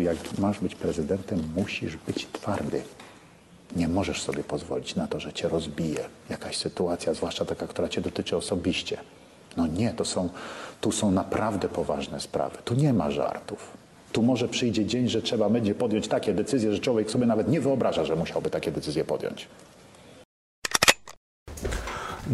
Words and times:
Jak 0.00 0.38
masz 0.38 0.58
być 0.60 0.74
prezydentem, 0.74 1.42
musisz 1.56 1.96
być 1.96 2.26
twardy. 2.32 2.82
Nie 3.76 3.88
możesz 3.88 4.22
sobie 4.22 4.44
pozwolić 4.44 4.96
na 4.96 5.06
to, 5.06 5.20
że 5.20 5.32
cię 5.32 5.48
rozbije 5.48 6.04
jakaś 6.30 6.56
sytuacja, 6.56 7.14
zwłaszcza 7.14 7.44
taka, 7.44 7.66
która 7.66 7.88
cię 7.88 8.00
dotyczy 8.00 8.36
osobiście. 8.36 8.96
No 9.56 9.66
nie, 9.66 9.92
to 9.92 10.04
są, 10.04 10.28
tu 10.80 10.92
są 10.92 11.10
naprawdę 11.10 11.68
poważne 11.68 12.20
sprawy. 12.20 12.58
Tu 12.64 12.74
nie 12.74 12.92
ma 12.92 13.10
żartów. 13.10 13.70
Tu 14.12 14.22
może 14.22 14.48
przyjdzie 14.48 14.86
dzień, 14.86 15.08
że 15.08 15.22
trzeba 15.22 15.50
będzie 15.50 15.74
podjąć 15.74 16.08
takie 16.08 16.34
decyzje, 16.34 16.72
że 16.72 16.78
człowiek 16.78 17.10
sobie 17.10 17.26
nawet 17.26 17.48
nie 17.48 17.60
wyobraża, 17.60 18.04
że 18.04 18.16
musiałby 18.16 18.50
takie 18.50 18.72
decyzje 18.72 19.04
podjąć. 19.04 19.48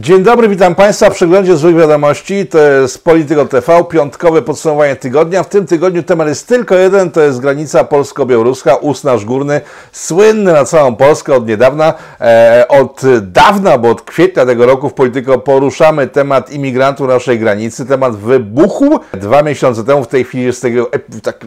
Dzień 0.00 0.22
dobry, 0.22 0.48
witam 0.48 0.74
Państwa 0.74 1.10
w 1.10 1.14
przeglądzie 1.14 1.56
złych 1.56 1.76
wiadomości. 1.76 2.46
To 2.46 2.58
jest 2.58 3.04
Polityko 3.04 3.46
TV, 3.46 3.84
piątkowe 3.84 4.42
podsumowanie 4.42 4.96
tygodnia. 4.96 5.42
W 5.42 5.48
tym 5.48 5.66
tygodniu 5.66 6.02
temat 6.02 6.28
jest 6.28 6.48
tylko 6.48 6.74
jeden, 6.74 7.10
to 7.10 7.20
jest 7.20 7.40
granica 7.40 7.84
polsko-białoruska, 7.84 8.76
Usnaż 8.76 9.24
Górny, 9.24 9.60
słynny 9.92 10.52
na 10.52 10.64
całą 10.64 10.96
Polskę 10.96 11.34
od 11.34 11.48
niedawna. 11.48 11.94
E, 12.20 12.64
od 12.68 13.02
dawna, 13.20 13.78
bo 13.78 13.90
od 13.90 14.02
kwietnia 14.02 14.46
tego 14.46 14.66
roku 14.66 14.88
w 14.88 14.94
Polityko 14.94 15.38
poruszamy 15.38 16.06
temat 16.06 16.52
imigrantów 16.52 17.08
na 17.08 17.14
naszej 17.14 17.38
granicy, 17.38 17.86
temat 17.86 18.16
wybuchu. 18.16 19.00
Dwa 19.14 19.42
miesiące 19.42 19.84
temu, 19.84 20.04
w 20.04 20.08
tej 20.08 20.24
chwili 20.24 20.44
jest 20.44 20.62
tego 20.62 20.90
tak, 21.22 21.46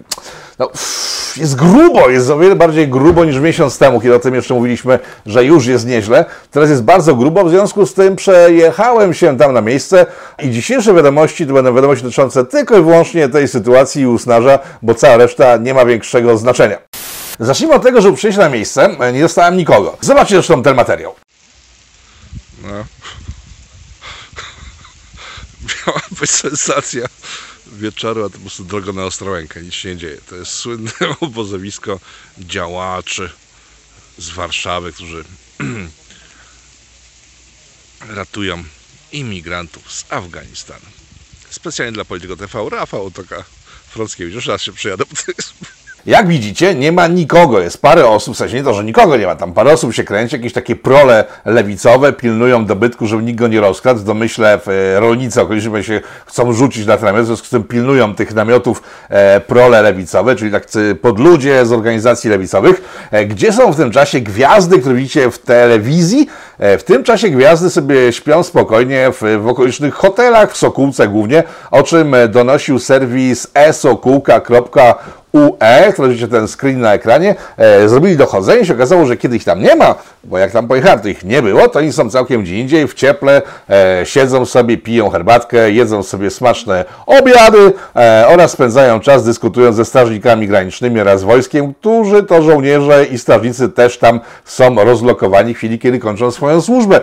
no, 0.60 0.70
jest 1.38 1.55
grubo, 1.55 2.10
jest 2.10 2.30
o 2.30 2.38
wiele 2.38 2.55
bardziej 2.55 2.88
grubo 2.88 3.26
niż 3.26 3.40
miesiąc 3.40 3.77
temu, 3.77 4.02
kiedy 4.02 4.16
o 4.16 4.20
tym 4.20 4.36
jeszcze 4.36 4.54
mówiliśmy, 4.54 4.99
że 5.26 5.46
już 5.46 5.66
jest 5.66 5.88
nieźle. 5.88 6.26
Teraz 6.52 6.70
jest 6.70 6.84
bardzo 6.84 7.16
grubo, 7.16 7.44
w 7.44 7.49
związku 7.49 7.86
z 7.86 7.94
tym 7.94 8.16
przejechałem 8.41 9.13
się 9.13 9.38
tam 9.38 9.54
na 9.54 9.62
miejsce 9.62 10.05
i 10.44 10.52
dzisiejsze 10.52 10.94
wiadomości 10.94 11.48
to 11.48 11.54
będą 11.54 11.76
wiadomości 11.76 12.04
dotyczące 12.04 12.45
tylko 12.45 12.77
i 12.77 12.82
wyłącznie 12.82 13.30
tej 13.30 13.48
sytuacji 13.48 14.02
i 14.02 14.08
usnaża, 14.08 14.59
bo 14.82 14.95
cała 14.95 15.18
reszta 15.18 15.58
nie 15.58 15.73
ma 15.73 15.86
większego 15.86 16.38
znaczenia. 16.38 16.77
Zacznijmy 17.40 17.76
od 17.76 17.84
tego, 17.84 18.02
że 18.02 18.13
przyjść 18.13 18.38
na 18.38 18.49
miejsce 18.49 18.98
nie 19.13 19.22
dostałem 19.22 19.58
nikogo. 19.58 19.98
Zobaczcie 20.01 20.35
zresztą 20.35 20.63
ten 20.63 20.76
materiał. 20.76 21.16
No. 22.63 22.85
Miała 25.88 26.01
być 26.20 26.29
sensacja 26.29 27.07
wieczoru, 27.68 28.26
a 28.26 28.29
to 28.29 28.34
po 28.34 28.40
prostu 28.40 28.63
droga 28.63 28.91
na 28.91 29.04
Ostrołękę, 29.04 29.62
nic 29.62 29.73
się 29.73 29.90
nie 29.90 29.98
dzieje. 29.98 30.18
To 30.29 30.35
jest 30.35 30.51
słynne 30.51 30.91
obozowisko 31.20 31.99
działaczy 32.40 33.29
z 34.18 34.29
Warszawy, 34.29 34.94
którzy 34.94 35.23
ratują 38.10 38.63
imigrantów 39.12 39.91
z 39.91 40.05
Afganistanu. 40.10 40.85
Specjalnie 41.49 41.91
dla 41.91 42.05
Polityko 42.05 42.38
TV, 42.38 42.70
Rafał 42.70 43.05
Otoka 43.05 43.44
Frąckiewicz. 43.88 44.35
Już 44.35 44.46
raz 44.46 44.62
się 44.62 44.74
przyjadę, 44.74 45.04
Jak 46.05 46.27
widzicie, 46.27 46.76
nie 46.76 46.91
ma 46.91 47.07
nikogo. 47.07 47.60
Jest 47.60 47.82
parę 47.82 48.07
osób, 48.07 48.34
w 48.34 48.38
sensie 48.38 48.55
nie 48.55 48.63
to, 48.63 48.74
że 48.74 48.84
nikogo 48.84 49.18
nie 49.18 49.26
ma. 49.26 49.35
Tam 49.35 49.54
parę 49.54 49.74
osób 49.74 49.94
się 49.94 50.04
kręci, 50.04 50.35
jakieś 50.35 50.54
takie 50.54 50.76
prole 50.76 51.26
lewicowe 51.46 52.13
pilnują 52.13 52.66
dobytku, 52.66 53.07
żeby 53.07 53.24
nikt 53.24 53.40
go 53.40 53.48
nie 53.48 53.62
rozkradł. 53.62 53.99
W 53.99 54.04
domyśle 54.04 54.60
rolnicy 54.96 55.41
okoliczni 55.41 55.84
się 55.84 56.02
chcą 56.26 56.54
rzucić 56.54 56.85
na 56.85 56.98
ten 56.98 57.05
namiot, 57.05 57.24
w 57.24 57.26
związku 57.26 57.48
z 57.48 57.49
tym 57.49 57.63
pilnują 57.63 58.16
tych 58.16 58.34
namiotów 58.34 58.84
e, 59.10 59.40
prole 59.40 59.82
lewicowe, 59.82 60.35
czyli 60.35 60.52
tak 60.52 60.68
podludzie 61.02 61.66
z 61.66 61.72
organizacji 61.72 62.29
lewicowych. 62.29 63.07
E, 63.12 63.26
gdzie 63.26 63.54
są 63.54 63.72
w 63.72 63.77
tym 63.77 63.91
czasie 63.91 64.19
gwiazdy, 64.19 64.79
które 64.79 64.96
widzicie 64.96 65.31
w 65.31 65.40
telewizji? 65.40 66.28
E, 66.59 66.78
w 66.78 66.84
tym 66.84 67.03
czasie 67.03 67.29
gwiazdy 67.29 67.69
sobie 67.69 68.13
śpią 68.13 68.44
spokojnie 68.44 69.12
w, 69.12 69.41
w 69.44 69.47
okolicznych 69.47 69.94
hotelach, 69.94 70.52
w 70.52 70.57
Sokółce 70.57 71.07
głównie, 71.07 71.44
o 71.72 71.84
czym 71.84 72.16
donosił 72.29 72.79
serwis 72.79 73.47
esokółka.org 73.53 75.21
UE, 75.34 75.94
które 75.94 76.09
widzicie 76.09 76.28
ten 76.28 76.47
screen 76.47 76.79
na 76.79 76.94
ekranie, 76.94 77.35
e, 77.57 77.90
zrobili 77.90 78.18
dochodzenie 78.18 78.62
i 78.62 78.66
się 78.66 78.74
okazało, 78.74 79.06
że 79.06 79.18
kiedy 79.18 79.35
ich 79.35 79.44
tam 79.44 79.62
nie 79.62 79.75
ma, 79.75 79.96
bo 80.23 80.38
jak 80.38 80.51
tam 80.51 80.68
pojechałem, 80.68 81.00
to 81.00 81.07
ich 81.07 81.23
nie 81.23 81.41
było, 81.41 81.68
to 81.68 81.79
oni 81.79 81.94
są 81.94 82.09
całkiem 82.09 82.44
gdzie 82.44 82.59
indziej, 82.59 82.88
w 82.88 82.94
cieple, 82.94 83.41
e, 83.69 84.01
siedzą 84.06 84.45
sobie, 84.45 84.78
piją 84.78 85.09
herbatkę, 85.09 85.72
jedzą 85.72 86.03
sobie 86.03 86.29
smaczne 86.29 86.85
obiady 87.06 87.73
e, 87.95 88.25
oraz 88.28 88.51
spędzają 88.51 89.00
czas 89.00 89.23
dyskutując 89.23 89.75
ze 89.75 89.85
strażnikami 89.85 90.47
granicznymi 90.47 91.01
oraz 91.01 91.23
wojskiem, 91.23 91.73
którzy 91.73 92.23
to 92.23 92.41
żołnierze 92.41 93.06
i 93.06 93.17
strażnicy 93.17 93.69
też 93.69 93.97
tam 93.97 94.19
są 94.45 94.75
rozlokowani 94.75 95.53
w 95.53 95.57
chwili, 95.57 95.79
kiedy 95.79 96.00
kończą 96.00 96.31
swoją 96.31 96.61
służbę. 96.61 97.01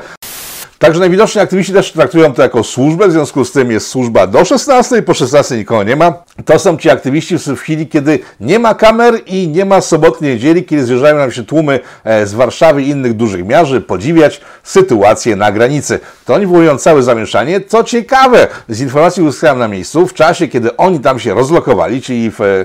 Także 0.78 1.00
najwidoczniej 1.00 1.44
aktywiści 1.44 1.72
też 1.72 1.92
traktują 1.92 2.34
to 2.34 2.42
jako 2.42 2.64
służbę, 2.64 3.08
w 3.08 3.12
związku 3.12 3.44
z 3.44 3.52
tym 3.52 3.70
jest 3.70 3.88
służba 3.88 4.26
do 4.26 4.44
16, 4.44 5.02
po 5.02 5.14
16 5.14 5.56
nikogo 5.56 5.82
nie 5.82 5.96
ma. 5.96 6.12
To 6.44 6.58
są 6.58 6.76
ci 6.76 6.90
aktywiści 6.90 7.38
w 7.38 7.56
chwili, 7.56 7.86
kiedy 7.86 8.18
nie 8.40 8.58
ma 8.58 8.74
kamer 8.74 9.14
i 9.26 9.48
nie 9.48 9.64
ma 9.64 9.80
sobotniej 9.80 10.32
niedzieli, 10.32 10.64
kiedy 10.64 10.84
zjeżdżają 10.84 11.16
nam 11.16 11.32
się 11.32 11.44
tłumy 11.44 11.80
e, 12.04 12.26
z 12.26 12.34
Warszawy 12.34 12.82
i 12.82 12.88
innych 12.88 13.14
dużych 13.14 13.46
miarzy, 13.46 13.80
podziwiać 13.80 14.40
sytuację 14.62 15.36
na 15.36 15.52
granicy. 15.52 16.00
To 16.24 16.34
oni 16.34 16.46
wywołują 16.46 16.78
całe 16.78 17.02
zamieszanie. 17.02 17.60
Co 17.60 17.84
ciekawe, 17.84 18.48
z 18.68 18.80
informacji 18.80 19.22
uzyskałem 19.22 19.58
na 19.58 19.68
miejscu, 19.68 20.06
w 20.06 20.14
czasie, 20.14 20.48
kiedy 20.48 20.76
oni 20.76 21.00
tam 21.00 21.18
się 21.18 21.34
rozlokowali, 21.34 22.02
czyli 22.02 22.30
w 22.30 22.64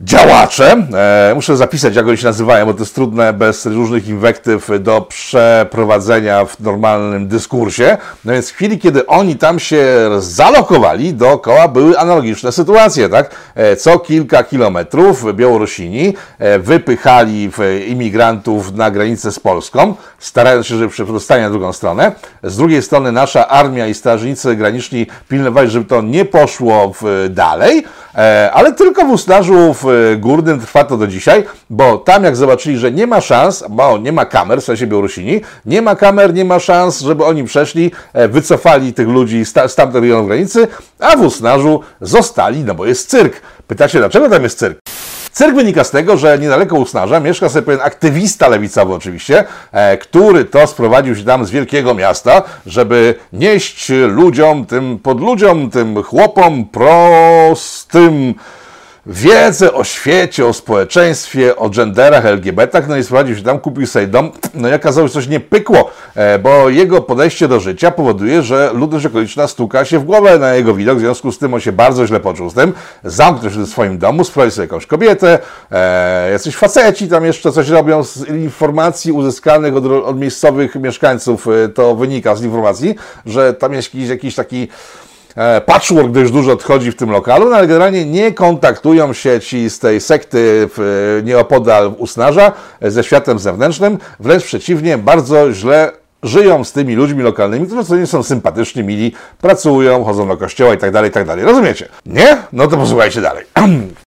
działacze. 0.00 0.86
E, 1.30 1.32
muszę 1.34 1.56
zapisać, 1.56 1.96
jak 1.96 2.06
oni 2.06 2.16
się 2.16 2.26
nazywają, 2.26 2.66
bo 2.66 2.74
to 2.74 2.80
jest 2.80 2.94
trudne 2.94 3.32
bez 3.32 3.66
różnych 3.66 4.08
inwektyw 4.08 4.70
do 4.80 5.00
przeprowadzenia 5.00 6.44
w 6.44 6.60
normalnym 6.60 7.28
dyskursie. 7.28 7.96
No 8.24 8.32
więc 8.32 8.50
w 8.50 8.54
chwili, 8.54 8.78
kiedy 8.78 9.06
oni 9.06 9.36
tam 9.36 9.58
się 9.58 9.86
zalokowali, 10.18 11.14
dookoła 11.14 11.68
były 11.68 11.98
analogiczne 11.98 12.52
sytuacje, 12.52 13.08
tak? 13.08 13.30
E, 13.54 13.76
co 13.76 13.98
kilka 13.98 14.44
kilometrów 14.44 15.34
Białorusini 15.34 16.14
e, 16.38 16.58
wypychali 16.58 17.50
imigrantów 17.86 18.74
na 18.74 18.90
granicę 18.90 19.32
z 19.32 19.40
Polską, 19.40 19.94
starając 20.18 20.66
się, 20.66 20.76
żeby 20.76 20.88
przedostali 20.88 21.42
na 21.42 21.50
drugą 21.50 21.72
stronę. 21.72 22.12
Z 22.42 22.56
drugiej 22.56 22.82
strony 22.82 23.12
nasza 23.12 23.48
armia 23.48 23.86
i 23.86 23.94
strażnicy 23.94 24.56
graniczni 24.56 25.06
pilnowali, 25.28 25.70
żeby 25.70 25.84
to 25.84 26.02
nie 26.02 26.24
poszło 26.24 26.92
dalej, 27.30 27.84
ale 28.52 28.72
tylko 28.72 29.04
w 29.04 29.10
Ustarzu 29.10 29.74
w 29.74 29.81
Górnym 30.18 30.60
trwa 30.60 30.84
to 30.84 30.96
do 30.96 31.06
dzisiaj, 31.06 31.44
bo 31.70 31.98
tam 31.98 32.24
jak 32.24 32.36
zobaczyli, 32.36 32.78
że 32.78 32.92
nie 32.92 33.06
ma 33.06 33.20
szans, 33.20 33.64
bo 33.70 33.98
nie 33.98 34.12
ma 34.12 34.24
kamer, 34.24 34.60
w 34.60 34.64
sensie 34.64 34.86
Białorusini, 34.86 35.40
nie 35.66 35.82
ma 35.82 35.96
kamer, 35.96 36.34
nie 36.34 36.44
ma 36.44 36.58
szans, 36.58 37.00
żeby 37.00 37.24
oni 37.24 37.44
przeszli, 37.44 37.90
e, 38.12 38.28
wycofali 38.28 38.92
tych 38.94 39.08
ludzi 39.08 39.44
z, 39.44 39.52
ta, 39.52 39.68
z 39.68 39.76
granicy, 40.26 40.68
a 40.98 41.16
w 41.16 41.20
Usnarzu 41.20 41.80
zostali, 42.00 42.64
no 42.64 42.74
bo 42.74 42.86
jest 42.86 43.10
cyrk. 43.10 43.40
Pytacie, 43.66 43.98
dlaczego 43.98 44.28
tam 44.28 44.42
jest 44.42 44.58
cyrk? 44.58 44.78
Cyrk 45.32 45.54
wynika 45.56 45.84
z 45.84 45.90
tego, 45.90 46.16
że 46.16 46.38
niedaleko 46.38 46.76
Usnarza 46.76 47.20
mieszka 47.20 47.48
sobie 47.48 47.66
pewien 47.66 47.80
aktywista 47.80 48.48
lewicowy 48.48 48.94
oczywiście, 48.94 49.44
e, 49.72 49.98
który 49.98 50.44
to 50.44 50.66
sprowadził 50.66 51.16
się 51.16 51.24
tam 51.24 51.44
z 51.44 51.50
wielkiego 51.50 51.94
miasta, 51.94 52.42
żeby 52.66 53.14
nieść 53.32 53.92
ludziom, 54.08 54.66
tym 54.66 54.98
podludziom, 54.98 55.70
tym 55.70 56.02
chłopom 56.02 56.64
prostym, 56.64 58.34
wiedzę 59.06 59.72
o 59.72 59.84
świecie, 59.84 60.46
o 60.46 60.52
społeczeństwie, 60.52 61.56
o 61.56 61.70
genderach, 61.70 62.26
LGBT, 62.26 62.82
no 62.88 62.96
i 62.96 63.04
sprowadził 63.04 63.36
się 63.36 63.42
tam, 63.42 63.58
kupił 63.58 63.86
sobie 63.86 64.06
dom, 64.06 64.30
no 64.54 64.68
i 64.68 64.74
okazało 64.74 65.08
się, 65.08 65.14
coś 65.14 65.28
nie 65.28 65.40
pykło, 65.40 65.90
e, 66.14 66.38
bo 66.38 66.68
jego 66.68 67.02
podejście 67.02 67.48
do 67.48 67.60
życia 67.60 67.90
powoduje, 67.90 68.42
że 68.42 68.70
ludność 68.74 69.06
okoliczna 69.06 69.46
stuka 69.46 69.84
się 69.84 69.98
w 69.98 70.04
głowę 70.04 70.38
na 70.38 70.54
jego 70.54 70.74
widok, 70.74 70.96
w 70.96 71.00
związku 71.00 71.32
z 71.32 71.38
tym 71.38 71.54
on 71.54 71.60
się 71.60 71.72
bardzo 71.72 72.06
źle 72.06 72.20
poczuł 72.20 72.50
z 72.50 72.54
tym, 72.54 72.72
zamknął 73.04 73.52
się 73.52 73.58
w 73.58 73.68
swoim 73.68 73.98
domu, 73.98 74.24
sprowadził 74.24 74.54
sobie 74.54 74.64
jakąś 74.64 74.86
kobietę, 74.86 75.38
e, 75.70 76.30
jacyś 76.30 76.56
faceci 76.56 77.08
tam 77.08 77.24
jeszcze 77.24 77.52
coś 77.52 77.68
robią 77.68 78.04
z 78.04 78.28
informacji 78.28 79.12
uzyskanych 79.12 79.76
od, 79.76 79.86
od 79.86 80.18
miejscowych 80.18 80.74
mieszkańców, 80.74 81.48
e, 81.48 81.68
to 81.68 81.94
wynika 81.94 82.36
z 82.36 82.42
informacji, 82.42 82.94
że 83.26 83.54
tam 83.54 83.72
jest 83.72 83.94
jakiś, 83.94 84.08
jakiś 84.08 84.34
taki 84.34 84.68
patchwork 85.66 86.10
dość 86.10 86.32
dużo 86.32 86.52
odchodzi 86.52 86.92
w 86.92 86.96
tym 86.96 87.10
lokalu, 87.10 87.50
no 87.50 87.56
ale 87.56 87.66
generalnie 87.66 88.04
nie 88.04 88.32
kontaktują 88.32 89.12
się 89.12 89.40
ci 89.40 89.70
z 89.70 89.78
tej 89.78 90.00
sekty 90.00 90.68
w, 90.76 91.20
nieopodal 91.24 91.94
Usnarza 91.98 92.52
ze 92.82 93.04
światem 93.04 93.38
zewnętrznym, 93.38 93.98
wręcz 94.20 94.44
przeciwnie, 94.44 94.98
bardzo 94.98 95.52
źle 95.52 95.92
żyją 96.22 96.64
z 96.64 96.72
tymi 96.72 96.94
ludźmi 96.94 97.22
lokalnymi, 97.22 97.66
którzy 97.66 97.84
co 97.84 97.96
nie 97.96 98.06
są 98.06 98.22
sympatyczni, 98.22 98.84
mili, 98.84 99.12
pracują, 99.40 100.04
chodzą 100.04 100.28
do 100.28 100.36
kościoła 100.36 100.74
i 100.74 100.78
tak 100.78 100.90
dalej, 100.90 101.10
tak 101.10 101.26
dalej. 101.26 101.44
Rozumiecie? 101.44 101.88
Nie? 102.06 102.36
No 102.52 102.68
to 102.68 102.76
posłuchajcie 102.76 103.20
dalej. 103.20 103.44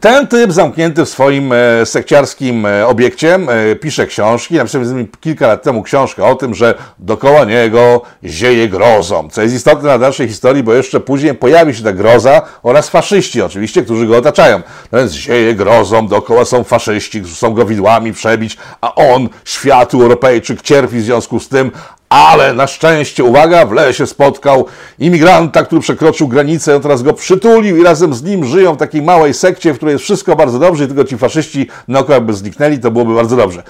Ten 0.00 0.26
typ 0.26 0.52
zamknięty 0.52 1.04
w 1.04 1.08
swoim 1.08 1.52
e, 1.52 1.86
sekciarskim 1.86 2.66
e, 2.66 2.86
obiekcie 2.86 3.34
e, 3.34 3.76
pisze 3.76 4.06
książki. 4.06 4.54
Napisałem 4.54 5.08
kilka 5.20 5.46
lat 5.46 5.62
temu 5.62 5.82
książkę 5.82 6.24
o 6.24 6.34
tym, 6.34 6.54
że 6.54 6.74
dokoła 6.98 7.44
niego 7.44 8.02
zieje 8.24 8.68
grozą. 8.68 9.28
Co 9.30 9.42
jest 9.42 9.54
istotne 9.54 9.82
dla 9.82 9.98
dalszej 9.98 10.28
historii, 10.28 10.62
bo 10.62 10.74
jeszcze 10.74 11.00
później 11.00 11.34
pojawi 11.34 11.74
się 11.74 11.82
ta 11.82 11.92
groza 11.92 12.42
oraz 12.62 12.88
faszyści 12.88 13.42
oczywiście, 13.42 13.82
którzy 13.82 14.06
go 14.06 14.16
otaczają. 14.16 14.62
No 14.92 14.98
więc 14.98 15.12
zieje 15.12 15.54
grozą, 15.54 16.08
dookoła 16.08 16.44
są 16.44 16.64
faszyści, 16.64 17.20
którzy 17.20 17.36
są 17.36 17.54
go 17.54 17.66
widłami 17.66 18.12
przebić, 18.12 18.56
a 18.80 18.94
on, 18.94 19.28
światu 19.44 20.02
Europejczyk, 20.02 20.62
cierpi 20.62 20.98
w 20.98 21.02
związku 21.02 21.40
z 21.40 21.48
tym, 21.48 21.70
Ale 22.08 22.54
na 22.54 22.66
szczęście, 22.66 23.24
uwaga, 23.24 23.66
w 23.66 23.72
lesie 23.72 24.06
spotkał 24.06 24.66
imigranta, 24.98 25.64
który 25.64 25.80
przekroczył 25.80 26.28
granicę, 26.28 26.76
on 26.76 26.82
teraz 26.82 27.02
go 27.02 27.12
przytulił 27.12 27.76
i 27.76 27.82
razem 27.82 28.14
z 28.14 28.22
nim 28.22 28.44
żyją 28.44 28.74
w 28.74 28.76
takiej 28.76 29.02
małej 29.02 29.34
sekcie, 29.34 29.72
w 29.72 29.76
której 29.76 29.92
jest 29.92 30.04
wszystko 30.04 30.36
bardzo 30.36 30.58
dobrze 30.58 30.84
i 30.84 30.86
tylko 30.86 31.04
ci 31.04 31.18
faszyści 31.18 31.68
naokoło 31.88 32.14
jakby 32.14 32.34
zniknęli, 32.34 32.78
to 32.78 32.90
byłoby 32.90 33.14
bardzo 33.14 33.36
dobrze. 33.36 33.62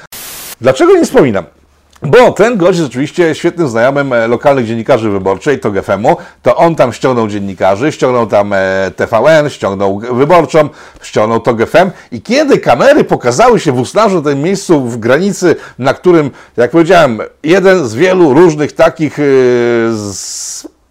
Dlaczego 0.61 0.93
nie 0.93 1.05
wspominam? 1.05 1.45
Bo 2.03 2.33
ten 2.33 2.57
gość 2.57 2.79
jest 2.79 2.91
oczywiście 2.91 3.35
świetnym 3.35 3.69
znajomym 3.69 4.13
e, 4.13 4.27
lokalnych 4.27 4.67
dziennikarzy 4.67 5.11
wyborczej, 5.11 5.61
to 5.61 5.71
GFM-u, 5.71 6.17
to 6.43 6.57
on 6.57 6.75
tam 6.75 6.93
ściągnął 6.93 7.29
dziennikarzy, 7.29 7.93
ściągnął 7.93 8.27
tam 8.27 8.53
e, 8.53 8.91
TVN, 8.97 9.51
ściągnął 9.51 9.99
wyborczą, 9.99 10.69
ściągnął 11.03 11.41
to 11.41 11.55
GFM 11.55 11.91
i 12.13 12.23
kiedy 12.23 12.59
kamery 12.59 13.05
pokazały 13.05 13.61
się 13.61 13.73
w 13.73 13.79
Usnarzu, 13.79 14.23
tym 14.23 14.43
miejscu 14.43 14.81
w 14.81 14.99
granicy, 14.99 15.57
na 15.79 15.95
którym, 15.95 16.31
jak 16.57 16.71
powiedziałem, 16.71 17.21
jeden 17.43 17.89
z 17.89 17.95
wielu 17.95 18.35
różnych 18.35 18.73
takich 18.73 19.19
yy, 19.19 19.27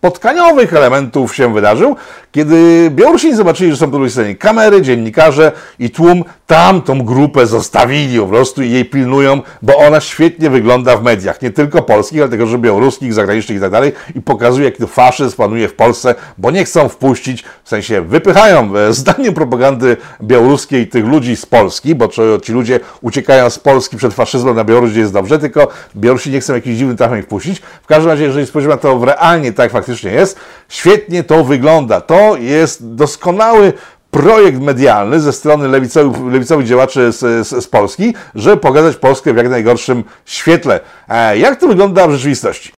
spotkaniowych 0.06 0.74
elementów 0.74 1.36
się 1.36 1.54
wydarzył, 1.54 1.96
kiedy 2.32 2.90
Białorusini 2.92 3.36
zobaczyli, 3.36 3.72
że 3.72 3.78
są 3.78 3.86
po 3.86 3.92
drugiej 3.92 4.12
stronie 4.12 4.36
kamery, 4.36 4.82
dziennikarze 4.82 5.52
i 5.80 5.90
tłum, 5.90 6.24
tam 6.48 6.82
tą 6.82 7.02
grupę 7.02 7.48
zostawili 7.48 8.20
po 8.20 8.28
prostu 8.28 8.64
i 8.64 8.72
jej 8.72 8.86
pilnują, 8.86 9.42
bo 9.62 9.78
ona 9.78 10.02
świetnie 10.02 10.50
wygląda 10.50 10.98
w 10.98 11.04
mediach, 11.04 11.42
nie 11.42 11.52
tylko 11.52 11.82
polskich, 11.82 12.22
ale 12.22 12.38
także 12.38 12.58
białoruskich, 12.58 13.14
zagranicznych 13.14 13.58
i 13.58 13.62
tak 13.62 13.72
dalej 13.72 13.94
i 14.16 14.22
pokazuje, 14.22 14.66
jaki 14.66 14.78
to 14.78 14.88
faszyzm 14.88 15.38
panuje 15.38 15.68
w 15.68 15.74
Polsce, 15.74 16.16
bo 16.38 16.52
nie 16.52 16.66
chcą 16.66 16.90
wpuścić, 16.90 17.44
w 17.64 17.70
sensie 17.70 18.02
wypychają 18.02 18.78
e, 18.78 18.94
zdaniem 18.94 19.34
propagandy 19.34 19.98
białoruskiej 20.24 20.88
tych 20.88 21.06
ludzi 21.06 21.36
z 21.36 21.46
Polski, 21.46 21.96
bo 21.96 22.10
ci 22.44 22.52
ludzie 22.52 22.80
uciekają 23.02 23.50
z 23.50 23.60
Polski 23.60 23.98
przed 23.98 24.14
faszyzmem 24.14 24.56
na 24.56 24.64
Białoruś, 24.64 24.92
gdzie 24.92 25.00
jest 25.00 25.14
dobrze, 25.14 25.40
tylko 25.40 25.68
Białorusi 25.96 26.32
nie 26.32 26.40
chcą 26.40 26.54
jakiś 26.54 26.78
dziwny 26.78 26.96
trafem 26.96 27.20
ich 27.20 27.26
wpuścić. 27.26 27.62
W 27.84 27.88
każdym 27.88 28.12
razie, 28.12 28.24
jeżeli 28.24 28.48
spojrzymy 28.48 28.74
na 28.74 28.82
to 28.82 29.06
realnie, 29.06 29.54
tak 29.54 29.72
faktycznie 29.72 29.95
jest, 30.04 30.40
świetnie 30.70 31.24
to 31.24 31.44
wygląda. 31.44 32.02
To 32.02 32.38
jest 32.38 32.96
doskonały 32.96 33.74
projekt 34.12 34.62
medialny 34.62 35.20
ze 35.20 35.34
strony 35.34 35.68
lewicowych, 35.68 36.34
lewicowych 36.34 36.68
działaczy 36.68 37.12
z, 37.12 37.48
z, 37.48 37.64
z, 37.64 37.68
Polski, 37.68 38.14
żeby 38.36 38.58
pokazać 38.58 38.96
Polskę 38.96 39.34
w 39.34 39.38
jak 39.38 39.50
najgorszym 39.50 40.04
świetle. 40.26 40.80
E, 41.10 41.38
jak 41.38 41.60
to 41.60 41.68
wygląda 41.68 42.08
w 42.08 42.12
rzeczywistości? 42.12 42.72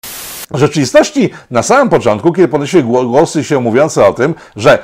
W 0.51 0.57
rzeczywistości 0.57 1.29
na 1.51 1.63
samym 1.63 1.89
początku, 1.89 2.33
kiedy 2.33 2.47
podnosiły 2.47 2.83
głosy 2.83 3.43
się 3.43 3.59
mówiące 3.59 4.05
o 4.05 4.13
tym, 4.13 4.35
że 4.55 4.79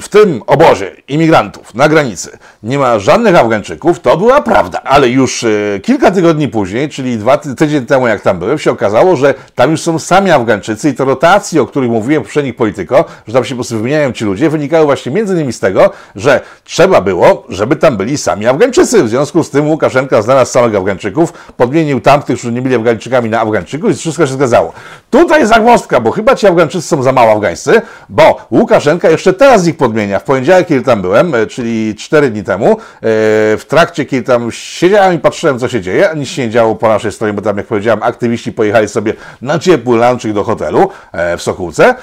w 0.00 0.08
tym 0.10 0.42
obozie 0.46 0.90
imigrantów 1.08 1.74
na 1.74 1.88
granicy 1.88 2.38
nie 2.62 2.78
ma 2.78 2.98
żadnych 2.98 3.36
Afgańczyków, 3.36 4.00
to 4.00 4.16
była 4.16 4.42
prawda. 4.42 4.80
Ale 4.84 5.08
już 5.08 5.44
e, 5.44 5.80
kilka 5.82 6.10
tygodni 6.10 6.48
później, 6.48 6.88
czyli 6.88 7.18
dwa 7.18 7.38
tydzień 7.38 7.86
temu, 7.86 8.08
jak 8.08 8.20
tam 8.20 8.38
byłem, 8.38 8.58
się 8.58 8.70
okazało, 8.70 9.16
że 9.16 9.34
tam 9.54 9.70
już 9.70 9.80
są 9.80 9.98
sami 9.98 10.30
Afgańczycy 10.30 10.88
i 10.88 10.94
te 10.94 11.04
rotacje, 11.04 11.62
o 11.62 11.66
których 11.66 11.90
mówiłem 11.90 12.22
poprzednich 12.22 12.56
polityko, 12.56 13.04
że 13.26 13.34
tam 13.34 13.44
się 13.44 13.54
po 13.54 13.56
prostu 13.56 13.76
wymieniają 13.76 14.12
ci 14.12 14.24
ludzie, 14.24 14.50
wynikały 14.50 14.84
właśnie 14.84 15.12
między 15.12 15.34
innymi 15.34 15.52
z 15.52 15.60
tego, 15.60 15.90
że 16.16 16.40
trzeba 16.64 17.00
było, 17.00 17.46
żeby 17.48 17.76
tam 17.76 17.96
byli 17.96 18.18
sami 18.18 18.46
Afgańczycy. 18.46 19.02
W 19.02 19.08
związku 19.08 19.44
z 19.44 19.50
tym 19.50 19.68
Łukaszenka 19.68 20.22
znalazł 20.22 20.52
samych 20.52 20.76
Afgańczyków, 20.76 21.32
podmienił 21.56 22.00
tamtych, 22.00 22.38
którzy 22.38 22.52
nie 22.52 22.62
byli 22.62 22.74
Afgańczykami 22.74 23.30
na 23.30 23.40
Afgańczyków 23.40 23.90
i 23.90 23.94
wszystko 23.94 24.26
się 24.26 24.32
zgadzało. 24.32 24.72
Tutaj 25.10 25.46
zagłostka, 25.46 26.00
bo 26.00 26.10
chyba 26.10 26.36
ci 26.36 26.46
Afgańczycy 26.46 26.88
są 26.88 27.02
za 27.02 27.12
mało 27.12 27.32
afgańscy, 27.32 27.82
bo 28.08 28.46
Łukaszenka 28.50 29.10
jeszcze 29.10 29.32
teraz 29.42 29.66
ich 29.66 29.76
podmienia. 29.76 30.18
W 30.18 30.24
poniedziałek, 30.24 30.66
kiedy 30.66 30.82
tam 30.82 31.02
byłem, 31.02 31.34
e, 31.34 31.46
czyli 31.46 31.94
4 31.94 32.30
dni 32.30 32.44
temu, 32.44 32.70
e, 32.70 32.76
w 33.56 33.64
trakcie, 33.68 34.04
kiedy 34.04 34.22
tam 34.22 34.52
siedziałem 34.52 35.14
i 35.14 35.18
patrzyłem, 35.18 35.58
co 35.58 35.68
się 35.68 35.80
dzieje, 35.80 36.10
nic 36.16 36.28
się 36.28 36.42
nie 36.42 36.50
działo 36.50 36.74
po 36.74 36.88
naszej 36.88 37.12
stronie, 37.12 37.32
bo 37.32 37.42
tam, 37.42 37.56
jak 37.56 37.66
powiedziałem, 37.66 38.02
aktywiści 38.02 38.52
pojechali 38.52 38.88
sobie 38.88 39.14
na 39.42 39.58
ciepły 39.58 39.96
lunchik 39.96 40.32
do 40.32 40.44
hotelu 40.44 40.88
e, 41.12 41.36
w 41.36 41.42
Sokółce. 41.42 41.94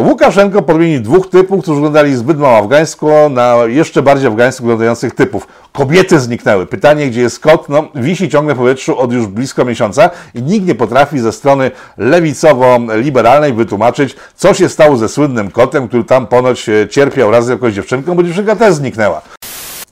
Łukaszenko 0.00 0.62
podmienił 0.62 1.00
dwóch 1.00 1.30
typów, 1.30 1.62
którzy 1.62 1.74
wyglądali 1.74 2.16
zbyt 2.16 2.38
mało 2.38 2.58
afgańsko, 2.58 3.28
na 3.30 3.56
jeszcze 3.66 4.02
bardziej 4.02 4.28
afgańsko 4.28 4.62
wyglądających 4.62 5.14
typów. 5.14 5.46
Kobiety 5.72 6.20
zniknęły. 6.20 6.66
Pytanie, 6.66 7.06
gdzie 7.06 7.20
jest 7.20 7.40
kot? 7.40 7.68
No, 7.68 7.88
wisi 7.94 8.28
ciągle 8.28 8.54
w 8.54 8.58
powietrzu 8.58 8.98
od 8.98 9.12
już 9.12 9.26
blisko 9.26 9.64
miesiąca 9.64 10.10
i 10.34 10.42
nikt 10.42 10.66
nie 10.66 10.74
potrafi 10.74 11.18
ze 11.18 11.32
strony 11.32 11.70
lewicowo-liberalnej 11.98 13.52
wytłumaczyć, 13.52 14.16
co 14.36 14.54
się 14.54 14.68
stało 14.68 14.96
ze 14.96 15.08
słynnym 15.08 15.50
kotem, 15.50 15.88
który 15.88 16.04
tam 16.04 16.26
ponoć 16.26 16.69
cierpiał 16.90 17.30
raz 17.30 17.46
z 17.46 17.48
jakąś 17.48 17.74
dziewczynką, 17.74 18.14
bo 18.14 18.22
dziewczynka 18.22 18.56
też 18.56 18.74
zniknęła. 18.74 19.22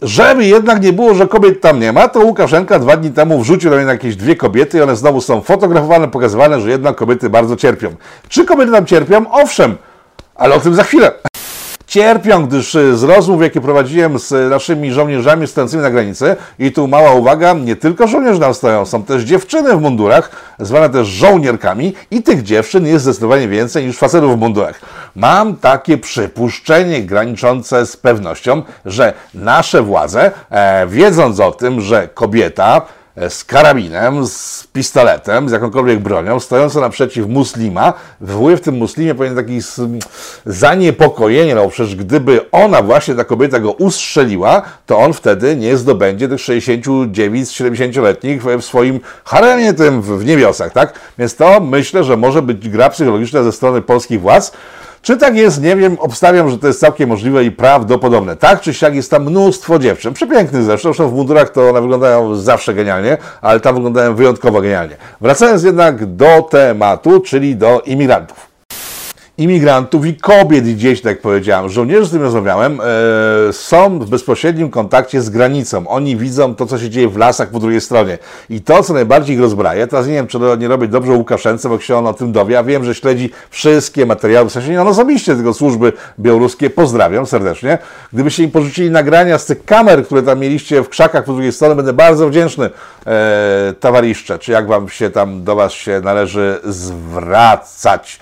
Żeby 0.02 0.46
jednak 0.46 0.82
nie 0.82 0.92
było, 0.92 1.14
że 1.14 1.26
kobiet 1.26 1.60
tam 1.60 1.80
nie 1.80 1.92
ma, 1.92 2.08
to 2.08 2.20
Łukaszenka 2.20 2.78
dwa 2.78 2.96
dni 2.96 3.10
temu 3.10 3.40
wrzucił 3.40 3.70
tam 3.70 3.88
jakieś 3.88 4.16
dwie 4.16 4.36
kobiety 4.36 4.78
i 4.78 4.80
one 4.80 4.96
znowu 4.96 5.20
są 5.20 5.40
fotografowane, 5.40 6.08
pokazywane, 6.08 6.60
że 6.60 6.70
jednak 6.70 6.96
kobiety 6.96 7.30
bardzo 7.30 7.56
cierpią. 7.56 7.94
Czy 8.28 8.44
kobiety 8.44 8.72
tam 8.72 8.86
cierpią? 8.86 9.30
Owszem, 9.30 9.76
ale 10.34 10.54
o 10.54 10.60
tym 10.60 10.74
za 10.74 10.84
chwilę 10.84 11.12
cierpią, 11.88 12.46
gdyż 12.46 12.74
e, 12.74 12.96
z 12.96 13.02
rozmów, 13.02 13.42
jakie 13.42 13.60
prowadziłem 13.60 14.18
z 14.18 14.50
naszymi 14.50 14.92
żołnierzami 14.92 15.46
stojącymi 15.46 15.82
na 15.82 15.90
granicy, 15.90 16.36
i 16.58 16.72
tu 16.72 16.88
mała 16.88 17.12
uwaga, 17.12 17.52
nie 17.52 17.76
tylko 17.76 18.08
żołnierze 18.08 18.40
nam 18.40 18.54
stoją, 18.54 18.86
są 18.86 19.02
też 19.02 19.22
dziewczyny 19.22 19.76
w 19.76 19.80
mundurach, 19.80 20.30
zwane 20.58 20.90
też 20.90 21.06
żołnierkami, 21.06 21.94
i 22.10 22.22
tych 22.22 22.42
dziewczyn 22.42 22.86
jest 22.86 23.04
zdecydowanie 23.04 23.48
więcej 23.48 23.86
niż 23.86 23.98
facetów 23.98 24.36
w 24.36 24.40
mundurach. 24.40 24.80
Mam 25.16 25.56
takie 25.56 25.98
przypuszczenie 25.98 27.02
graniczące 27.02 27.86
z 27.86 27.96
pewnością, 27.96 28.62
że 28.86 29.12
nasze 29.34 29.82
władze, 29.82 30.30
e, 30.50 30.86
wiedząc 30.86 31.40
o 31.40 31.52
tym, 31.52 31.80
że 31.80 32.08
kobieta, 32.14 32.82
z 33.28 33.44
karabinem, 33.44 34.26
z 34.26 34.66
pistoletem, 34.72 35.48
z 35.48 35.52
jakąkolwiek 35.52 35.98
bronią, 35.98 36.40
stojąca 36.40 36.80
naprzeciw 36.80 37.26
muslima, 37.26 37.92
wywołuje 38.20 38.56
w 38.56 38.60
tym 38.60 38.74
muslimie 38.74 39.14
pewien 39.14 39.36
taki 39.36 39.60
zaniepokojenie, 40.46 41.54
no 41.54 41.68
przecież 41.68 41.96
gdyby 41.96 42.50
ona 42.50 42.82
właśnie, 42.82 43.14
ta 43.14 43.24
kobieta 43.24 43.60
go 43.60 43.72
ustrzeliła, 43.72 44.62
to 44.86 44.98
on 44.98 45.12
wtedy 45.12 45.56
nie 45.56 45.76
zdobędzie 45.76 46.28
tych 46.28 46.40
69 46.40 47.48
70-letnich 47.48 48.42
w 48.42 48.64
swoim 48.64 49.00
haremie 49.24 49.74
tym 49.74 50.02
w 50.02 50.24
niebiosach, 50.24 50.72
tak? 50.72 50.92
Więc 51.18 51.36
to 51.36 51.60
myślę, 51.60 52.04
że 52.04 52.16
może 52.16 52.42
być 52.42 52.68
gra 52.68 52.90
psychologiczna 52.90 53.42
ze 53.42 53.52
strony 53.52 53.82
polskich 53.82 54.20
władz, 54.20 54.52
czy 55.08 55.16
tak 55.16 55.36
jest? 55.36 55.62
Nie 55.62 55.76
wiem. 55.76 55.96
Obstawiam, 56.00 56.50
że 56.50 56.58
to 56.58 56.66
jest 56.66 56.80
całkiem 56.80 57.08
możliwe 57.08 57.44
i 57.44 57.50
prawdopodobne. 57.50 58.36
Tak 58.36 58.60
czy 58.60 58.74
siak 58.74 58.94
jest 58.94 59.10
tam 59.10 59.24
mnóstwo 59.24 59.78
dziewczyn, 59.78 60.14
przepięknych 60.14 60.62
zresztą. 60.62 60.88
Zresztą 60.88 61.08
w 61.08 61.14
mundurach 61.14 61.50
to 61.50 61.70
one 61.70 61.80
wyglądają 61.80 62.34
zawsze 62.34 62.74
genialnie, 62.74 63.16
ale 63.42 63.60
tam 63.60 63.74
wyglądają 63.74 64.14
wyjątkowo 64.14 64.60
genialnie. 64.60 64.96
Wracając 65.20 65.62
jednak 65.62 66.06
do 66.06 66.42
tematu, 66.50 67.20
czyli 67.20 67.56
do 67.56 67.80
imigrantów 67.80 68.47
imigrantów 69.38 70.06
i 70.06 70.16
kobiet 70.16 70.66
i 70.66 70.76
dzieci, 70.76 71.02
tak 71.02 71.10
jak 71.10 71.20
powiedziałem. 71.20 71.70
Żołnierze, 71.70 72.04
z 72.04 72.06
którymi 72.06 72.24
rozmawiałem, 72.24 72.80
e, 72.80 73.52
są 73.52 73.98
w 73.98 74.10
bezpośrednim 74.10 74.70
kontakcie 74.70 75.22
z 75.22 75.30
granicą. 75.30 75.88
Oni 75.88 76.16
widzą 76.16 76.54
to, 76.54 76.66
co 76.66 76.78
się 76.78 76.90
dzieje 76.90 77.08
w 77.08 77.16
lasach 77.16 77.48
po 77.48 77.58
drugiej 77.58 77.80
stronie. 77.80 78.18
I 78.50 78.60
to, 78.60 78.82
co 78.82 78.94
najbardziej 78.94 79.36
ich 79.36 79.42
rozbraja, 79.42 79.86
teraz 79.86 80.06
nie 80.06 80.12
wiem, 80.12 80.26
czy 80.26 80.38
nie 80.58 80.68
robię 80.68 80.88
dobrze 80.88 81.12
Łukaszence, 81.12 81.68
bo 81.68 81.80
się 81.80 81.96
on 81.96 82.06
o 82.06 82.14
tym 82.14 82.32
dowie, 82.32 82.54
ja 82.54 82.64
wiem, 82.64 82.84
że 82.84 82.94
śledzi 82.94 83.30
wszystkie 83.50 84.06
materiały, 84.06 84.48
w 84.48 84.52
sensie 84.52 84.70
nie 84.70 84.80
on 84.80 84.88
osobiście, 84.88 85.34
tylko 85.34 85.54
służby 85.54 85.92
białoruskie, 86.18 86.70
pozdrawiam 86.70 87.26
serdecznie. 87.26 87.78
Gdybyście 88.12 88.44
im 88.44 88.50
porzucili 88.50 88.90
nagrania 88.90 89.38
z 89.38 89.46
tych 89.46 89.64
kamer, 89.64 90.04
które 90.04 90.22
tam 90.22 90.38
mieliście 90.38 90.82
w 90.82 90.88
krzakach 90.88 91.24
po 91.24 91.32
drugiej 91.32 91.52
stronie, 91.52 91.74
będę 91.74 91.92
bardzo 91.92 92.28
wdzięczny, 92.28 92.70
e, 93.06 93.74
towariszcze, 93.80 94.38
czy 94.38 94.52
jak 94.52 94.66
wam 94.66 94.88
się 94.88 95.10
tam 95.10 95.44
do 95.44 95.56
was 95.56 95.72
się 95.72 96.00
należy 96.04 96.60
zwracać. 96.64 98.20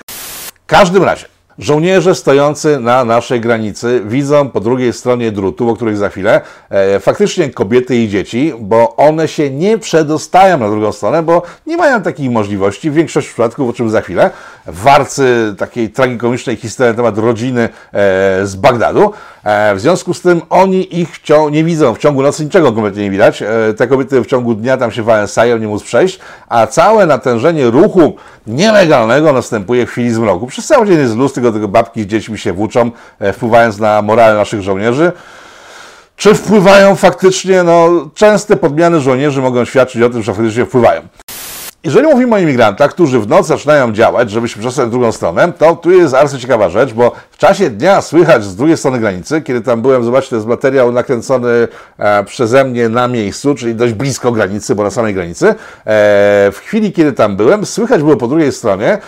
W 0.67 0.69
każdym 0.69 1.03
razie, 1.03 1.27
Żołnierze 1.59 2.15
stojący 2.15 2.81
na 2.81 3.05
naszej 3.05 3.41
granicy 3.41 4.03
widzą 4.05 4.51
po 4.51 4.61
drugiej 4.61 4.93
stronie 4.93 5.33
drutu, 5.33 5.71
o 5.71 5.77
których 5.77 5.97
za 5.97 6.09
chwilę, 6.09 6.41
e, 6.71 7.01
faktycznie 7.01 7.51
kobiety 7.51 7.97
i 7.97 8.09
dzieci, 8.09 8.53
bo 8.61 8.97
one 8.97 9.29
się 9.29 9.51
nie 9.51 9.79
przedostają 9.79 10.59
na 10.59 10.71
drugą 10.71 10.93
stronę, 10.93 11.23
bo 11.23 11.43
nie 11.67 11.77
mają 11.77 12.03
takich 12.03 12.31
możliwości. 12.31 12.91
W 12.91 12.95
większości 12.95 13.29
przypadków, 13.29 13.71
o 13.71 13.73
czym 13.73 13.91
za 13.91 14.01
chwilę, 14.01 14.31
warcy 14.67 15.55
takiej 15.59 15.91
tragikomicznej 15.91 16.57
historii 16.57 16.91
na 16.93 16.97
temat 16.97 17.19
rodziny 17.19 17.63
e, 17.63 17.69
z 18.47 18.57
Bagdadu. 18.57 19.13
E, 19.45 19.75
w 19.75 19.81
związku 19.81 20.15
z 20.15 20.21
tym 20.21 20.43
oni 20.51 21.01
ich 21.01 21.09
nie 21.51 21.65
widzą 21.65 21.95
w 21.95 21.99
ciągu 21.99 22.23
nocy, 22.23 22.45
niczego 22.45 22.73
kompletnie 22.73 23.03
nie 23.03 23.11
widać. 23.11 23.43
E, 23.43 23.49
te 23.77 23.89
kobiety 23.89 24.23
w 24.23 24.27
ciągu 24.27 24.55
dnia 24.55 24.77
tam 24.77 24.93
się 24.93 25.03
wałęsają, 25.03 25.59
nie 25.59 25.69
móc 25.69 25.83
przejść, 25.83 26.19
a 26.49 26.67
całe 26.67 27.07
natężenie 27.07 27.71
ruchu 27.71 28.17
nielegalnego 28.47 29.33
następuje 29.33 29.87
w 29.87 29.91
chwili 29.91 30.11
zmroku. 30.11 30.47
Przez 30.47 30.67
cały 30.67 30.87
dzień 30.87 30.99
jest 30.99 31.17
luz, 31.17 31.33
tylko 31.33 31.53
tego 31.53 31.69
babki 31.69 32.03
z 32.03 32.07
dziećmi 32.07 32.39
się 32.39 32.53
włóczą, 32.53 32.91
wpływając 33.33 33.79
na 33.79 34.03
morale 34.03 34.35
naszych 34.35 34.63
żołnierzy. 34.63 35.13
Czy 36.17 36.35
wpływają 36.35 36.97
faktycznie? 36.97 37.63
No, 37.63 37.89
częste 38.15 38.57
podmiany 38.57 39.01
żołnierzy 39.01 39.43
mogą 39.43 39.65
świadczyć 39.65 40.03
o 40.03 40.11
tym, 40.11 40.23
że 40.23 40.35
faktycznie 40.35 40.67
wpływają. 40.67 41.03
Jeżeli 41.87 42.07
mówimy 42.07 42.35
o 42.35 42.39
imigrantach, 42.39 42.91
którzy 42.91 43.21
w 43.21 43.29
nocy 43.29 43.49
zaczynają 43.49 43.93
działać, 43.93 44.31
żeby 44.31 44.49
się 44.49 44.61
przestać 44.61 44.89
w 44.89 44.91
drugą 44.91 45.13
stronę, 45.13 45.53
to 45.59 45.77
tu 45.77 45.91
jest 45.91 46.13
bardzo 46.13 46.39
ciekawa 46.39 46.69
rzecz, 46.69 46.93
bo 46.93 47.13
w 47.31 47.39
czasie 47.39 47.71
dnia 47.71 48.03
słychać 48.03 48.45
z 48.45 48.57
drugiej 48.57 48.77
strony 48.77 48.99
granicy, 48.99 49.43
kiedy 49.43 49.61
tam 49.61 49.83
byłem, 49.83 50.05
zobaczcie, 50.05 50.31
to 50.31 50.37
jest 50.37 50.49
materiał 50.49 50.93
nakręcony 50.93 51.69
e, 51.99 52.25
przeze 52.25 52.65
mnie 52.65 52.89
na 52.89 53.09
miejscu, 53.09 53.55
czyli 53.55 53.75
dość 53.75 53.93
blisko 53.93 54.33
granicy, 54.33 54.75
bo 54.75 54.83
na 54.83 54.91
samej 54.91 55.15
granicy. 55.15 55.49
E, 55.49 55.55
w 56.53 56.59
chwili, 56.65 56.93
kiedy 56.93 57.13
tam 57.13 57.37
byłem, 57.37 57.67
słychać 57.67 58.03
było 58.03 58.17
po 58.17 58.29
drugiej 58.29 58.53
stronie 58.53 58.99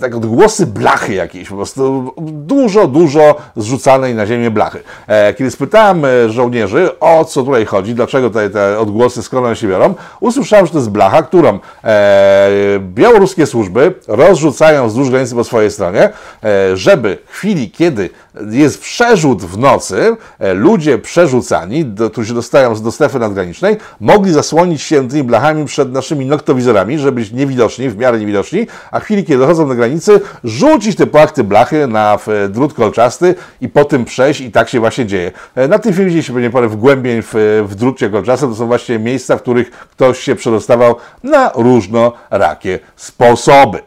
tak 0.00 0.14
odgłosy 0.14 0.66
blachy 0.66 1.14
jakieś, 1.14 1.48
po 1.48 1.56
prostu 1.56 2.12
dużo, 2.20 2.86
dużo 2.86 3.36
zrzucanej 3.56 4.14
na 4.14 4.26
ziemię 4.26 4.50
blachy. 4.50 4.82
E, 5.06 5.34
kiedy 5.34 5.50
spytałem 5.50 6.04
e, 6.04 6.30
żołnierzy, 6.30 6.98
o 7.00 7.24
co 7.24 7.42
tutaj 7.42 7.66
chodzi, 7.66 7.94
dlaczego 7.94 8.28
tutaj 8.28 8.50
te 8.50 8.78
odgłosy, 8.78 9.22
skąd 9.22 9.46
one 9.46 9.56
się 9.56 9.68
biorą, 9.68 9.94
usłyszałem, 10.20 10.66
że 10.66 10.72
to 10.72 10.78
jest 10.78 10.90
blacha, 10.90 11.22
którą 11.22 11.58
e, 11.84 12.50
białoruskie 12.80 13.46
służby 13.46 13.94
rozrzucają 14.08 14.88
wzdłuż 14.88 15.10
granicy 15.10 15.34
po 15.34 15.44
swojej 15.44 15.70
stronie, 15.70 16.10
e, 16.44 16.76
żeby 16.76 17.18
w 17.26 17.32
chwili, 17.32 17.70
kiedy 17.70 18.10
jest 18.50 18.80
przerzut 18.80 19.42
w 19.42 19.58
nocy, 19.58 20.16
e, 20.38 20.54
ludzie 20.54 20.98
przerzucani, 20.98 21.84
do, 21.84 22.10
którzy 22.10 22.34
dostają 22.34 22.74
do 22.82 22.92
strefy 22.92 23.18
nadgranicznej, 23.18 23.76
mogli 24.00 24.32
zasłonić 24.32 24.82
się 24.82 25.08
tymi 25.08 25.22
blachami 25.22 25.64
przed 25.64 25.92
naszymi 25.92 26.26
noktowizorami, 26.26 26.98
żeby 26.98 27.12
być 27.12 27.32
niewidoczni, 27.32 27.88
w 27.88 27.96
miarę 27.96 28.18
niewidoczni, 28.18 28.66
a 28.90 29.00
w 29.00 29.04
chwili, 29.04 29.24
kiedy 29.24 29.38
dochodzą 29.38 29.68
do 29.68 29.74
granicy, 29.74 30.20
rzucić 30.44 30.96
te 30.96 31.06
płachty 31.06 31.44
blachy 31.44 31.86
na 31.86 32.18
w, 32.26 32.48
drut 32.50 32.74
kolczasty 32.74 33.34
i 33.60 33.68
po 33.68 33.84
tym 33.84 34.04
przejść 34.04 34.40
i 34.40 34.50
tak 34.50 34.68
się 34.68 34.80
właśnie 34.80 35.06
dzieje. 35.06 35.32
E, 35.54 35.68
Na 35.68 35.78
tym 35.78 35.92
filmie 35.92 36.06
widzieliście 36.06 36.32
pewnie 36.32 36.50
parę 36.50 36.68
wgłębień 36.68 37.22
w, 37.22 37.64
w 37.68 37.74
drucie 37.74 38.10
kolczastym, 38.10 38.50
to 38.50 38.56
są 38.56 38.66
właśnie 38.66 38.98
miejsca, 38.98 39.36
w 39.36 39.42
których 39.42 39.70
ktoś 39.70 40.20
się 40.20 40.34
przedostawał 40.34 40.96
na 41.22 41.50
różnorakie 41.54 42.78
sposoby. 42.96 43.78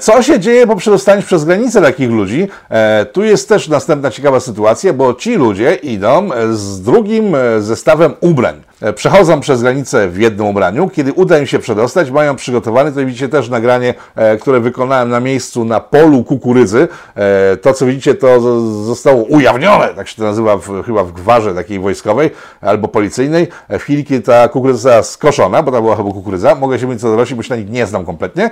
Co 0.00 0.22
się 0.22 0.40
dzieje 0.40 0.66
po 0.66 0.76
przedostaniu 0.76 1.22
przez 1.22 1.44
granicę 1.44 1.82
takich 1.82 2.10
ludzi? 2.10 2.48
E, 2.70 3.06
tu 3.12 3.24
jest 3.24 3.48
też 3.48 3.68
następna 3.68 4.10
ciekawa 4.10 4.40
sytuacja, 4.40 4.92
bo 4.92 5.14
ci 5.14 5.34
ludzie 5.34 5.74
idą 5.74 6.32
e, 6.32 6.54
z 6.54 6.82
drugim 6.82 7.34
e, 7.34 7.60
zestawem 7.60 8.14
ubrań. 8.20 8.62
E, 8.82 8.92
Przechodzą 8.92 9.40
przez 9.40 9.62
granicę 9.62 10.08
w 10.08 10.18
jednym 10.18 10.46
ubraniu. 10.46 10.88
Kiedy 10.88 11.12
uda 11.12 11.38
im 11.38 11.46
się 11.46 11.58
przedostać, 11.58 12.10
mają 12.10 12.36
przygotowane, 12.36 12.90
tutaj 12.90 13.06
widzicie 13.06 13.28
też 13.28 13.48
nagranie, 13.48 13.94
e, 14.16 14.36
które 14.36 14.60
wykonałem 14.60 15.08
na 15.08 15.20
miejscu 15.20 15.64
na 15.64 15.80
polu 15.80 16.24
kukurydzy. 16.24 16.88
E, 17.16 17.56
To, 17.56 17.72
co 17.72 17.86
widzicie, 17.86 18.14
to 18.14 18.40
zostało 18.84 19.22
ujawnione, 19.22 19.88
tak 19.88 20.08
się 20.08 20.16
to 20.16 20.22
nazywa 20.22 20.56
w, 20.56 20.82
chyba 20.86 21.04
w 21.04 21.12
gwarze 21.12 21.54
takiej 21.54 21.78
wojskowej 21.78 22.30
albo 22.60 22.88
policyjnej. 22.88 23.48
W 23.68 23.82
chwili, 23.82 24.04
kiedy 24.04 24.22
ta 24.22 24.48
kukurydza 24.48 24.78
została 24.78 25.02
skoszona, 25.02 25.62
bo 25.62 25.72
to 25.72 25.82
była 25.82 25.96
chyba 25.96 26.10
kukurydza, 26.12 26.54
mogę 26.54 26.78
się 26.78 26.86
mówić 26.86 27.00
co 27.00 27.10
dorośli, 27.10 27.36
bo 27.36 27.42
się 27.42 27.50
na 27.50 27.56
nich 27.60 27.70
nie 27.70 27.86
znam 27.86 28.04
kompletnie. 28.06 28.50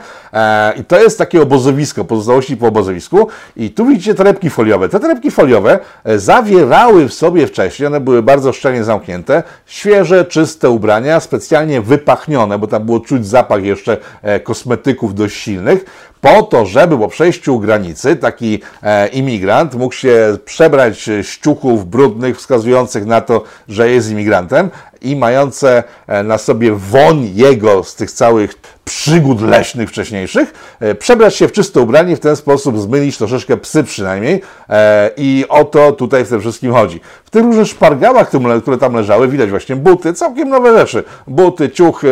I 0.76 0.84
to 0.84 1.00
jest 1.00 1.18
takie 1.18 1.42
obozowisko, 1.42 2.04
pozostałości 2.04 2.56
po 2.56 2.66
obozowisku. 2.66 3.28
I 3.56 3.70
tu 3.70 3.86
widzicie 3.86 4.14
torebki 4.14 4.50
foliowe. 4.50 4.88
Te 4.88 5.00
torebki 5.00 5.30
foliowe 5.30 5.78
zawierały 6.16 7.08
w 7.08 7.14
sobie 7.14 7.46
wcześniej, 7.46 7.86
one 7.86 8.00
były 8.00 8.22
bardzo 8.22 8.52
szczelnie 8.52 8.84
zamknięte, 8.84 9.42
świeże, 9.66 10.13
czyste 10.24 10.70
ubrania, 10.70 11.20
specjalnie 11.20 11.80
wypachnione, 11.80 12.58
bo 12.58 12.66
tam 12.66 12.84
było 12.84 13.00
czuć 13.00 13.26
zapach 13.26 13.64
jeszcze 13.64 13.96
e, 14.22 14.40
kosmetyków 14.40 15.14
dość 15.14 15.36
silnych, 15.36 15.84
po 16.24 16.42
to, 16.42 16.66
żeby 16.66 16.98
po 16.98 17.08
przejściu 17.08 17.58
granicy 17.58 18.16
taki 18.16 18.62
e, 18.82 19.08
imigrant 19.08 19.74
mógł 19.74 19.94
się 19.94 20.36
przebrać 20.44 21.10
z 21.22 21.84
brudnych, 21.84 22.38
wskazujących 22.38 23.06
na 23.06 23.20
to, 23.20 23.42
że 23.68 23.90
jest 23.90 24.10
imigrantem 24.10 24.70
i 25.04 25.16
mające 25.16 25.82
e, 26.06 26.22
na 26.22 26.38
sobie 26.38 26.72
woń 26.72 27.30
jego 27.34 27.84
z 27.84 27.94
tych 27.94 28.10
całych 28.12 28.54
przygód 28.84 29.40
leśnych 29.42 29.88
wcześniejszych, 29.88 30.76
e, 30.80 30.94
przebrać 30.94 31.36
się 31.36 31.48
w 31.48 31.52
czyste 31.52 31.80
ubranie 31.80 32.16
w 32.16 32.20
ten 32.20 32.36
sposób 32.36 32.80
zmylić 32.80 33.18
troszeczkę 33.18 33.56
psy 33.56 33.84
przynajmniej 33.84 34.40
e, 34.68 35.10
i 35.16 35.44
o 35.48 35.64
to 35.64 35.92
tutaj 35.92 36.24
w 36.24 36.28
tym 36.28 36.40
wszystkim 36.40 36.72
chodzi. 36.72 37.00
W 37.24 37.30
tych 37.30 37.44
różnych 37.44 37.66
szpargałach, 37.66 38.28
które- 38.28 38.78
tam 38.80 38.94
leżały, 38.94 39.28
widać 39.28 39.50
właśnie 39.50 39.76
buty, 39.76 40.12
całkiem 40.12 40.48
nowe 40.48 40.78
rzeczy. 40.78 41.04
Buty, 41.26 41.70
ciuchy, 41.70 42.08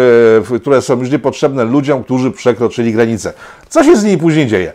które 0.60 0.82
są 0.82 0.98
już 0.98 1.10
niepotrzebne 1.10 1.64
ludziom, 1.64 2.04
którzy 2.04 2.30
przekroczyli 2.30 2.92
granicę. 2.92 3.32
Co 3.68 3.84
się 3.84 3.96
z 4.02 4.04
nimi 4.04 4.18
później 4.18 4.46
dzieje? 4.46 4.72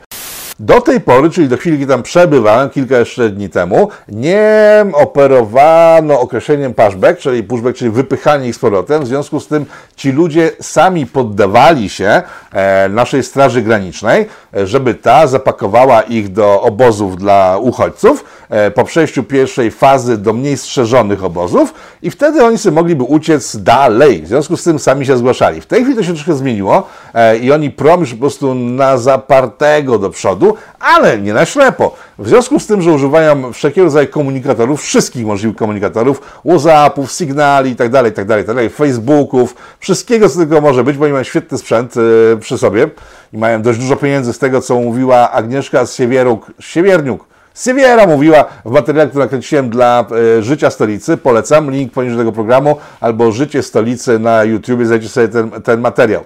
Do 0.60 0.82
tej 0.82 1.02
pory, 1.02 1.30
czyli 1.30 1.48
do 1.48 1.58
chwili, 1.58 1.80
kiedy 1.80 1.94
tam 1.94 2.04
przebywałem, 2.04 2.70
kilka 2.70 2.98
jeszcze 2.98 3.30
dni 3.30 3.50
temu, 3.50 3.90
nie 4.08 4.86
operowano 4.94 6.20
określeniem 6.20 6.74
pushback, 6.74 7.20
czyli 7.20 7.44
pushback, 7.44 7.78
czyli 7.78 7.92
wypychanie 7.92 8.48
ich 8.48 8.56
z 8.56 8.60
powrotem. 8.60 9.04
W 9.04 9.08
związku 9.08 9.40
z 9.40 9.48
tym 9.48 9.66
ci 9.96 10.12
ludzie 10.12 10.52
sami 10.62 11.06
poddawali 11.06 11.90
się 11.90 12.22
e, 12.54 12.90
naszej 12.90 13.24
Straży 13.24 13.62
Granicznej, 13.62 14.26
żeby 14.54 14.94
ta 14.94 15.28
zapakowała 15.28 16.02
ich 16.02 16.32
do 16.32 16.62
obozów 16.62 17.18
dla 17.18 17.58
uchodźców 17.62 18.26
e, 18.50 18.72
po 18.72 18.84
przejściu 18.84 19.24
pierwszej 19.24 19.72
fazy 19.72 20.18
do 20.18 20.34
mniej 20.34 20.58
strzeżonych 20.58 21.24
obozów 21.24 21.74
i 22.02 22.12
wtedy 22.12 22.44
oni 22.44 22.58
sobie 22.58 22.76
mogliby 22.76 23.04
uciec 23.04 23.58
dalej. 23.58 24.22
W 24.22 24.28
związku 24.28 24.58
z 24.58 24.64
tym 24.64 24.80
sami 24.80 25.06
się 25.06 25.18
zgłaszali. 25.18 25.62
W 25.62 25.66
tej 25.66 25.82
chwili 25.82 25.98
to 25.98 26.04
się 26.04 26.14
troszkę 26.14 26.34
zmieniło 26.34 26.88
e, 27.14 27.38
i 27.38 27.52
oni 27.52 27.72
prom 27.72 28.06
po 28.06 28.18
prostu 28.18 28.56
na 28.56 28.98
zapartego 28.98 30.00
do 30.00 30.10
przodu, 30.10 30.47
ale 30.80 31.20
nie 31.20 31.34
na 31.34 31.46
ślepo. 31.46 31.96
W 32.20 32.27
związku 32.27 32.60
z 32.60 32.68
tym, 32.68 32.82
że 32.82 32.92
używają 32.92 33.54
wszelkiego 33.54 33.86
rodzaju 33.86 34.08
komunikatorów, 34.08 34.82
wszystkich 34.82 35.25
możliwych 35.25 35.58
komunikatorów, 35.58 36.22
Whatsappów, 36.46 37.12
Signali 37.12 37.70
itd., 37.70 38.04
itd., 38.06 38.38
itd., 38.38 38.70
Facebooków, 38.70 39.56
wszystkiego, 39.80 40.30
co 40.30 40.39
tylko 40.39 40.62
może 40.62 40.84
być, 40.84 40.98
bo 40.98 41.04
oni 41.04 41.13
mają 41.13 41.24
świetny 41.24 41.58
sprzęt 41.58 41.94
e, 41.98 42.38
przy 42.38 42.58
sobie 42.58 42.89
i 43.34 43.38
mają 43.38 43.62
dość 43.62 43.80
dużo 43.80 43.96
pieniędzy 43.96 44.34
z 44.34 44.39
tego, 44.39 44.62
co 44.62 44.80
mówiła 44.80 45.32
Agnieszka 45.32 45.86
z 45.86 45.96
Siewieruk, 45.96 46.51
Siewierniuk, 46.60 47.25
Siewiera 47.63 48.08
mówiła 48.08 48.46
w 48.66 48.72
materiale, 48.72 49.10
który 49.10 49.25
nakręciłem 49.25 49.70
dla 49.70 50.06
e, 50.38 50.44
Życia 50.44 50.70
Stolicy. 50.70 51.18
Polecam, 51.18 51.72
link 51.72 51.94
poniżej 51.94 52.18
tego 52.18 52.32
programu, 52.32 52.75
albo 53.01 53.32
Życie 53.32 53.63
Stolicy 53.63 54.20
na 54.20 54.44
YouTube, 54.44 54.86
znajdziecie 54.86 55.13
sobie 55.13 55.27
ten, 55.27 55.50
ten 55.50 55.82
materiał. 55.82 56.24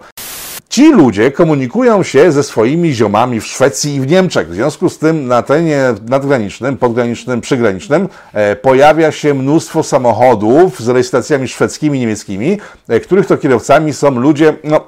Ci 0.71 0.91
ludzie 0.91 1.31
komunikują 1.31 2.03
się 2.03 2.31
ze 2.31 2.43
swoimi 2.43 2.93
ziomami 2.93 3.41
w 3.41 3.45
Szwecji 3.45 3.95
i 3.95 4.01
w 4.01 4.07
Niemczech. 4.07 4.49
W 4.49 4.53
związku 4.53 4.89
z 4.89 4.97
tym 4.97 5.27
na 5.27 5.41
terenie 5.41 5.79
nadgranicznym, 6.07 6.77
podgranicznym, 6.77 7.41
przygranicznym 7.41 8.09
e, 8.33 8.55
pojawia 8.55 9.11
się 9.11 9.33
mnóstwo 9.33 9.83
samochodów 9.83 10.79
z 10.79 10.89
rejestracjami 10.89 11.47
szwedzkimi, 11.47 11.99
niemieckimi, 11.99 12.57
e, 12.87 12.99
których 12.99 13.25
to 13.25 13.37
kierowcami 13.37 13.93
są 13.93 14.11
ludzie, 14.19 14.53
no, 14.63 14.87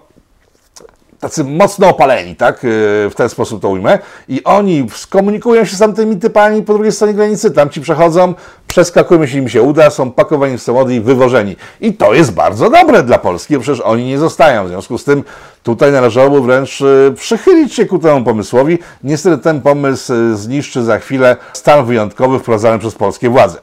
tacy 1.23 1.43
mocno 1.43 1.89
opaleni, 1.89 2.35
tak? 2.35 2.63
Yy, 2.63 2.69
W 3.09 3.13
ten 3.15 3.29
sposób 3.29 3.61
to 3.61 3.69
ujmę. 3.69 3.99
I 4.27 4.43
oni 4.43 4.87
skomunikują 4.95 5.65
się 5.65 5.75
z 5.75 5.79
tamtymi 5.79 6.17
typami 6.17 6.63
po 6.63 6.73
drugiej 6.73 6.91
stronie 6.91 7.13
granicy, 7.13 7.51
tam 7.51 7.69
ci 7.69 7.81
przechodzą, 7.81 8.33
przeskakują, 8.67 9.21
jeśli 9.21 9.39
im 9.39 9.49
się 9.49 9.61
uda, 9.61 9.89
są 9.89 10.11
pakowani 10.11 10.57
w 10.57 10.61
samochody 10.61 10.95
i 10.95 10.99
wywożeni. 10.99 11.55
I 11.81 11.93
to 11.93 12.13
jest 12.13 12.31
bardzo 12.31 12.69
dobre 12.69 13.03
dla 13.03 13.17
Polski, 13.17 13.55
bo 13.55 13.61
przecież 13.61 13.81
oni 13.81 14.05
nie 14.05 14.19
zostają. 14.19 14.65
W 14.65 14.67
związku 14.67 14.97
z 14.97 15.03
tym 15.03 15.23
tutaj 15.63 15.91
należałoby 15.91 16.41
wręcz 16.41 16.81
yy, 16.81 17.13
przychylić 17.15 17.73
się 17.73 17.85
ku 17.85 17.99
temu 17.99 18.23
pomysłowi. 18.23 18.79
Niestety 19.03 19.37
ten 19.37 19.61
pomysł 19.61 20.13
yy, 20.13 20.37
zniszczy 20.37 20.83
za 20.83 20.99
chwilę 20.99 21.37
stan 21.53 21.85
wyjątkowy 21.85 22.39
wprowadzany 22.39 22.79
przez 22.79 22.95
polskie 22.95 23.29
władze. 23.29 23.57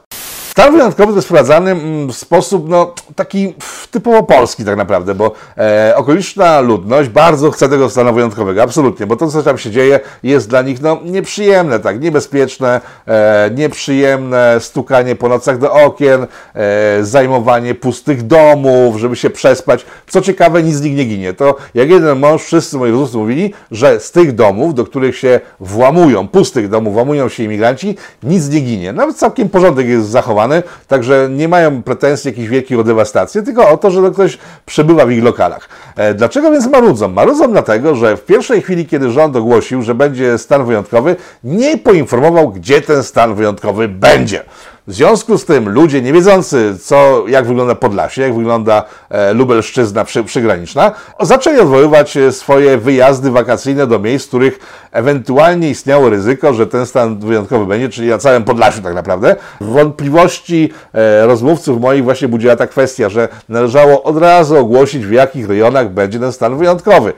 Stan 0.51 0.73
wyjątkowy 0.73 1.11
to 1.11 1.15
jest 1.15 1.27
wprowadzany 1.27 1.71
mm, 1.71 2.07
w 2.07 2.15
sposób 2.15 2.69
no, 2.69 2.93
taki 3.15 3.53
typowo 3.91 4.23
polski 4.23 4.65
tak 4.65 4.77
naprawdę, 4.77 5.15
bo 5.15 5.31
e, 5.57 5.93
okoliczna 5.95 6.59
ludność 6.59 7.09
bardzo 7.09 7.51
chce 7.51 7.69
tego 7.69 7.89
stanu 7.89 8.13
wyjątkowego, 8.13 8.63
absolutnie, 8.63 9.07
bo 9.07 9.15
to, 9.15 9.27
co 9.27 9.43
tam 9.43 9.57
się 9.57 9.71
dzieje, 9.71 9.99
jest 10.23 10.49
dla 10.49 10.61
nich 10.61 10.81
no, 10.81 10.99
nieprzyjemne, 11.05 11.79
tak, 11.79 12.01
niebezpieczne, 12.01 12.81
e, 13.07 13.49
nieprzyjemne 13.55 14.57
stukanie 14.59 15.15
po 15.15 15.29
nocach 15.29 15.57
do 15.57 15.73
okien, 15.73 16.27
e, 16.55 17.03
zajmowanie 17.03 17.75
pustych 17.75 18.27
domów, 18.27 18.97
żeby 18.97 19.15
się 19.15 19.29
przespać. 19.29 19.85
Co 20.07 20.21
ciekawe, 20.21 20.63
nic 20.63 20.75
z 20.75 20.81
nich 20.81 20.95
nie 20.95 21.05
ginie. 21.05 21.33
To 21.33 21.55
jak 21.73 21.89
jeden 21.89 22.19
mąż, 22.19 22.43
wszyscy 22.43 22.77
moi 22.77 22.91
rozmówcy 22.91 23.17
mówili, 23.17 23.53
że 23.71 23.99
z 23.99 24.11
tych 24.11 24.35
domów, 24.35 24.73
do 24.73 24.85
których 24.85 25.17
się 25.17 25.39
włamują, 25.59 26.27
pustych 26.27 26.69
domów, 26.69 26.93
włamują 26.93 27.29
się 27.29 27.43
imigranci, 27.43 27.97
nic 28.23 28.49
nie 28.49 28.59
ginie. 28.59 28.93
Nawet 28.93 29.17
całkiem 29.17 29.49
porządek 29.49 29.87
jest 29.87 30.09
zachowany, 30.09 30.40
także 30.87 31.27
nie 31.31 31.47
mają 31.47 31.83
pretensji 31.83 32.27
jakichś 32.29 32.49
wielkich 32.49 32.79
o 32.79 32.83
dewastację, 32.83 33.41
tylko 33.41 33.69
o 33.69 33.77
to, 33.77 33.91
że 33.91 34.11
ktoś 34.11 34.37
przebywa 34.65 35.05
w 35.05 35.11
ich 35.11 35.23
lokalach. 35.23 35.69
E, 35.95 36.13
Dlaczego 36.13 36.51
więc 36.51 36.67
marudzą? 36.67 37.07
Marudzą 37.07 37.51
dlatego, 37.51 37.95
że 37.95 38.17
w 38.17 38.25
pierwszej 38.25 38.61
chwili, 38.61 38.85
kiedy 38.85 39.11
rząd 39.11 39.35
ogłosił, 39.35 39.81
że 39.81 39.95
będzie 39.95 40.37
stan 40.37 40.65
wyjątkowy, 40.65 41.15
nie 41.43 41.77
poinformował, 41.77 42.49
gdzie 42.49 42.81
ten 42.81 43.03
stan 43.03 43.35
wyjątkowy 43.35 43.87
będzie. 43.87 44.43
W 44.87 44.93
związku 44.93 45.37
z 45.37 45.45
tym 45.45 45.69
ludzie 45.69 46.01
nie 46.01 46.13
wiedzący, 46.13 46.77
co, 46.83 47.23
jak 47.27 47.45
wygląda 47.45 47.75
Podlasie, 47.75 48.21
jak 48.21 48.35
wygląda 48.35 48.83
e, 49.09 49.33
Lubelszczyzna 49.33 50.05
przy, 50.05 50.23
przygraniczna, 50.23 50.91
zaczęli 51.19 51.59
odwoływać 51.59 52.17
e, 52.17 52.31
swoje 52.31 52.77
wyjazdy 52.77 53.31
wakacyjne 53.31 53.87
do 53.87 53.99
miejsc, 53.99 54.25
w 54.25 54.27
których 54.27 54.59
ewentualnie 54.91 55.69
istniało 55.69 56.09
ryzyko, 56.09 56.53
że 56.53 56.67
ten 56.67 56.85
stan 56.85 57.19
wyjątkowy 57.19 57.65
będzie, 57.65 57.89
czyli 57.89 58.09
na 58.09 58.17
całym 58.17 58.43
Podlasiu 58.43 58.81
tak 58.81 58.95
naprawdę. 58.95 59.35
Wątpliwości 59.61 60.73
e, 60.93 61.25
rozmówców 61.25 61.81
moich 61.81 62.03
właśnie 62.03 62.27
budziła 62.27 62.55
ta 62.55 62.67
kwestia, 62.67 63.09
że 63.09 63.27
należało 63.49 64.03
od 64.03 64.17
razu 64.17 64.57
ogłosić, 64.57 65.05
w 65.05 65.11
jakich 65.11 65.49
rejonach 65.49 65.89
będzie 65.89 66.19
ten 66.19 66.31
stan 66.31 66.57
wyjątkowy. 66.57 67.13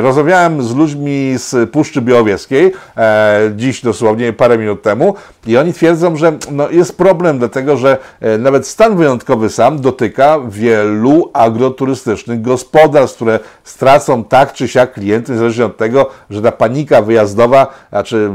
Rozmawiałem 0.00 0.62
z 0.62 0.74
ludźmi 0.74 1.34
z 1.36 1.70
Puszczy 1.70 2.02
Białowieskiej 2.02 2.72
dziś 3.56 3.82
dosłownie 3.82 4.32
parę 4.32 4.58
minut 4.58 4.82
temu 4.82 5.14
i 5.46 5.56
oni 5.56 5.72
twierdzą, 5.72 6.16
że 6.16 6.32
no, 6.50 6.69
jest 6.72 6.98
problem, 6.98 7.38
dlatego 7.38 7.76
że 7.76 7.98
e, 8.20 8.38
nawet 8.38 8.66
stan 8.66 8.96
wyjątkowy 8.96 9.50
sam 9.50 9.80
dotyka 9.80 10.38
wielu 10.48 11.30
agroturystycznych 11.32 12.42
gospodarstw, 12.42 13.16
które 13.16 13.38
stracą 13.64 14.24
tak 14.24 14.52
czy 14.52 14.68
siak 14.68 14.92
klientów, 14.92 15.30
niezależnie 15.30 15.64
od 15.64 15.76
tego, 15.76 16.06
że 16.30 16.42
ta 16.42 16.52
panika 16.52 17.02
wyjazdowa, 17.02 17.66
znaczy 17.90 18.30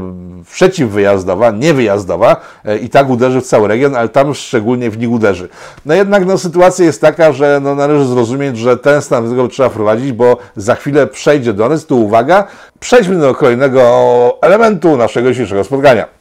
przeciwwyjazdowa, 0.52 1.50
niewyjazdowa 1.50 2.36
e, 2.64 2.78
i 2.78 2.90
tak 2.90 3.10
uderzy 3.10 3.40
w 3.40 3.46
cały 3.46 3.68
region, 3.68 3.96
ale 3.96 4.08
tam 4.08 4.34
szczególnie 4.34 4.90
w 4.90 4.98
nich 4.98 5.10
uderzy. 5.10 5.48
No 5.86 5.94
jednak 5.94 6.26
no, 6.26 6.38
sytuacja 6.38 6.84
jest 6.84 7.00
taka, 7.00 7.32
że 7.32 7.60
no, 7.62 7.74
należy 7.74 8.04
zrozumieć, 8.04 8.58
że 8.58 8.76
ten 8.76 9.02
stan 9.02 9.22
wyjątkowy 9.22 9.48
trzeba 9.48 9.68
wprowadzić, 9.68 10.12
bo 10.12 10.36
za 10.56 10.74
chwilę 10.74 11.06
przejdzie 11.06 11.52
do 11.52 11.68
nas. 11.68 11.86
Tu 11.86 12.04
uwaga, 12.04 12.46
przejdźmy 12.80 13.18
do 13.18 13.34
kolejnego 13.34 14.38
elementu 14.42 14.96
naszego 14.96 15.30
dzisiejszego 15.30 15.64
spotkania. 15.64 16.15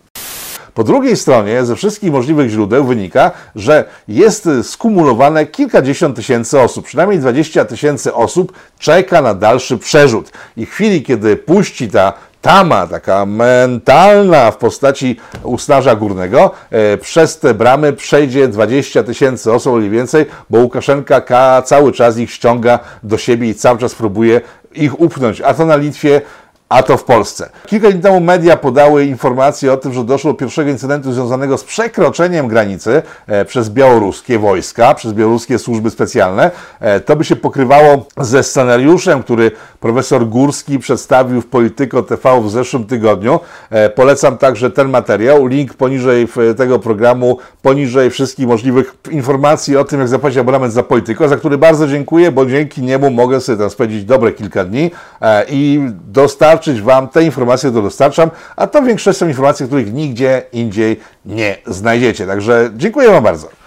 Po 0.75 0.83
drugiej 0.83 1.17
stronie 1.17 1.65
ze 1.65 1.75
wszystkich 1.75 2.11
możliwych 2.11 2.49
źródeł 2.49 2.85
wynika, 2.85 3.31
że 3.55 3.85
jest 4.07 4.49
skumulowane 4.63 5.45
kilkadziesiąt 5.45 6.15
tysięcy 6.15 6.59
osób, 6.59 6.85
przynajmniej 6.85 7.19
20 7.19 7.65
tysięcy 7.65 8.13
osób 8.13 8.53
czeka 8.79 9.21
na 9.21 9.33
dalszy 9.33 9.77
przerzut. 9.77 10.31
I 10.57 10.65
w 10.65 10.71
chwili, 10.71 11.03
kiedy 11.03 11.35
puści 11.35 11.87
ta 11.89 12.13
tama, 12.41 12.87
taka 12.87 13.25
mentalna 13.25 14.51
w 14.51 14.57
postaci 14.57 15.19
usnarza 15.43 15.95
górnego, 15.95 16.51
e, 16.71 16.97
przez 16.97 17.39
te 17.39 17.53
bramy 17.53 17.93
przejdzie 17.93 18.47
20 18.47 19.03
tysięcy 19.03 19.53
osób 19.53 19.75
lub 19.75 19.89
więcej, 19.89 20.25
bo 20.49 20.59
Łukaszenka 20.59 21.61
cały 21.65 21.91
czas 21.91 22.17
ich 22.17 22.31
ściąga 22.31 22.79
do 23.03 23.17
siebie 23.17 23.49
i 23.49 23.55
cały 23.55 23.79
czas 23.79 23.95
próbuje 23.95 24.41
ich 24.73 24.99
upchnąć, 24.99 25.41
a 25.41 25.53
to 25.53 25.65
na 25.65 25.75
Litwie, 25.75 26.21
a 26.69 26.83
to 26.83 26.97
w 26.97 27.03
Polsce. 27.03 27.49
Kilka 27.67 27.91
dni 27.91 28.01
temu 28.01 28.19
media 28.19 28.57
podały 28.57 29.05
informacje 29.05 29.73
o 29.73 29.77
tym, 29.77 29.93
że 29.93 30.03
doszło 30.03 30.31
do 30.31 30.37
pierwszego 30.37 30.69
incydentu 30.69 31.13
związanego 31.13 31.57
z 31.57 31.63
przekroczeniem 31.63 32.47
granicy 32.47 33.01
e, 33.27 33.45
przez 33.45 33.69
białoruskie 33.69 34.39
wojska, 34.39 34.93
przez 34.93 35.13
białoruskie 35.13 35.59
służby 35.59 35.89
specjalne. 35.89 36.51
E, 36.79 36.99
to 36.99 37.15
by 37.15 37.23
się 37.23 37.35
pokrywało 37.35 38.05
ze 38.17 38.43
scenariuszem, 38.43 39.23
który 39.23 39.51
profesor 39.89 40.27
Górski 40.27 40.79
przedstawił 40.79 41.41
w 41.41 41.45
Polityko 41.45 42.03
TV 42.03 42.41
w 42.41 42.49
zeszłym 42.49 42.83
tygodniu. 42.85 43.39
E, 43.69 43.89
polecam 43.89 44.37
także 44.37 44.71
ten 44.71 44.89
materiał. 44.89 45.47
Link 45.47 45.73
poniżej 45.73 46.27
w- 46.27 46.53
tego 46.57 46.79
programu, 46.79 47.37
poniżej 47.61 48.09
wszystkich 48.09 48.47
możliwych 48.47 48.95
informacji 49.11 49.77
o 49.77 49.83
tym, 49.83 49.99
jak 49.99 50.07
zapłacić 50.09 50.37
abonament 50.39 50.73
za 50.73 50.83
Polityko, 50.83 51.27
za 51.27 51.37
który 51.37 51.57
bardzo 51.57 51.87
dziękuję, 51.87 52.31
bo 52.31 52.45
dzięki 52.45 52.81
niemu 52.81 53.11
mogę 53.11 53.41
sobie 53.41 53.57
tam 53.57 53.69
spędzić 53.69 54.05
dobre 54.05 54.31
kilka 54.31 54.63
dni 54.65 54.91
e, 55.21 55.45
i 55.49 55.79
dostarczyć 56.07 56.81
Wam 56.81 57.07
te 57.07 57.23
informacje, 57.23 57.69
które 57.69 57.83
dostarczam, 57.83 58.29
a 58.55 58.67
to 58.67 58.81
w 58.81 58.85
większości 58.85 59.19
są 59.19 59.27
informacje, 59.27 59.67
których 59.67 59.93
nigdzie 59.93 60.41
indziej 60.53 60.99
nie 61.25 61.57
znajdziecie. 61.67 62.27
Także 62.27 62.69
dziękuję 62.75 63.09
Wam 63.09 63.23
bardzo. 63.23 63.64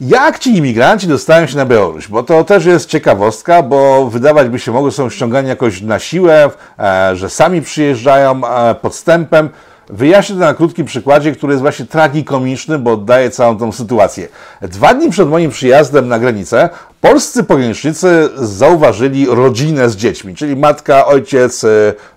Jak 0.00 0.38
ci 0.38 0.56
imigranci 0.56 1.06
dostają 1.06 1.46
się 1.46 1.56
na 1.56 1.66
Białoruś? 1.66 2.08
Bo 2.08 2.22
to 2.22 2.44
też 2.44 2.64
jest 2.64 2.88
ciekawostka, 2.88 3.62
bo 3.62 4.10
wydawać 4.10 4.48
by 4.48 4.58
się 4.58 4.72
mogło, 4.72 4.90
są 4.90 5.10
ściągani 5.10 5.48
jakoś 5.48 5.80
na 5.80 5.98
siłę, 5.98 6.50
e, 6.78 7.16
że 7.16 7.30
sami 7.30 7.62
przyjeżdżają 7.62 8.46
e, 8.46 8.74
podstępem. 8.74 9.48
Wyjaśnię 9.88 10.34
to 10.34 10.40
na 10.40 10.54
krótkim 10.54 10.86
przykładzie, 10.86 11.32
który 11.32 11.52
jest 11.52 11.62
właśnie 11.62 11.86
tragikomiczny, 11.86 12.78
bo 12.78 12.92
oddaje 12.92 13.30
całą 13.30 13.58
tą 13.58 13.72
sytuację. 13.72 14.28
Dwa 14.62 14.94
dni 14.94 15.10
przed 15.10 15.28
moim 15.28 15.50
przyjazdem 15.50 16.08
na 16.08 16.18
granicę 16.18 16.68
polscy 17.00 17.44
pogranicznicy 17.44 18.28
zauważyli 18.36 19.26
rodzinę 19.26 19.90
z 19.90 19.96
dziećmi, 19.96 20.34
czyli 20.34 20.56
matka, 20.56 21.06
ojciec, 21.06 21.64
e, 21.64 21.68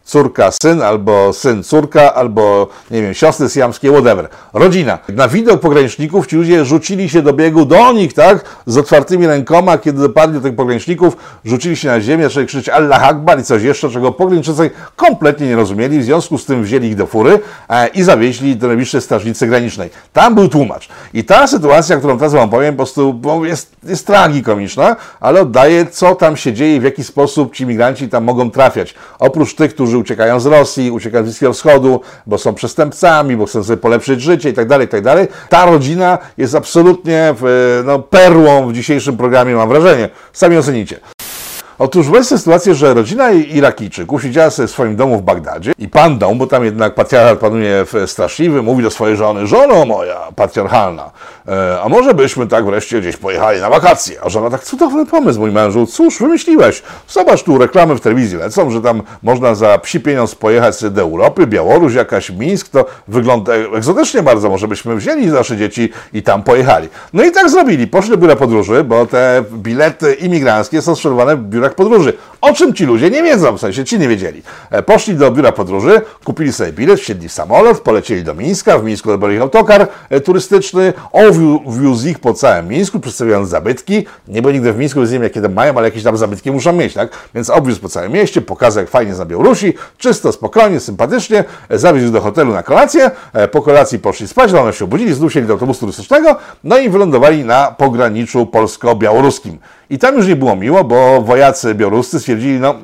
córka, 0.05 0.51
syn, 0.51 0.81
albo 0.81 1.34
syn, 1.34 1.63
córka, 1.63 2.13
albo 2.13 2.67
nie 2.91 3.01
wiem, 3.01 3.13
siostry 3.13 3.50
siamskie, 3.50 3.91
whatever. 3.91 4.29
Rodzina. 4.53 5.00
Na 5.10 5.27
widok 5.27 5.62
pograniczników 5.62 6.27
ci 6.27 6.36
ludzie 6.36 6.65
rzucili 6.65 7.10
się 7.10 7.22
do 7.22 7.34
biegu 7.34 7.65
do 7.65 7.93
nich, 7.93 8.13
tak? 8.13 8.46
Z 8.65 8.77
otwartymi 8.77 9.27
rękoma, 9.27 9.77
kiedy 9.77 10.01
dopadli 10.01 10.36
do 10.36 10.41
tych 10.41 10.55
pograniczników, 10.55 11.17
rzucili 11.46 11.75
się 11.75 11.88
na 11.88 12.01
ziemię, 12.01 12.24
zaczęli 12.24 12.48
krzyczeć 12.48 12.70
Allah 12.70 13.03
Akbar 13.03 13.39
i 13.39 13.43
coś 13.43 13.63
jeszcze, 13.63 13.89
czego 13.89 14.12
pogranicznicy 14.12 14.72
kompletnie 14.96 15.48
nie 15.48 15.55
rozumieli, 15.55 16.00
w 16.00 16.03
związku 16.03 16.38
z 16.38 16.46
tym 16.46 16.63
wzięli 16.63 16.88
ich 16.88 16.96
do 16.96 17.08
fury 17.08 17.39
e, 17.70 17.88
i 17.88 18.03
zawieźli 18.03 18.55
do 18.55 18.67
najbliższej 18.67 19.01
strażnicy 19.01 19.48
granicznej. 19.48 19.89
Tam 20.13 20.36
był 20.36 20.48
tłumacz. 20.48 20.89
I 21.13 21.24
ta 21.24 21.48
sytuacja, 21.48 21.98
którą 21.98 22.17
teraz 22.17 22.34
wam 22.34 22.50
powiem, 22.50 22.74
po 22.74 22.77
prostu 22.77 23.22
jest, 23.43 23.75
jest 23.84 24.08
tragikomiczna, 24.08 24.96
ale 25.20 25.41
oddaje, 25.41 25.86
co 25.86 26.15
tam 26.15 26.38
się 26.38 26.53
dzieje 26.53 26.75
i 26.75 26.79
w 26.79 26.84
jaki 26.84 27.03
sposób 27.03 27.55
ci 27.55 27.66
migranci 27.66 28.09
tam 28.09 28.24
mogą 28.24 28.51
trafiać. 28.51 28.96
Oprócz 29.20 29.55
tych, 29.55 29.74
którzy 29.74 29.91
uciekają 29.98 30.40
z 30.40 30.46
Rosji, 30.46 30.92
uciekają 30.92 31.24
z 31.24 31.25
Bliskiego 31.25 31.54
Wschodu, 31.54 32.01
bo 32.27 32.38
są 32.38 32.54
przestępcami, 32.54 33.38
bo 33.38 33.46
chcą 33.46 33.64
sobie 33.64 33.77
polepszyć 33.77 34.22
życie 34.22 34.50
i 34.50 34.54
tak 34.54 34.68
dalej, 34.68 34.88
i 34.88 34.90
tak. 34.90 35.04
Ta 35.50 35.66
rodzina 35.66 36.18
jest 36.38 36.56
absolutnie 36.56 37.36
w, 37.42 37.82
no, 37.86 38.00
perłą 38.00 38.68
w 38.68 38.74
dzisiejszym 38.74 39.18
programie, 39.18 39.56
mam 39.56 39.70
wrażenie. 39.70 40.10
Sami 40.34 40.58
ocenicie. 40.58 41.00
Otóż 41.81 42.09
weź 42.09 42.27
sytuację, 42.27 42.75
że 42.75 42.94
rodzina 42.94 43.31
Irakijczyków 43.31 44.24
siedziała 44.24 44.50
sobie 44.50 44.67
w 44.67 44.72
swoim 44.72 44.96
domu 44.96 45.17
w 45.17 45.22
Bagdadzie 45.22 45.72
i 45.77 45.87
pan 45.87 46.17
dom, 46.17 46.37
bo 46.37 46.48
tam 46.48 46.65
jednak 46.65 46.96
patriarchat 46.96 47.39
panuje 47.39 47.85
straszliwy, 48.05 48.61
mówi 48.61 48.83
do 48.83 48.91
swojej 48.91 49.17
żony, 49.17 49.48
żono 49.48 49.85
moja 49.85 50.17
patriarchalna, 50.35 51.11
e, 51.48 51.81
a 51.81 51.89
może 51.89 52.13
byśmy 52.13 52.48
tak 52.48 52.65
wreszcie 52.65 53.01
gdzieś 53.01 53.17
pojechali 53.17 53.61
na 53.61 53.70
wakacje? 53.70 54.15
A 54.24 54.29
żona 54.29 54.50
tak, 54.50 54.63
cudowny 54.63 55.05
pomysł, 55.05 55.39
mój 55.39 55.51
mężu, 55.51 55.85
cóż 55.85 56.20
wymyśliłeś? 56.20 56.83
Zobacz 57.07 57.44
tu, 57.44 57.57
reklamy 57.57 57.96
w 57.96 58.01
telewizji 58.01 58.37
lecą, 58.37 58.72
że 58.72 58.81
tam 58.81 59.01
można 59.24 59.55
za 59.55 59.77
psi 59.77 60.00
pieniądz 60.00 60.35
pojechać 60.35 60.83
do 60.83 61.01
Europy, 61.01 61.48
Białoruś, 61.48 61.94
jakaś 61.94 62.29
Mińsk, 62.29 62.70
to 62.70 62.85
wygląda 63.07 63.53
egzotycznie 63.53 64.24
bardzo, 64.24 64.50
może 64.50 64.67
byśmy 64.67 64.96
wzięli 64.96 65.27
nasze 65.27 65.57
dzieci 65.57 65.89
i 66.13 66.24
tam 66.24 66.44
pojechali. 66.44 66.89
No 67.13 67.24
i 67.24 67.31
tak 67.31 67.50
zrobili, 67.50 67.87
poszli 67.87 68.17
biura 68.17 68.35
podróży, 68.35 68.83
bo 68.83 69.05
te 69.05 69.44
bilety 69.53 70.13
imigranckie 70.13 70.81
są 70.81 70.96
sprzedawane 70.96 71.35
w 71.35 71.44
biurach 71.44 71.71
podróży. 71.75 72.14
O 72.42 72.54
czym 72.54 72.74
ci 72.74 72.86
ludzie 72.86 73.10
nie 73.10 73.24
wiedzą, 73.24 73.58
w 73.58 73.60
sensie 73.60 73.86
ci 73.86 74.00
nie 74.00 74.08
wiedzieli. 74.08 74.44
E, 74.72 74.84
Poszli 74.84 75.16
do 75.16 75.32
biura 75.32 75.51
podróży, 75.51 76.01
kupili 76.24 76.54
sobie 76.54 76.72
bilet, 76.72 77.00
wsiedli 77.00 77.30
w 77.30 77.34
samolot, 77.34 77.80
polecieli 77.80 78.24
do 78.24 78.36
Mińska, 78.36 78.80
w 78.80 78.84
Mińsku 78.84 79.10
odebrali 79.10 79.36
ich 79.36 79.42
autokar 79.42 79.88
e, 80.10 80.22
turystyczny, 80.22 80.94
owiózł 81.12 82.08
ich 82.08 82.20
po 82.20 82.34
całym 82.34 82.68
Mińsku, 82.68 83.00
przedstawiając 83.00 83.50
zabytki. 83.50 84.06
Nie 84.27 84.42
byłem 84.42 84.56
nigdy 84.56 84.74
w 84.74 84.77
Mińsku, 84.77 85.00
więc 85.00 85.12
nie 85.12 85.16
wiem 85.16 85.24
jakie 85.24 85.42
tam 85.42 85.54
mają, 85.54 85.77
ale 85.77 85.88
jakieś 85.88 86.04
tam 86.04 86.18
zabytki 86.18 86.51
muszą 86.51 86.74
mieć, 86.74 86.94
tak? 86.94 87.10
Więc 87.36 87.50
obwiózł 87.50 87.82
po 87.82 87.90
całym 87.90 88.12
mieście, 88.12 88.42
pokazał 88.42 88.84
jak 88.84 88.90
fajnie 88.90 89.14
na 89.14 89.25
Białorusi, 89.25 89.74
czysto, 89.98 90.32
spokojnie, 90.32 90.80
sympatycznie, 90.80 91.44
e, 91.70 91.80
zawiózł 91.80 92.12
do 92.12 92.22
hotelu 92.22 92.54
na 92.54 92.64
kolację, 92.64 93.12
po 93.51 93.62
kolacji 93.62 94.00
poszli 94.00 94.27
spać, 94.27 94.51
rano 94.51 94.72
się 94.72 94.86
obudzili, 94.86 95.14
znów 95.14 95.48
do 95.48 95.54
autobusu 95.54 95.80
turystycznego, 95.80 96.36
no 96.64 96.77
i 96.77 96.90
wylądowali 96.90 97.46
na 97.46 97.72
pograniczu 97.77 98.46
polsko-białoruskim. 98.46 99.58
I 99.90 99.98
tam 99.98 100.18
już 100.18 100.27
nie 100.27 100.36
było 100.36 100.56
miło, 100.56 100.84
bo 100.84 101.22
wojacy 101.22 101.75
białoruscy 101.75 102.20
stwierdzili, 102.31 102.59
no 102.59 102.75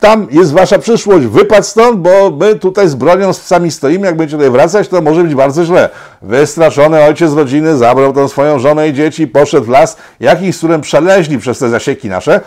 tam 0.00 0.26
jest 0.30 0.52
wasza 0.52 0.78
przyszłość, 0.78 1.26
wypad 1.26 1.66
stąd, 1.66 2.00
bo 2.00 2.30
my 2.40 2.54
tutaj 2.54 2.88
z 2.88 2.94
bronią 2.94 3.32
sami 3.32 3.70
stoimy, 3.70 4.06
jak 4.06 4.16
będziecie 4.16 4.36
tutaj 4.36 4.50
wracać, 4.50 4.88
to 4.88 5.02
może 5.02 5.24
być 5.24 5.34
bardzo 5.34 5.64
źle. 5.64 5.88
Wystraszony 6.22 7.04
ojciec 7.04 7.32
rodziny 7.32 7.76
zabrał 7.76 8.12
tą 8.12 8.28
swoją 8.28 8.58
żonę 8.58 8.88
i 8.88 8.94
dzieci, 8.94 9.26
poszedł 9.26 9.66
w 9.66 9.68
las, 9.68 9.96
jakiś 10.20 10.58
którym 10.58 10.80
przeleźli 10.80 11.38
przez 11.38 11.58
te 11.58 11.68
zasieki 11.68 12.08
nasze, 12.08 12.40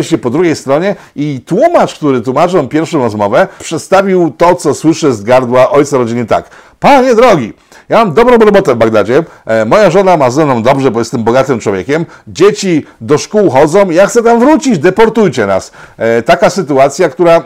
się 0.00 0.18
po 0.18 0.30
drugiej 0.30 0.56
stronie 0.56 0.96
i 1.16 1.40
tłumacz, 1.46 1.94
który 1.94 2.20
tłumaczył 2.20 2.68
pierwszą 2.68 2.98
rozmowę, 2.98 3.48
przedstawił 3.60 4.32
to, 4.38 4.54
co 4.54 4.74
słyszę 4.74 5.12
z 5.12 5.22
gardła 5.22 5.70
ojca 5.70 5.98
rodziny 5.98 6.26
tak. 6.26 6.50
Panie 6.80 7.14
drogi, 7.14 7.52
ja 7.88 7.98
mam 7.98 8.14
dobrą 8.14 8.38
robotę 8.38 8.74
w 8.74 8.78
Bagdadzie. 8.78 9.24
E, 9.46 9.64
moja 9.64 9.90
żona 9.90 10.16
ma 10.16 10.30
ze 10.30 10.44
mną 10.44 10.62
dobrze, 10.62 10.90
bo 10.90 10.98
jestem 10.98 11.24
bogatym 11.24 11.60
człowiekiem. 11.60 12.06
Dzieci 12.28 12.86
do 13.00 13.18
szkół 13.18 13.50
chodzą. 13.50 13.90
Ja 13.90 14.06
chcę 14.06 14.22
tam 14.22 14.40
wrócić. 14.40 14.78
Deportujcie 14.78 15.46
nas. 15.46 15.72
E, 15.96 16.22
taka 16.22 16.50
sytuacja, 16.50 17.08
która 17.08 17.42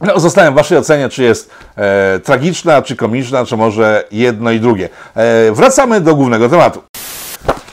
no, 0.00 0.20
zostałem 0.20 0.54
w 0.54 0.56
Waszej 0.56 0.78
ocenie, 0.78 1.08
czy 1.08 1.22
jest 1.22 1.50
e, 1.76 2.20
tragiczna, 2.20 2.82
czy 2.82 2.96
komiczna, 2.96 3.44
czy 3.44 3.56
może 3.56 4.04
jedno 4.10 4.50
i 4.50 4.60
drugie. 4.60 4.88
E, 5.14 5.52
wracamy 5.52 6.00
do 6.00 6.14
głównego 6.14 6.48
tematu. 6.48 6.82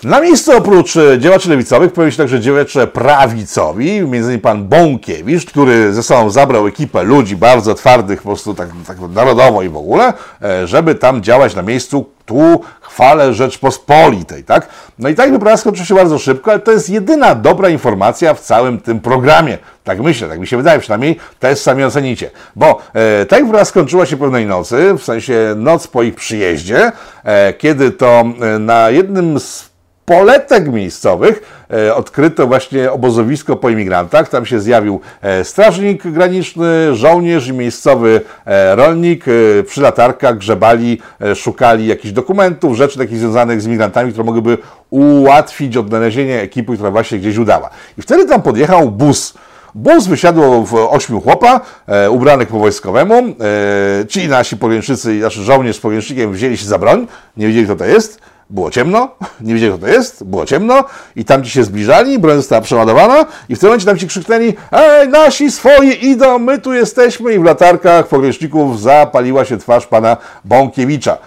Na 0.04 0.22
miejscu 0.22 0.58
oprócz 0.58 0.96
e, 0.96 1.20
działaczy 1.20 1.50
lewicowych 1.50 1.94
pojawił 1.94 2.12
się 2.12 2.18
także 2.18 2.40
działacze 2.40 2.88
prawicowi, 2.88 3.96
innymi 3.96 4.40
pan 4.40 4.68
Bąkiewicz, 4.68 5.46
który 5.46 5.94
ze 5.94 6.04
sobą 6.04 6.30
zabrał 6.30 6.68
ekipę 6.68 7.04
ludzi 7.04 7.36
bardzo 7.36 7.76
twardych, 7.76 8.22
po 8.22 8.30
prostu 8.30 8.54
tak, 8.54 8.70
tak 8.88 8.98
narodowo 9.14 9.64
i 9.64 9.70
w 9.70 9.78
ogóle, 9.78 10.14
e, 10.42 10.68
żeby 10.68 10.96
tam 10.96 11.24
działać 11.24 11.56
na 11.56 11.62
miejscu. 11.62 12.06
Tu 12.26 12.62
chwale 12.82 13.34
Rzeczpospolitej, 13.34 14.44
tak? 14.44 14.68
No 15.00 15.10
i 15.10 15.16
tak 15.16 15.32
wyprawa 15.32 15.58
skończy 15.58 15.86
się 15.86 15.96
bardzo 15.96 16.20
szybko, 16.20 16.52
ale 16.52 16.60
to 16.60 16.72
jest 16.72 16.90
jedyna 16.90 17.36
dobra 17.36 17.70
informacja 17.70 18.34
w 18.34 18.40
całym 18.40 18.80
tym 18.80 19.00
programie. 19.00 19.58
Tak 19.84 20.00
myślę, 20.02 20.30
tak 20.30 20.40
mi 20.40 20.48
się 20.48 20.58
wydaje, 20.58 20.80
przynajmniej 20.80 21.20
też 21.40 21.60
sami 21.60 21.84
ocenicie. 21.84 22.32
Bo 22.56 22.82
e, 22.94 23.26
ta 23.26 23.36
wyprawa 23.36 23.66
skończyła 23.66 24.06
się 24.06 24.18
pewnej 24.18 24.46
nocy, 24.46 24.94
w 24.98 25.04
sensie 25.04 25.54
noc 25.58 25.88
po 25.88 26.04
ich 26.04 26.16
przyjeździe, 26.16 26.92
e, 27.24 27.54
kiedy 27.54 27.92
to 27.92 28.24
e, 28.42 28.60
na 28.60 28.90
jednym 28.90 29.40
z 29.40 29.73
poletek 30.06 30.72
miejscowych 30.72 31.66
e, 31.74 31.96
odkryto 31.96 32.48
właśnie 32.48 32.92
obozowisko 32.92 33.56
po 33.56 33.70
imigrantach. 33.70 34.30
Tam 34.30 34.46
się 34.46 34.60
zjawił 34.60 35.02
e, 35.22 35.44
strażnik 35.44 36.08
graniczny, 36.08 36.96
żołnierz 36.96 37.48
i 37.48 37.54
miejscowy 37.54 38.22
e, 38.46 38.76
rolnik. 38.76 39.26
Przy 39.68 39.82
latarkach 39.82 40.38
grzebali, 40.38 41.02
szukali 41.36 41.88
jakichś 41.88 42.14
dokumentów, 42.14 42.78
rzeczy 42.78 42.98
takich 42.98 43.18
związanych 43.18 43.62
z 43.62 43.66
imigrantami, 43.66 44.12
które 44.12 44.26
mogłyby 44.26 44.58
ułatwić 44.90 45.78
odnalezienie 45.78 46.42
ekipy, 46.42 46.74
która 46.74 46.92
właśnie 46.92 47.20
gdzieś 47.20 47.38
udała. 47.38 47.70
I 47.98 48.02
wtedy 48.02 48.26
tam 48.26 48.42
podjechał 48.42 48.92
bus. 48.92 49.34
Bus 49.76 50.08
wysiadło 50.08 50.64
w 50.64 50.74
ośmiu 50.74 51.22
chłopa, 51.22 51.62
e, 51.88 52.12
ubranych 52.12 52.48
po 52.48 52.60
wojskowemu. 52.60 53.16
E, 53.16 54.08
ci 54.08 54.28
nasi 54.28 54.58
pograniczycy, 54.58 55.14
nasz 55.14 55.34
żołnierz 55.34 55.76
z 55.76 55.80
pogranicznikiem 55.80 56.34
wzięli 56.34 56.58
się 56.58 56.66
za 56.66 56.78
broń, 56.78 57.08
nie 57.38 57.48
wiedzieli 57.48 57.66
kto 57.66 57.76
to 57.76 57.86
jest. 57.86 58.22
Było 58.54 58.72
ciemno, 58.72 59.10
nie 59.42 59.54
wiedzieli 59.54 59.74
kto 59.74 59.82
to 59.82 59.88
jest, 59.88 60.24
było 60.24 60.46
ciemno 60.46 60.84
i 61.16 61.26
tam 61.26 61.44
ci 61.44 61.50
się 61.52 61.64
zbliżali, 61.64 62.20
broń 62.20 62.36
została 62.36 62.62
przeładowana 62.62 63.26
i 63.50 63.56
w 63.56 63.60
tym 63.60 63.70
momencie 63.70 63.86
tam 63.86 63.98
ci 63.98 64.08
krzyknęli 64.08 64.54
Ej, 64.72 65.10
nasi 65.10 65.52
swoi 65.52 66.06
idą, 66.06 66.40
my 66.40 66.60
tu 66.60 66.74
jesteśmy 66.74 67.34
i 67.34 67.40
w 67.40 67.44
latarkach 67.44 68.08
pograniczników 68.08 68.82
zapaliła 68.82 69.46
się 69.46 69.58
twarz 69.58 69.88
pana 69.88 70.18
Bąkiewicza. 70.46 71.18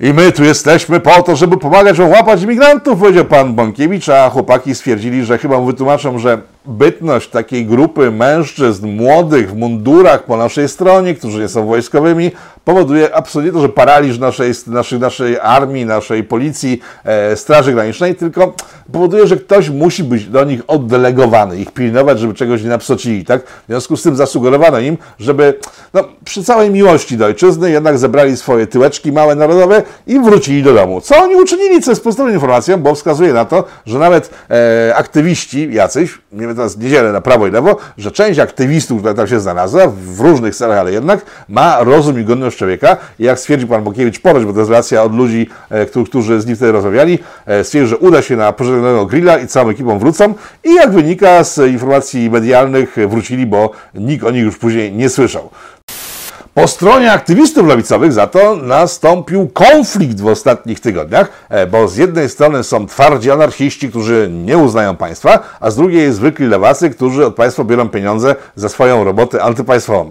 I 0.00 0.12
my 0.12 0.32
tu 0.32 0.44
jesteśmy 0.44 1.00
po 1.00 1.22
to, 1.22 1.36
żeby 1.36 1.56
pomagać 1.56 1.98
wam 1.98 2.10
łapać 2.10 2.42
imigrantów, 2.42 2.98
powiedział 2.98 3.24
pan 3.24 3.54
Bąkiewicz, 3.54 4.08
a 4.08 4.30
chłopaki 4.30 4.74
stwierdzili, 4.74 5.24
że 5.24 5.38
chyba 5.38 5.58
mu 5.58 5.66
wytłumaczą, 5.66 6.18
że 6.18 6.40
bytność 6.64 7.28
takiej 7.28 7.66
grupy 7.66 8.10
mężczyzn 8.10 8.88
młodych 8.88 9.50
w 9.50 9.56
mundurach 9.56 10.24
po 10.24 10.36
naszej 10.36 10.68
stronie, 10.68 11.14
którzy 11.14 11.40
nie 11.40 11.48
są 11.48 11.66
wojskowymi, 11.66 12.30
powoduje 12.64 13.14
absolutnie 13.14 13.52
to, 13.52 13.60
że 13.60 13.68
paraliż 13.68 14.18
naszej, 14.18 14.52
naszej, 14.66 14.98
naszej 14.98 15.38
armii, 15.38 15.86
naszej 15.86 16.24
policji, 16.24 16.80
e, 17.04 17.36
Straży 17.36 17.72
Granicznej, 17.72 18.14
tylko 18.14 18.54
powoduje, 18.92 19.26
że 19.26 19.36
ktoś 19.36 19.70
musi 19.70 20.04
być 20.04 20.24
do 20.24 20.44
nich 20.44 20.60
oddelegowany, 20.66 21.56
ich 21.56 21.70
pilnować, 21.70 22.20
żeby 22.20 22.34
czegoś 22.34 22.62
nie 22.62 22.68
napsocili, 22.68 23.24
tak? 23.24 23.46
W 23.46 23.66
związku 23.66 23.96
z 23.96 24.02
tym 24.02 24.16
zasugerowano 24.16 24.78
im, 24.78 24.98
żeby 25.18 25.54
no, 25.94 26.04
przy 26.24 26.44
całej 26.44 26.70
miłości 26.70 27.16
do 27.16 27.26
ojczyzny 27.26 27.70
jednak 27.70 27.98
zebrali 27.98 28.36
swoje 28.36 28.66
tyłeczki 28.66 29.12
małe 29.12 29.34
narodowe 29.34 29.82
i 30.06 30.20
wrócili 30.20 30.62
do 30.62 30.74
domu. 30.74 31.00
Co 31.00 31.16
oni 31.16 31.36
uczynili, 31.36 31.82
co 31.82 31.90
jest 31.90 32.04
pozytywną 32.04 32.32
informacją, 32.32 32.76
bo 32.76 32.94
wskazuje 32.94 33.32
na 33.32 33.44
to, 33.44 33.64
że 33.86 33.98
nawet 33.98 34.30
e, 34.50 34.96
aktywiści 34.96 35.68
jacyś, 35.72 36.18
nie 36.32 36.49
wiem 36.50 36.56
teraz 36.56 36.76
niedzielę 36.76 37.12
na 37.12 37.20
prawo 37.20 37.46
i 37.46 37.50
lewo, 37.50 37.76
że 37.98 38.10
część 38.10 38.38
aktywistów, 38.38 38.98
która 38.98 39.14
tam 39.14 39.26
się 39.26 39.40
znalazła, 39.40 39.82
w 39.86 40.20
różnych 40.20 40.56
celach, 40.56 40.78
ale 40.78 40.92
jednak 40.92 41.20
ma 41.48 41.84
rozum 41.84 42.20
i 42.20 42.24
godność 42.24 42.58
człowieka 42.58 42.96
i 43.18 43.24
jak 43.24 43.38
stwierdził 43.38 43.68
pan 43.68 43.84
Bokiewicz 43.84 44.20
ponoć, 44.20 44.44
bo 44.44 44.52
to 44.52 44.58
jest 44.58 44.70
relacja 44.70 45.02
od 45.02 45.14
ludzi, 45.14 45.48
e, 45.70 45.86
którzy, 45.86 46.06
którzy 46.06 46.40
z 46.40 46.46
nim 46.46 46.56
wtedy 46.56 46.72
rozmawiali, 46.72 47.18
e, 47.46 47.64
stwierdził, 47.64 47.88
że 47.88 47.96
uda 47.96 48.22
się 48.22 48.36
na 48.36 48.52
pożegnanego 48.52 49.06
grilla 49.06 49.38
i 49.38 49.46
całą 49.46 49.70
ekipą 49.70 49.98
wrócą 49.98 50.34
i 50.64 50.74
jak 50.74 50.92
wynika 50.92 51.44
z 51.44 51.58
informacji 51.58 52.30
medialnych 52.30 52.96
wrócili, 53.08 53.46
bo 53.46 53.70
nikt 53.94 54.24
o 54.24 54.30
nich 54.30 54.44
już 54.44 54.58
później 54.58 54.92
nie 54.92 55.08
słyszał. 55.08 55.50
Po 56.54 56.68
stronie 56.68 57.12
aktywistów 57.12 57.66
lewicowych 57.66 58.12
za 58.12 58.26
to 58.26 58.56
nastąpił 58.56 59.48
konflikt 59.48 60.20
w 60.20 60.26
ostatnich 60.26 60.80
tygodniach, 60.80 61.28
e, 61.48 61.66
bo 61.66 61.88
z 61.88 61.96
jednej 61.96 62.28
strony 62.28 62.64
są 62.64 62.86
twardzi 62.86 63.30
anarchiści, 63.30 63.90
którzy 63.90 64.28
nie 64.32 64.58
uznają 64.58 64.96
państwa, 64.96 65.38
a 65.60 65.70
z 65.70 65.76
drugiej 65.76 66.12
zwykli 66.12 66.46
lewacy, 66.46 66.90
którzy 66.90 67.26
od 67.26 67.34
państwa 67.34 67.64
biorą 67.64 67.88
pieniądze 67.88 68.36
za 68.56 68.68
swoją 68.68 69.04
robotę 69.04 69.42
antypaństwową. 69.42 70.10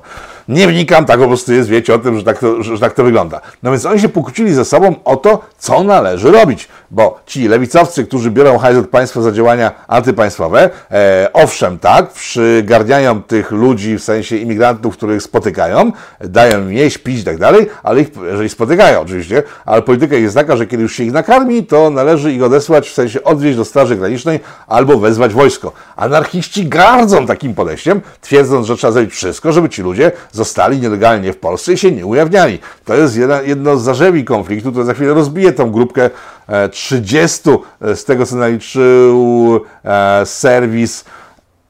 Nie 0.49 0.67
wnikam, 0.67 1.05
tak 1.05 1.19
po 1.19 1.27
prostu 1.27 1.53
jest, 1.53 1.69
wiecie 1.69 1.95
o 1.95 1.99
tym, 1.99 2.17
że 2.17 2.23
tak, 2.23 2.39
to, 2.39 2.63
że, 2.63 2.79
tak 2.79 2.93
to 2.93 3.03
wygląda. 3.03 3.41
No 3.63 3.71
więc 3.71 3.85
oni 3.85 3.99
się 3.99 4.09
pokłócili 4.09 4.53
ze 4.53 4.65
sobą 4.65 4.95
o 5.05 5.15
to, 5.15 5.41
co 5.57 5.83
należy 5.83 6.31
robić, 6.31 6.67
bo 6.91 7.19
ci 7.25 7.47
lewicowcy, 7.47 8.05
którzy 8.05 8.31
biorą 8.31 8.57
hajs 8.57 8.77
od 8.77 8.89
państwa 8.89 9.21
za 9.21 9.31
działania 9.31 9.71
antypaństwowe, 9.87 10.69
e, 10.91 11.29
owszem, 11.33 11.79
tak, 11.79 12.11
przygarniają 12.11 13.23
tych 13.23 13.51
ludzi, 13.51 13.97
w 13.97 14.03
sensie 14.03 14.37
imigrantów, 14.37 14.97
których 14.97 15.23
spotykają, 15.23 15.91
dają 16.21 16.61
im 16.61 16.73
jeść, 16.73 16.97
pić 16.97 17.19
i 17.19 17.23
tak 17.23 17.37
dalej, 17.37 17.69
ale 17.83 18.01
ich, 18.01 18.09
jeżeli 18.25 18.49
spotykają 18.49 19.01
oczywiście, 19.01 19.43
ale 19.65 19.81
polityka 19.81 20.15
jest 20.15 20.35
taka, 20.35 20.57
że 20.57 20.67
kiedy 20.67 20.83
już 20.83 20.95
się 20.95 21.03
ich 21.03 21.11
nakarmi, 21.11 21.65
to 21.65 21.89
należy 21.89 22.33
ich 22.33 22.43
odesłać, 22.43 22.89
w 22.89 22.93
sensie 22.93 23.23
odwieźć 23.23 23.57
do 23.57 23.65
Straży 23.65 23.95
Granicznej 23.95 24.39
albo 24.67 24.99
wezwać 24.99 25.33
wojsko. 25.33 25.71
Anarchiści 25.95 26.67
gardzą 26.67 27.27
takim 27.27 27.53
podejściem, 27.53 28.01
twierdząc, 28.21 28.67
że 28.67 28.77
trzeba 28.77 28.91
zrobić 28.91 29.13
wszystko, 29.13 29.51
żeby 29.51 29.69
ci 29.69 29.81
ludzie 29.81 30.11
zostali 30.39 30.79
nielegalnie 30.79 31.33
w 31.33 31.37
Polsce 31.37 31.73
i 31.73 31.77
się 31.77 31.91
nie 31.91 32.05
ujawniali. 32.05 32.59
To 32.85 32.95
jest 32.95 33.17
jedno 33.45 33.77
z 33.77 33.83
zarzewi 33.83 34.25
konfliktu, 34.25 34.71
które 34.71 34.85
za 34.85 34.93
chwilę 34.93 35.13
rozbije 35.13 35.51
tą 35.51 35.71
grupkę 35.71 36.09
e, 36.47 36.69
30, 36.69 37.49
e, 37.81 37.95
z 37.95 38.05
tego 38.05 38.25
co 38.25 38.35
naliczył 38.35 39.61
e, 39.85 40.25
serwis 40.25 41.05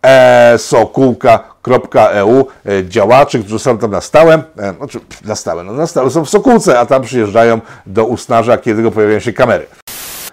e, 0.01 0.57
sokółka.eu 0.57 2.47
e, 2.65 2.85
działaczy, 2.85 3.39
którzy 3.39 3.59
są 3.59 3.77
tam 3.77 3.91
na 3.91 4.01
stałe, 4.01 4.43
e, 4.59 4.73
znaczy 4.73 4.99
na 5.25 5.35
stałe, 5.35 5.63
no 5.63 5.73
na 5.73 5.87
stałe 5.87 6.09
są 6.09 6.25
w 6.25 6.29
Sokółce, 6.29 6.79
a 6.79 6.85
tam 6.85 7.01
przyjeżdżają 7.03 7.61
do 7.85 8.05
Usnarza, 8.05 8.57
kiedy 8.57 8.91
pojawiają 8.91 9.19
się 9.19 9.33
kamery. 9.33 9.65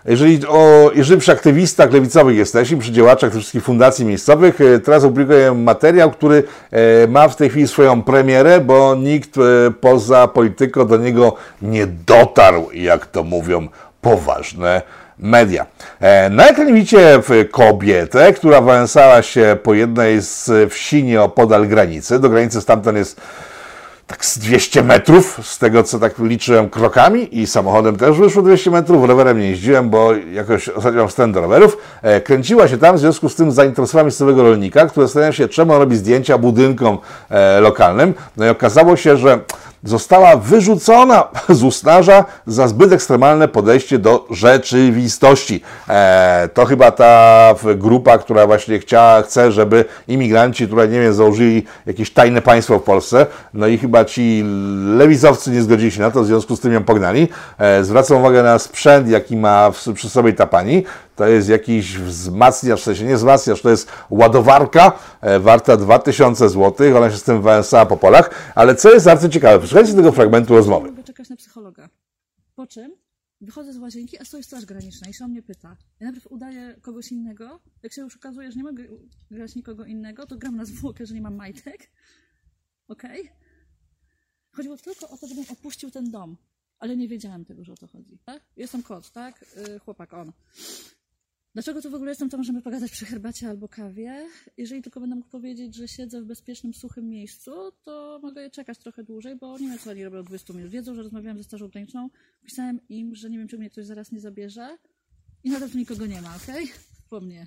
Jeżeli, 0.07 0.47
o, 0.49 0.91
jeżeli 0.95 1.21
przy 1.21 1.33
aktywistach 1.33 1.93
lewicowych 1.93 2.37
jesteśmy, 2.37 2.79
przy 2.79 2.93
działaczach 2.93 3.31
tych 3.31 3.41
wszystkich 3.41 3.65
fundacji 3.65 4.05
miejscowych, 4.05 4.61
e, 4.61 4.79
teraz 4.79 5.05
opublikuję 5.05 5.55
materiał, 5.55 6.11
który 6.11 6.43
e, 6.71 7.07
ma 7.07 7.29
w 7.29 7.37
tej 7.37 7.51
chwili 7.51 7.69
swoją 7.69 8.03
premierę, 8.03 8.61
bo 8.61 8.95
nikt 8.95 9.39
e, 9.39 9.41
poza 9.81 10.29
polityką 10.29 10.87
do 10.87 10.97
niego 10.97 11.35
nie 11.63 11.87
dotarł, 11.87 12.71
jak 12.73 13.07
to 13.07 13.25
mówią 13.25 13.69
poważne 14.01 14.83
media. 15.19 15.67
Na 16.31 16.49
ekranie 16.49 16.73
widzicie 16.73 17.21
kobietę, 17.51 18.33
która 18.33 18.61
wałęsała 18.61 19.23
się 19.23 19.57
po 19.63 19.75
jednej 19.75 20.21
z 20.21 20.51
wsi 20.73 21.05
nieopodal 21.05 21.67
granicy. 21.67 22.19
Do 22.19 22.29
granicy 22.29 22.61
stamtąd 22.61 22.99
jest 22.99 23.21
tak 24.07 24.25
z 24.25 24.39
200 24.39 24.83
metrów, 24.83 25.41
z 25.43 25.59
tego 25.59 25.83
co 25.83 25.99
tak 25.99 26.19
liczyłem 26.19 26.71
krokami 26.71 27.41
i 27.41 27.47
samochodem 27.47 27.97
też 27.97 28.17
wyszło 28.19 28.43
200 28.43 28.71
metrów, 28.71 29.05
rowerem 29.05 29.39
nie 29.39 29.49
jeździłem, 29.49 29.91
bo 29.91 30.15
jakoś 30.15 30.69
ostatnio 30.69 31.01
mam 31.01 31.09
wstęp 31.09 31.35
do 31.35 31.41
rowerów. 31.41 31.77
E, 32.03 32.21
Kręciła 32.21 32.69
się 32.69 32.79
tam 32.79 32.97
w 32.97 32.99
związku 32.99 33.29
z 33.29 33.35
tym 33.35 33.53
zainteresowania 33.53 34.05
miejscowego 34.05 34.43
rolnika, 34.43 34.87
który 34.87 35.07
zastanawiał 35.07 35.33
się, 35.33 35.49
czemu 35.49 35.73
on 35.73 35.79
robi 35.79 35.97
zdjęcia 35.97 36.39
budynkom 36.39 36.99
e, 37.31 37.61
lokalnym. 37.61 38.15
No 38.37 38.47
i 38.47 38.49
okazało 38.49 38.97
się, 38.97 39.17
że 39.17 39.41
została 39.87 40.37
wyrzucona 40.37 41.29
z 41.49 41.63
usnarza 41.63 42.25
za 42.47 42.69
zbyt 42.69 42.93
ekstremalne 42.93 43.49
podejście 43.49 43.99
do 43.99 44.27
rzeczywistości. 44.31 45.61
E, 45.89 46.49
to 46.55 46.65
chyba 46.65 46.91
ta 46.91 47.55
grupa, 47.77 48.19
która 48.19 48.47
właśnie 48.47 48.79
chciała, 48.79 49.23
chce, 49.23 49.53
żeby 49.53 49.85
imigranci, 50.09 50.67
które 50.67 50.89
nie 50.89 51.01
wiem, 51.01 51.15
założyli 51.15 51.65
jakieś 51.87 52.11
tajne 52.11 52.43
państwo 52.43 52.79
w 52.79 52.83
Polsce, 52.83 53.27
no 53.55 53.67
i 53.67 53.79
chyba 53.79 54.05
ci 54.05 54.45
lewicowcy 54.97 55.51
nie 55.51 55.63
zgodzili 55.63 55.91
się 55.91 56.01
na 56.01 56.11
to, 56.11 56.23
w 56.23 56.27
związku 56.27 56.57
z 56.57 56.61
tym 56.61 56.73
ją 56.73 56.85
pognali. 56.85 57.29
E, 57.59 57.85
zwracam 57.85 58.19
uwagę 58.19 58.43
na 58.43 58.59
sprzęt, 58.59 59.09
jaki 59.09 59.37
ma 59.37 59.71
przy 59.95 60.11
sobie 60.11 60.33
ta 60.33 60.47
pani. 60.47 60.85
To 61.17 61.27
jest 61.27 61.49
jakiś 61.49 61.99
wzmacniacz, 61.99 62.81
w 62.81 62.85
sensie 62.85 63.05
nie 63.05 63.17
wzmacniacz, 63.17 63.63
to 63.63 63.71
jest 63.71 63.93
ładowarka 64.11 64.99
e, 65.21 65.41
warta 65.41 65.77
2000 65.77 66.49
zł. 66.49 66.97
Ona 66.97 67.11
się 67.11 67.17
z 67.17 67.23
tym 67.23 67.43
węsała 67.43 67.87
po 67.87 67.97
polach. 67.97 68.53
Ale 68.55 68.75
co 68.75 68.93
jest 68.93 69.07
bardzo 69.07 69.29
ciekawe, 69.29 69.59
posłuchajcie 69.61 69.95
tego 69.95 70.13
fragmentu 70.13 70.55
rozmowy. 70.55 70.91
Mogę 70.91 71.03
czekać 71.03 71.29
na 71.29 71.37
psychologa. 71.37 71.89
Po 72.55 72.67
czym 72.67 72.97
wychodzę 73.41 73.73
z 73.73 73.77
łazienki, 73.77 74.19
a 74.19 74.25
stoi 74.25 74.43
straż 74.43 74.65
graniczna 74.65 75.09
i 75.09 75.15
się 75.15 75.25
o 75.25 75.29
mnie 75.29 75.43
pyta. 75.43 75.77
Ja 76.01 76.07
najpierw 76.07 76.27
udaję 76.33 76.77
kogoś 76.83 77.13
innego. 77.13 77.61
Jak 77.83 77.93
się 77.93 78.03
już 78.03 78.17
okazuje, 78.17 78.53
że 78.53 78.57
nie 78.57 78.65
mogę 78.65 78.85
grać 79.31 79.55
nikogo 79.55 79.85
innego, 79.85 80.27
to 80.27 80.37
gram 80.37 80.57
na 80.57 80.65
zwłokę, 80.65 81.07
że 81.07 81.15
nie 81.15 81.23
mam 81.23 81.35
majtek. 81.35 81.91
Okej? 82.89 83.31
Chodziło 84.53 84.77
tylko 84.77 85.09
o 85.09 85.19
to, 85.19 85.27
żebym 85.27 85.45
opuścił 85.53 85.91
ten 85.91 86.11
dom. 86.11 86.37
Ale 86.79 86.97
nie 86.97 87.09
wiedziałem 87.09 87.45
tego, 87.45 87.65
że 87.65 87.73
o 87.73 87.77
to 87.77 87.87
chodzi. 87.87 88.19
Tak? 88.25 88.43
Jestem 88.57 88.83
kot, 88.83 89.11
tak? 89.11 89.45
Yy, 89.57 89.79
chłopak, 89.79 90.15
on. 90.15 90.33
Dlaczego 91.57 91.83
tu 91.83 91.91
w 91.91 91.95
ogóle 91.95 92.11
jestem? 92.11 92.31
To 92.31 92.37
możemy 92.37 92.63
pogadać 92.63 92.91
przy 92.91 93.07
herbacie 93.07 93.49
albo 93.49 93.69
kawie. 93.69 94.27
Jeżeli 94.57 94.83
tylko 94.83 95.01
będę 95.01 95.17
mógł 95.17 95.29
powiedzieć, 95.29 95.75
że 95.75 95.89
siedzę 95.89 96.23
w 96.23 96.25
bezpiecznym, 96.25 96.75
suchym 96.75 97.09
miejscu, 97.09 97.51
to 97.85 98.21
mogę 98.23 98.43
je 98.43 98.51
czekać 98.51 98.79
trochę 98.79 99.05
dłużej, 99.05 99.37
bo 99.37 99.59
nie 99.59 99.69
wiem, 99.69 99.79
co 99.79 99.91
oni 99.91 100.05
robią 100.05 100.19
od 100.19 100.27
20 100.27 100.53
minut. 100.53 100.71
Wiedzą, 100.71 100.95
że 100.95 101.03
rozmawiałam 101.03 101.39
ze 101.39 101.45
strażą 101.45 101.69
graniczną. 101.69 102.09
Pisałem 102.45 102.81
im, 102.89 103.15
że 103.15 103.31
nie 103.31 103.39
wiem, 103.39 103.49
czy 103.49 103.59
mnie 103.59 103.71
ktoś 103.71 103.87
zaraz 103.87 104.13
nie 104.13 104.21
zabierze. 104.21 104.79
I 105.45 105.51
nadal 105.51 105.71
tu 105.71 105.79
nikogo 105.79 106.07
nie 106.07 106.23
ma, 106.23 106.37
okej? 106.37 106.69
Po 107.11 107.21
mnie. 107.21 107.47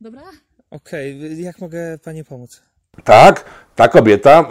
Dobra? 0.00 0.22
Okej, 0.70 1.42
jak 1.42 1.60
mogę 1.60 1.98
Pani 1.98 2.24
pomóc? 2.24 2.62
Tak, 3.04 3.44
ta 3.76 3.88
kobieta 3.88 4.40
e, 4.40 4.44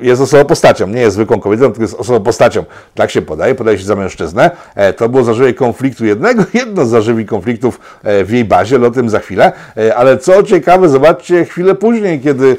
jest 0.00 0.22
osobą 0.22 0.44
postacią, 0.44 0.86
nie 0.86 1.00
jest 1.00 1.14
zwykłą 1.14 1.40
kobietą, 1.40 1.64
tylko 1.64 1.82
jest 1.82 1.94
osobą 1.94 2.20
postacią. 2.20 2.64
Tak 2.94 3.10
się 3.10 3.22
podaje, 3.22 3.54
podaje 3.54 3.78
się 3.78 3.84
za 3.84 3.96
mężczyznę. 3.96 4.50
E, 4.74 4.92
to 4.92 5.08
było 5.08 5.24
zażywie 5.24 5.54
konfliktu 5.54 6.04
jednego, 6.04 6.44
jedno 6.54 6.86
z 6.86 6.88
zażywi 6.88 7.26
konfliktów 7.26 7.80
e, 8.02 8.24
w 8.24 8.30
jej 8.30 8.44
bazie, 8.44 8.76
ale 8.76 8.86
o 8.86 8.90
tym 8.90 9.10
za 9.10 9.18
chwilę. 9.18 9.52
Ale 9.96 10.18
co 10.18 10.42
ciekawe, 10.42 10.88
zobaczcie 10.88 11.44
chwilę 11.44 11.74
później, 11.74 12.20
kiedy 12.20 12.56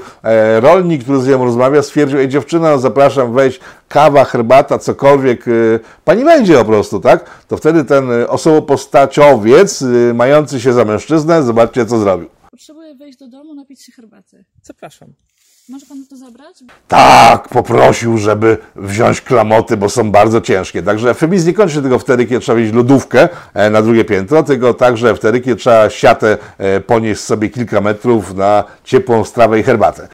rolnik, 0.60 1.04
który 1.04 1.22
z 1.22 1.28
nią 1.28 1.46
rozmawia, 1.46 1.82
stwierdził, 1.82 2.20
ej 2.20 2.28
dziewczyno, 2.28 2.78
zapraszam, 2.78 3.34
wejdź, 3.34 3.60
kawa, 3.90 4.26
herbata, 4.26 4.80
cokolwiek, 4.80 5.46
pani 6.06 6.24
wejdzie 6.24 6.56
po 6.58 6.66
prostu, 6.66 7.00
tak? 7.00 7.26
To 7.48 7.58
wtedy 7.58 7.84
ten 7.84 8.10
osobopostaciowiec, 8.28 9.84
mający 10.14 10.62
się 10.62 10.74
za 10.74 10.86
mężczyznę, 10.86 11.44
zobaczcie, 11.44 11.86
co 11.86 12.00
zrobił. 12.00 12.35
Potrzebuję 12.56 12.96
wejść 12.96 13.20
do 13.20 13.28
domu, 13.28 13.56
napić 13.56 13.82
się 13.82 13.92
herbaty. 13.92 14.46
Zapraszam. 14.64 15.14
Może 15.70 15.86
pan 15.86 16.06
to 16.10 16.18
zabrać? 16.18 16.64
Tak, 16.88 17.50
poprosił, 17.50 18.18
żeby 18.18 18.58
wziąć 18.76 19.22
klamoty, 19.22 19.78
bo 19.78 19.90
są 19.90 20.12
bardzo 20.12 20.42
ciężkie. 20.42 20.84
Także 20.84 21.14
feminizm 21.14 21.48
nie 21.48 21.54
kończy 21.54 21.76
się 21.76 21.82
tylko 21.82 22.00
wtedy, 22.00 22.26
kiedy 22.26 22.40
trzeba 22.40 22.60
wziąć 22.60 22.76
lodówkę 22.76 23.30
e, 23.54 23.70
na 23.70 23.82
drugie 23.82 24.06
piętro, 24.06 24.44
tylko 24.44 24.74
także 24.74 25.16
wtedy, 25.16 25.42
kiedy 25.42 25.56
trzeba 25.56 25.90
siatę 25.90 26.38
e, 26.58 26.80
ponieść 26.80 27.22
sobie 27.22 27.50
kilka 27.50 27.82
metrów 27.82 28.36
na 28.36 28.64
ciepłą 28.84 29.26
strawę 29.26 29.60
i 29.60 29.64
herbatę. 29.64 30.08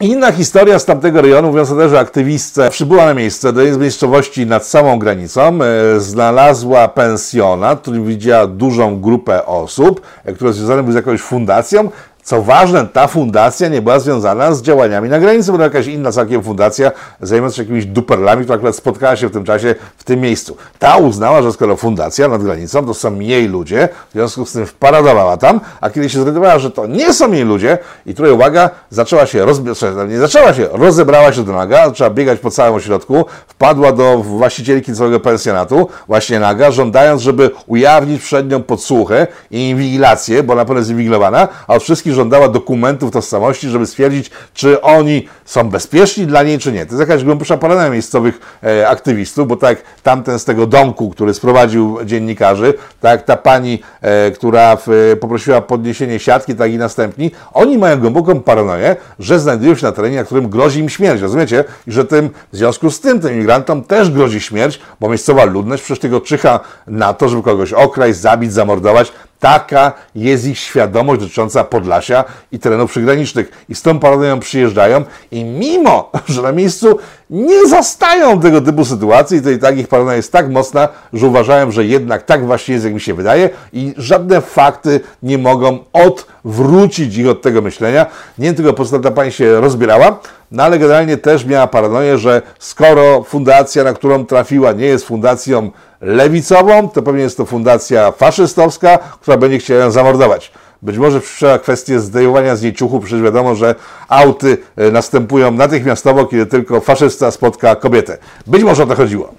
Inna 0.00 0.32
historia 0.32 0.78
z 0.78 0.84
tamtego 0.84 1.22
rejonu, 1.22 1.48
mówiąc 1.48 1.70
o 1.70 1.76
też, 1.76 1.90
że 1.90 1.98
aktywistce 1.98 2.70
przybyła 2.70 3.06
na 3.06 3.14
miejsce 3.14 3.52
do 3.52 3.78
miejscowości 3.78 4.46
nad 4.46 4.66
samą 4.66 4.98
granicą, 4.98 5.58
e, 5.62 6.00
znalazła 6.00 6.88
pensjonat, 6.88 7.78
w 7.78 7.82
którym 7.82 8.04
widziała 8.04 8.46
dużą 8.46 9.00
grupę 9.00 9.46
osób, 9.46 10.00
e, 10.24 10.32
które 10.32 10.52
związane 10.52 10.82
były 10.82 10.92
z 10.92 10.96
jakąś 10.96 11.20
fundacją. 11.20 11.90
Co 12.22 12.42
ważne, 12.42 12.86
ta 12.86 13.06
fundacja 13.06 13.68
nie 13.68 13.82
była 13.82 13.98
związana 13.98 14.54
z 14.54 14.62
działaniami 14.62 15.08
na 15.08 15.18
granicy, 15.18 15.52
była 15.52 15.64
jakaś 15.64 15.86
inna 15.86 16.12
całkiem 16.12 16.42
fundacja 16.42 16.90
zajmująca 17.20 17.56
się 17.56 17.62
jakimiś 17.62 17.86
duperlami, 17.86 18.42
która 18.42 18.56
akurat 18.56 18.76
spotkała 18.76 19.16
się 19.16 19.28
w 19.28 19.32
tym 19.32 19.44
czasie 19.44 19.74
w 19.96 20.04
tym 20.04 20.20
miejscu. 20.20 20.56
Ta 20.78 20.96
uznała, 20.96 21.42
że 21.42 21.52
skoro 21.52 21.76
fundacja 21.76 22.28
nad 22.28 22.42
granicą, 22.42 22.86
to 22.86 22.94
są 22.94 23.20
jej 23.20 23.48
ludzie, 23.48 23.88
w 24.08 24.12
związku 24.12 24.46
z 24.46 24.52
tym 24.52 24.66
wparadowała 24.66 25.36
tam, 25.36 25.60
a 25.80 25.90
kiedy 25.90 26.10
się 26.10 26.18
zorientowała, 26.18 26.58
że 26.58 26.70
to 26.70 26.86
nie 26.86 27.12
są 27.12 27.32
jej 27.32 27.44
ludzie 27.44 27.78
i 28.06 28.14
tutaj 28.14 28.32
uwaga, 28.32 28.70
zaczęła 28.90 29.26
się, 29.26 29.44
rozbie- 29.44 30.08
nie 30.08 30.18
zaczęła 30.18 30.54
się, 30.54 30.68
rozebrała 30.72 31.32
się 31.32 31.44
do 31.44 31.52
naga, 31.52 31.86
zaczęła 31.86 32.10
biegać 32.10 32.38
po 32.38 32.50
całym 32.50 32.74
ośrodku, 32.74 33.24
wpadła 33.46 33.92
do 33.92 34.18
właścicielki 34.18 34.94
całego 34.94 35.20
pensjonatu, 35.20 35.88
właśnie 36.06 36.40
naga, 36.40 36.70
żądając, 36.70 37.22
żeby 37.22 37.50
ujawnić 37.66 38.22
przed 38.22 38.50
nią 38.50 38.62
podsłuchy 38.62 39.26
i 39.50 39.70
inwigilację, 39.70 40.42
bo 40.42 40.54
na 40.54 40.64
pewno 40.64 40.78
jest 40.78 40.90
inwigilowana, 40.90 41.48
a 41.68 41.74
od 41.74 41.82
wszystkich 41.82 42.09
żądała 42.14 42.48
dokumentów 42.48 43.10
tożsamości, 43.10 43.68
żeby 43.68 43.86
stwierdzić, 43.86 44.30
czy 44.54 44.80
oni 44.82 45.28
są 45.44 45.70
bezpieczni 45.70 46.26
dla 46.26 46.42
niej, 46.42 46.58
czy 46.58 46.72
nie. 46.72 46.86
To 46.86 46.92
jest 46.92 47.00
jakaś 47.00 47.24
głębsza 47.24 47.56
paranoja 47.56 47.90
miejscowych 47.90 48.40
e, 48.62 48.88
aktywistów, 48.88 49.48
bo 49.48 49.56
tak 49.56 49.82
tamten 50.02 50.38
z 50.38 50.44
tego 50.44 50.66
domku, 50.66 51.10
który 51.10 51.34
sprowadził 51.34 51.98
dziennikarzy, 52.04 52.74
tak 53.00 53.22
ta 53.22 53.36
pani, 53.36 53.82
e, 54.00 54.30
która 54.30 54.76
w, 54.76 55.16
poprosiła 55.20 55.60
podniesienie 55.60 56.18
siatki, 56.18 56.54
tak 56.54 56.72
i 56.72 56.78
następni, 56.78 57.30
oni 57.52 57.78
mają 57.78 58.00
głęboką 58.00 58.40
paranoję, 58.40 58.96
że 59.18 59.40
znajdują 59.40 59.74
się 59.74 59.86
na 59.86 59.92
terenie, 59.92 60.16
na 60.16 60.24
którym 60.24 60.48
grozi 60.48 60.80
im 60.80 60.88
śmierć, 60.88 61.20
rozumiecie? 61.20 61.64
I 61.86 61.92
że 61.92 62.04
tym, 62.04 62.30
w 62.52 62.56
związku 62.56 62.90
z 62.90 63.00
tym, 63.00 63.20
tym 63.20 63.34
imigrantom 63.34 63.84
też 63.84 64.10
grozi 64.10 64.40
śmierć, 64.40 64.80
bo 65.00 65.08
miejscowa 65.08 65.44
ludność 65.44 65.82
przecież 65.82 66.00
tego 66.00 66.20
czyha 66.20 66.60
na 66.86 67.14
to, 67.14 67.28
żeby 67.28 67.42
kogoś 67.42 67.72
okraść, 67.72 68.18
zabić, 68.18 68.52
zamordować. 68.52 69.12
Taka 69.40 69.92
jest 70.14 70.46
ich 70.46 70.58
świadomość 70.58 71.20
dotycząca 71.20 71.64
Podlasia 71.64 72.24
i 72.52 72.58
terenów 72.58 72.90
przygranicznych. 72.90 73.64
I 73.68 73.74
z 73.74 73.82
tą 73.82 73.98
paranoją 73.98 74.40
przyjeżdżają 74.40 75.04
i 75.30 75.44
mimo, 75.44 76.10
że 76.28 76.42
na 76.42 76.52
miejscu 76.52 76.98
nie 77.30 77.66
zastają 77.66 78.40
tego 78.40 78.60
typu 78.60 78.84
sytuacji, 78.84 79.42
to 79.42 79.50
i 79.50 79.58
tak 79.58 79.78
ich 79.78 79.88
paranoja 79.88 80.16
jest 80.16 80.32
tak 80.32 80.50
mocna, 80.50 80.88
że 81.12 81.26
uważają, 81.26 81.70
że 81.70 81.84
jednak 81.84 82.22
tak 82.22 82.46
właśnie 82.46 82.74
jest, 82.74 82.84
jak 82.84 82.94
mi 82.94 83.00
się 83.00 83.14
wydaje 83.14 83.50
i 83.72 83.94
żadne 83.96 84.40
fakty 84.40 85.00
nie 85.22 85.38
mogą 85.38 85.78
odwrócić 85.92 87.16
ich 87.16 87.28
od 87.28 87.42
tego 87.42 87.62
myślenia. 87.62 88.06
Nie 88.38 88.52
tylko 88.52 88.72
po 88.72 88.84
ta 88.84 89.10
pani 89.10 89.32
się 89.32 89.60
rozbierała, 89.60 90.20
no 90.50 90.62
ale 90.62 90.78
generalnie 90.78 91.16
też 91.16 91.44
miała 91.44 91.66
paranoję, 91.66 92.18
że 92.18 92.42
skoro 92.58 93.22
fundacja, 93.22 93.84
na 93.84 93.92
którą 93.92 94.26
trafiła, 94.26 94.72
nie 94.72 94.86
jest 94.86 95.04
fundacją 95.04 95.70
lewicową, 96.00 96.88
to 96.88 97.02
pewnie 97.02 97.22
jest 97.22 97.36
to 97.36 97.46
fundacja 97.46 98.12
faszystowska, 98.12 98.98
która 98.98 99.36
będzie 99.36 99.58
chciała 99.58 99.80
ją 99.80 99.90
zamordować. 99.90 100.52
Być 100.82 100.98
może 100.98 101.20
przyszła 101.20 101.58
kwestię 101.58 102.00
zdejmowania 102.00 102.56
z 102.56 102.62
niej 102.62 102.74
ciuchu, 102.74 103.00
przecież 103.00 103.22
wiadomo, 103.22 103.54
że 103.54 103.74
auty 104.08 104.58
e, 104.76 104.90
następują 104.90 105.50
natychmiastowo, 105.50 106.26
kiedy 106.26 106.46
tylko 106.46 106.80
faszysta 106.80 107.30
spotka 107.30 107.76
kobietę. 107.76 108.18
Być 108.46 108.62
może 108.62 108.82
o 108.82 108.86
to 108.86 108.94
chodziło. 108.94 109.34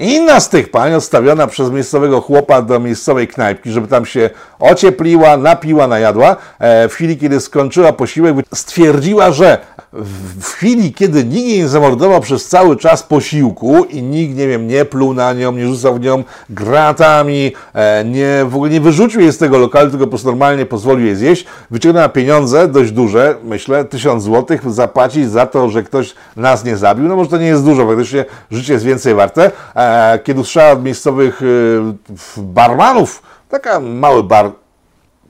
Inna 0.00 0.40
z 0.40 0.48
tych 0.48 0.70
pań, 0.70 0.94
odstawiona 0.94 1.46
przez 1.46 1.70
miejscowego 1.70 2.20
chłopa 2.20 2.62
do 2.62 2.80
miejscowej 2.80 3.28
knajpki, 3.28 3.70
żeby 3.70 3.88
tam 3.88 4.06
się 4.06 4.30
ociepliła, 4.58 5.36
napiła, 5.36 5.86
najadła, 5.86 6.36
e, 6.58 6.88
w 6.88 6.92
chwili, 6.94 7.18
kiedy 7.18 7.40
skończyła 7.40 7.92
posiłek, 7.92 8.36
stwierdziła, 8.54 9.32
że 9.32 9.58
w 10.40 10.44
chwili, 10.44 10.92
kiedy 10.92 11.24
nikt 11.24 11.46
jej 11.46 11.58
nie 11.58 11.68
zamordował 11.68 12.20
przez 12.20 12.48
cały 12.48 12.76
czas 12.76 13.02
posiłku 13.02 13.84
i 13.84 14.02
nikt, 14.02 14.36
nie 14.36 14.48
wiem, 14.48 14.68
nie 14.68 14.84
pluł 14.84 15.14
na 15.14 15.32
nią, 15.32 15.52
nie 15.52 15.66
rzucał 15.66 15.94
w 15.94 16.00
nią 16.00 16.24
gratami, 16.50 17.52
e, 17.74 18.04
nie, 18.04 18.44
w 18.44 18.54
ogóle 18.54 18.70
nie 18.70 18.80
wyrzucił 18.80 19.20
jej 19.20 19.32
z 19.32 19.38
tego 19.38 19.58
lokalu, 19.58 19.90
tylko 19.90 20.06
po 20.06 20.10
prostu 20.10 20.28
normalnie 20.28 20.66
pozwolił 20.66 21.06
jej 21.06 21.16
zjeść, 21.16 21.46
wyciągnęła 21.70 22.08
pieniądze 22.08 22.68
dość 22.68 22.92
duże, 22.92 23.36
myślę, 23.44 23.84
tysiąc 23.84 24.22
złotych, 24.22 24.72
zapłacić 24.72 25.30
za 25.30 25.46
to, 25.46 25.68
że 25.68 25.82
ktoś 25.82 26.14
nas 26.36 26.64
nie 26.64 26.76
zabił. 26.76 27.08
No 27.08 27.16
może 27.16 27.30
to 27.30 27.38
nie 27.38 27.46
jest 27.46 27.64
dużo, 27.64 27.86
faktycznie 27.86 28.24
życie 28.50 28.72
jest 28.72 28.84
więcej 28.84 29.14
warte. 29.14 29.50
E, 29.90 30.18
kiedy 30.18 30.40
usłyszała 30.40 30.72
od 30.72 30.84
miejscowych 30.84 31.42
e, 31.42 31.46
barmanów, 32.42 33.22
taka 33.48 33.80
mały 33.80 34.22
bar 34.22 34.50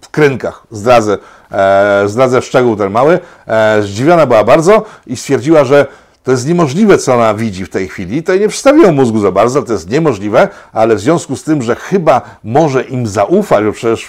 w 0.00 0.08
Krynkach, 0.08 0.66
zdradzę, 0.70 1.18
e, 1.52 2.02
zdradzę 2.06 2.42
szczegół 2.42 2.76
ten 2.76 2.92
mały, 2.92 3.18
e, 3.46 3.82
zdziwiona 3.82 4.26
była 4.26 4.44
bardzo 4.44 4.84
i 5.06 5.16
stwierdziła, 5.16 5.64
że 5.64 5.86
to 6.24 6.30
jest 6.30 6.46
niemożliwe, 6.48 6.98
co 6.98 7.14
ona 7.14 7.34
widzi 7.34 7.64
w 7.64 7.68
tej 7.68 7.88
chwili. 7.88 8.22
To 8.22 8.36
nie 8.36 8.48
przedstawiło 8.48 8.92
mózgu 8.92 9.18
za 9.18 9.32
bardzo, 9.32 9.62
to 9.62 9.72
jest 9.72 9.90
niemożliwe, 9.90 10.48
ale 10.72 10.94
w 10.94 11.00
związku 11.00 11.36
z 11.36 11.44
tym, 11.44 11.62
że 11.62 11.76
chyba 11.76 12.22
może 12.44 12.82
im 12.82 13.06
zaufać, 13.06 13.64
bo 13.64 13.72
przecież 13.72 14.08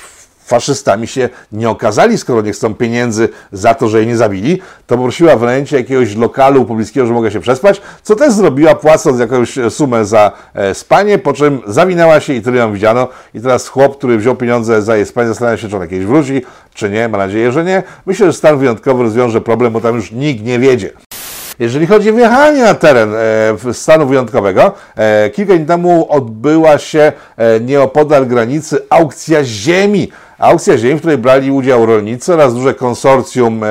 faszystami 0.51 1.07
się 1.07 1.29
nie 1.51 1.69
okazali, 1.69 2.17
skoro 2.17 2.41
nie 2.41 2.51
chcą 2.51 2.75
pieniędzy 2.75 3.29
za 3.51 3.73
to, 3.73 3.87
że 3.87 3.97
jej 3.97 4.07
nie 4.07 4.17
zabili, 4.17 4.61
to 4.87 4.97
poprosiła 4.97 5.35
wynajęcie 5.35 5.77
jakiegoś 5.77 6.15
lokalu 6.15 6.65
pobliskiego, 6.65 7.07
że 7.07 7.13
mogła 7.13 7.31
się 7.31 7.39
przespać, 7.39 7.81
co 8.03 8.15
też 8.15 8.33
zrobiła, 8.33 8.75
płacąc 8.75 9.19
jakąś 9.19 9.59
sumę 9.69 10.05
za 10.05 10.31
e, 10.53 10.73
spanie, 10.73 11.17
po 11.17 11.33
czym 11.33 11.61
zawinęła 11.67 12.19
się 12.19 12.33
i 12.33 12.41
tyle 12.41 12.57
ją 12.57 12.73
widziano. 12.73 13.07
I 13.33 13.41
teraz 13.41 13.67
chłop, 13.67 13.97
który 13.97 14.17
wziął 14.17 14.35
pieniądze 14.35 14.81
za 14.81 14.95
jej 14.95 15.05
spanie, 15.05 15.27
zastanawia 15.27 15.57
się, 15.57 15.69
czy 15.69 15.77
on 15.77 15.87
kiedyś 15.87 16.05
wróci, 16.05 16.41
czy 16.73 16.89
nie. 16.89 17.07
Ma 17.07 17.17
nadzieję, 17.17 17.51
że 17.51 17.63
nie. 17.63 17.83
Myślę, 18.05 18.25
że 18.25 18.33
stan 18.33 18.57
wyjątkowy 18.57 19.03
rozwiąże 19.03 19.41
problem, 19.41 19.73
bo 19.73 19.81
tam 19.81 19.95
już 19.95 20.11
nikt 20.11 20.43
nie 20.43 20.59
wiedzie. 20.59 20.91
Jeżeli 21.61 21.87
chodzi 21.87 22.09
o 22.09 22.13
wjechanie 22.13 22.63
na 22.63 22.73
teren 22.73 23.13
e, 23.69 23.73
stanu 23.73 24.07
wyjątkowego, 24.07 24.71
e, 24.95 25.29
kilka 25.29 25.55
dni 25.55 25.65
temu 25.65 26.07
odbyła 26.09 26.77
się 26.77 27.11
e, 27.37 27.59
nieopodal 27.59 28.25
granicy 28.25 28.79
aukcja 28.89 29.43
ziemi. 29.43 30.11
Aukcja 30.41 30.77
ziemi, 30.77 30.95
w 30.95 30.99
której 30.99 31.17
brali 31.17 31.51
udział 31.51 31.85
rolnicy 31.85 32.33
oraz 32.33 32.53
duże 32.53 32.73
konsorcjum 32.73 33.63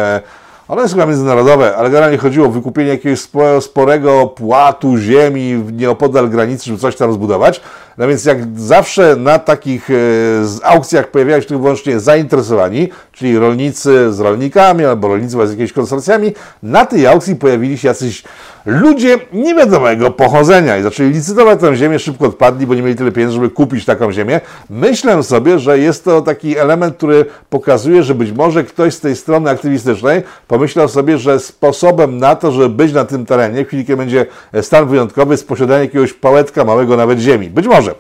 ono 0.71 0.83
jest 0.83 0.95
chyba 0.95 1.07
międzynarodowe, 1.07 1.77
ale 1.77 1.91
generalnie 1.91 2.19
chodziło 2.19 2.47
o 2.47 2.51
wykupienie 2.51 2.89
jakiegoś 2.89 3.21
sporego 3.61 4.27
płatu 4.27 4.99
ziemi 4.99 5.65
nieopodal 5.73 6.29
granicy, 6.29 6.65
żeby 6.65 6.79
coś 6.79 6.97
tam 6.97 7.13
zbudować. 7.13 7.61
No 7.99 8.09
więc 8.09 8.25
jak 8.25 8.39
zawsze 8.59 9.17
na 9.17 9.39
takich 9.39 9.91
e, 9.91 9.95
aukcjach 10.63 11.11
pojawiają 11.11 11.41
się 11.41 11.47
tylko 11.47 11.63
wyłącznie 11.63 12.01
zainteresowani, 12.01 12.89
czyli 13.13 13.39
rolnicy 13.39 14.13
z 14.13 14.21
rolnikami 14.21 14.85
albo 14.85 15.09
rolnicy 15.09 15.47
z 15.47 15.51
jakimiś 15.51 15.73
konsorcjami, 15.73 16.33
na 16.63 16.87
tej 16.87 17.07
aukcji 17.07 17.37
pojawili 17.37 17.79
się 17.79 17.89
jacyś 17.89 18.25
ludzie 18.67 19.19
niewiadomego 19.33 20.11
pochodzenia 20.11 20.79
i 20.79 20.83
zaczęli 20.83 21.11
licytować 21.11 21.61
tę 21.61 21.77
ziemię, 21.77 21.99
szybko 21.99 22.27
odpadli, 22.27 22.67
bo 22.67 22.75
nie 22.75 22.83
mieli 22.83 22.97
tyle 22.97 23.13
pieniędzy, 23.13 23.35
żeby 23.35 23.51
kupić 23.51 23.85
taką 23.85 24.13
ziemię. 24.13 24.41
Myślę 24.71 25.23
sobie, 25.23 25.59
że 25.59 25.79
jest 25.79 26.05
to 26.05 26.23
taki 26.23 26.59
element, 26.59 26.97
który 26.97 27.25
pokazuje, 27.51 28.03
że 28.03 28.15
być 28.15 28.33
może 28.33 28.65
ktoś 28.65 28.95
z 28.95 29.01
tej 29.01 29.17
strony 29.17 29.51
aktywistycznej 29.51 30.23
pomyślał 30.49 30.89
sobie, 30.89 31.19
że 31.19 31.41
sposobem 31.41 32.19
na 32.19 32.37
to, 32.37 32.53
żeby 32.53 32.69
być 32.69 32.93
na 32.93 33.05
tym 33.05 33.27
terenie, 33.27 33.65
w 33.65 33.67
chwili, 33.67 33.85
kiedy 33.85 33.97
będzie 33.97 34.27
stan 34.63 34.89
wyjątkowy, 34.89 35.35
jest 35.35 35.49
posiadanie 35.49 35.85
jakiegoś 35.85 36.13
pałetka 36.13 36.65
małego 36.65 36.97
nawet 36.97 37.19
ziemi. 37.19 37.51
Być 37.51 37.67
może. 37.67 37.95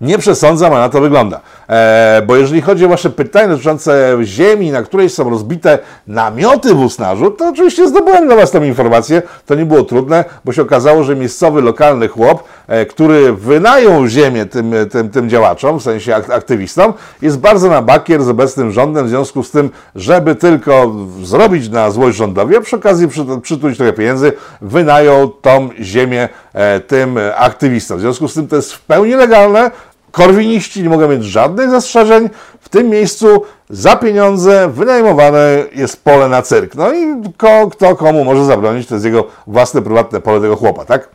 Nie 0.00 0.18
przesądzam, 0.18 0.72
a 0.72 0.78
na 0.78 0.88
to 0.88 1.00
wygląda. 1.00 1.40
E, 1.68 2.22
bo 2.26 2.36
jeżeli 2.36 2.62
chodzi 2.62 2.84
o 2.84 2.88
Wasze 2.88 3.10
pytania 3.10 3.48
dotyczące 3.48 4.18
ziemi, 4.22 4.70
na 4.70 4.82
której 4.82 5.10
są 5.10 5.30
rozbite 5.30 5.78
namioty 6.06 6.74
w 6.74 6.80
Usnarzu, 6.80 7.30
to 7.30 7.48
oczywiście 7.48 7.88
zdobyłem 7.88 8.26
dla 8.26 8.36
Was 8.36 8.50
tą 8.50 8.62
informację. 8.62 9.22
To 9.46 9.54
nie 9.54 9.66
było 9.66 9.82
trudne, 9.82 10.24
bo 10.44 10.52
się 10.52 10.62
okazało, 10.62 11.04
że 11.04 11.16
miejscowy, 11.16 11.62
lokalny 11.62 12.08
chłop, 12.08 12.44
e, 12.66 12.86
który 12.86 13.32
wynajął 13.32 14.06
ziemię 14.06 14.46
tym, 14.46 14.74
tym, 14.90 15.10
tym 15.10 15.30
działaczom, 15.30 15.78
w 15.78 15.82
sensie 15.82 16.14
ak- 16.14 16.30
aktywistom, 16.30 16.92
jest 17.22 17.38
bardzo 17.38 17.70
na 17.70 17.82
bakier 17.82 18.22
z 18.22 18.28
obecnym 18.28 18.72
rządem, 18.72 19.06
w 19.06 19.08
związku 19.08 19.42
z 19.42 19.50
tym, 19.50 19.70
żeby 19.94 20.34
tylko 20.34 20.94
zrobić 21.22 21.68
na 21.68 21.90
złość 21.90 22.16
rządowi, 22.16 22.56
a 22.56 22.60
przy 22.60 22.76
okazji 22.76 23.08
przy, 23.08 23.24
przytulić 23.42 23.76
trochę 23.76 23.92
pieniędzy, 23.92 24.32
wynajął 24.60 25.28
tą 25.28 25.68
ziemię 25.80 26.28
e, 26.52 26.80
tym 26.80 27.18
aktywistom. 27.36 27.98
W 27.98 28.00
związku 28.00 28.28
z 28.28 28.34
tym 28.34 28.48
to 28.48 28.56
jest 28.56 28.72
w 28.72 28.80
pełni 28.80 29.14
legalne, 29.14 29.70
Korwiniści 30.18 30.82
nie 30.82 30.88
mogą 30.88 31.08
mieć 31.08 31.24
żadnych 31.24 31.70
zastrzeżeń. 31.70 32.30
W 32.60 32.68
tym 32.68 32.88
miejscu 32.88 33.42
za 33.70 33.96
pieniądze 33.96 34.68
wynajmowane 34.68 35.64
jest 35.74 36.04
pole 36.04 36.28
na 36.28 36.42
cyrk. 36.42 36.74
No 36.74 36.92
i 36.92 37.22
ko, 37.36 37.68
kto 37.70 37.96
komu 37.96 38.24
może 38.24 38.44
zabronić, 38.44 38.86
to 38.86 38.94
jest 38.94 39.04
jego 39.04 39.24
własne, 39.46 39.82
prywatne 39.82 40.20
pole 40.20 40.40
tego 40.40 40.56
chłopa, 40.56 40.84
tak? 40.84 41.08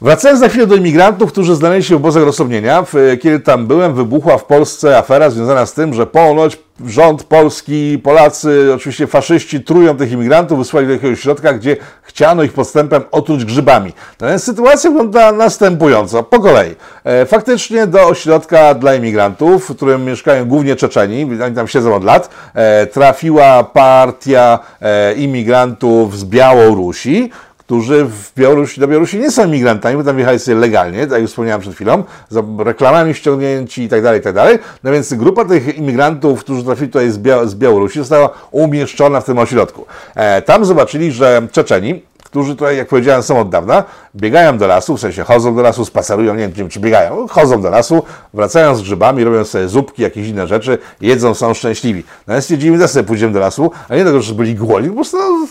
Wracając 0.00 0.40
na 0.40 0.48
chwilę 0.48 0.66
do 0.66 0.74
imigrantów, 0.74 1.32
którzy 1.32 1.54
znaleźli 1.54 1.88
się 1.88 1.94
w 1.94 1.96
obozach 1.96 2.24
rozsądnienia, 2.24 2.84
kiedy 3.22 3.40
tam 3.40 3.66
byłem, 3.66 3.94
wybuchła 3.94 4.38
w 4.38 4.44
Polsce 4.44 4.98
afera 4.98 5.30
związana 5.30 5.66
z 5.66 5.72
tym, 5.72 5.94
że 5.94 6.06
ponoć 6.06 6.58
rząd 6.86 7.24
polski, 7.24 8.00
Polacy, 8.02 8.70
oczywiście 8.74 9.06
faszyści 9.06 9.60
trują 9.60 9.96
tych 9.96 10.12
imigrantów, 10.12 10.58
wysłali 10.58 10.86
do 10.86 10.92
jakiegoś 10.92 11.20
środka, 11.20 11.52
gdzie 11.52 11.76
chciano 12.02 12.42
ich 12.42 12.52
podstępem 12.52 13.02
otruć 13.10 13.44
grzybami. 13.44 13.92
Natomiast 14.20 14.44
sytuacja 14.44 14.90
wygląda 14.90 15.32
następująco, 15.32 16.22
po 16.22 16.40
kolei. 16.40 16.74
E, 17.04 17.26
faktycznie 17.26 17.86
do 17.86 18.08
ośrodka 18.08 18.74
dla 18.74 18.94
imigrantów, 18.94 19.70
w 19.70 19.76
którym 19.76 20.04
mieszkają 20.04 20.44
głównie 20.44 20.76
Czeczeni, 20.76 21.42
oni 21.44 21.54
tam 21.54 21.68
siedzą 21.68 21.94
od 21.94 22.04
lat, 22.04 22.30
e, 22.54 22.86
trafiła 22.86 23.64
partia 23.64 24.58
e, 24.80 25.14
imigrantów 25.14 26.18
z 26.18 26.24
Białorusi, 26.24 27.30
którzy 27.68 28.04
w 28.04 28.32
Białorusi, 28.36 28.80
do 28.80 28.88
Białorusi 28.88 29.18
nie 29.18 29.30
są 29.30 29.46
imigrantami, 29.46 29.96
bo 29.96 30.04
tam 30.04 30.16
wjechali 30.16 30.38
sobie 30.38 30.56
legalnie, 30.56 31.06
tak 31.06 31.20
jak 31.20 31.28
wspomniałem 31.28 31.60
przed 31.60 31.74
chwilą, 31.74 32.04
za 32.28 32.42
reklamami 32.58 33.14
ściągnięci 33.14 33.82
i 33.82 33.88
tak 33.88 34.02
dalej, 34.02 34.20
i 34.20 34.22
tak 34.22 34.34
dalej. 34.34 34.58
No 34.84 34.92
więc 34.92 35.14
grupa 35.14 35.44
tych 35.44 35.78
imigrantów, 35.78 36.40
którzy 36.40 36.64
trafili 36.64 36.88
tutaj 36.88 37.10
z, 37.10 37.18
Bia- 37.18 37.46
z 37.46 37.54
Białorusi, 37.54 37.98
została 37.98 38.30
umieszczona 38.50 39.20
w 39.20 39.24
tym 39.24 39.38
ośrodku. 39.38 39.86
E, 40.14 40.42
tam 40.42 40.64
zobaczyli, 40.64 41.12
że 41.12 41.42
Czeczeni, 41.52 42.02
którzy 42.24 42.56
tutaj, 42.56 42.76
jak 42.76 42.88
powiedziałem, 42.88 43.22
są 43.22 43.40
od 43.40 43.48
dawna, 43.48 43.84
biegają 44.16 44.58
do 44.58 44.66
lasu, 44.66 44.96
w 44.96 45.00
sensie 45.00 45.22
chodzą 45.22 45.56
do 45.56 45.62
lasu, 45.62 45.84
spacerują, 45.84 46.34
nie 46.34 46.48
wiem, 46.48 46.68
czy 46.68 46.80
biegają, 46.80 47.26
chodzą 47.28 47.62
do 47.62 47.70
lasu, 47.70 48.02
wracają 48.34 48.74
z 48.74 48.82
grzybami, 48.82 49.24
robią 49.24 49.44
sobie 49.44 49.68
zupki, 49.68 50.02
jakieś 50.02 50.28
inne 50.28 50.46
rzeczy, 50.46 50.78
jedzą, 51.00 51.34
są 51.34 51.54
szczęśliwi. 51.54 52.04
No 52.26 52.34
więc 52.34 52.44
stwierdzili, 52.44 52.78
że 52.78 52.88
sobie 52.88 53.04
pójdziemy 53.04 53.32
do 53.32 53.40
lasu, 53.40 53.70
a 53.88 53.94
nie 53.94 54.02
dlatego, 54.02 54.22
że 54.22 54.34
byli 54.34 54.54
głodni, 54.54 54.88
po 54.88 54.94
prostu 54.94 55.16
no, 55.16 55.46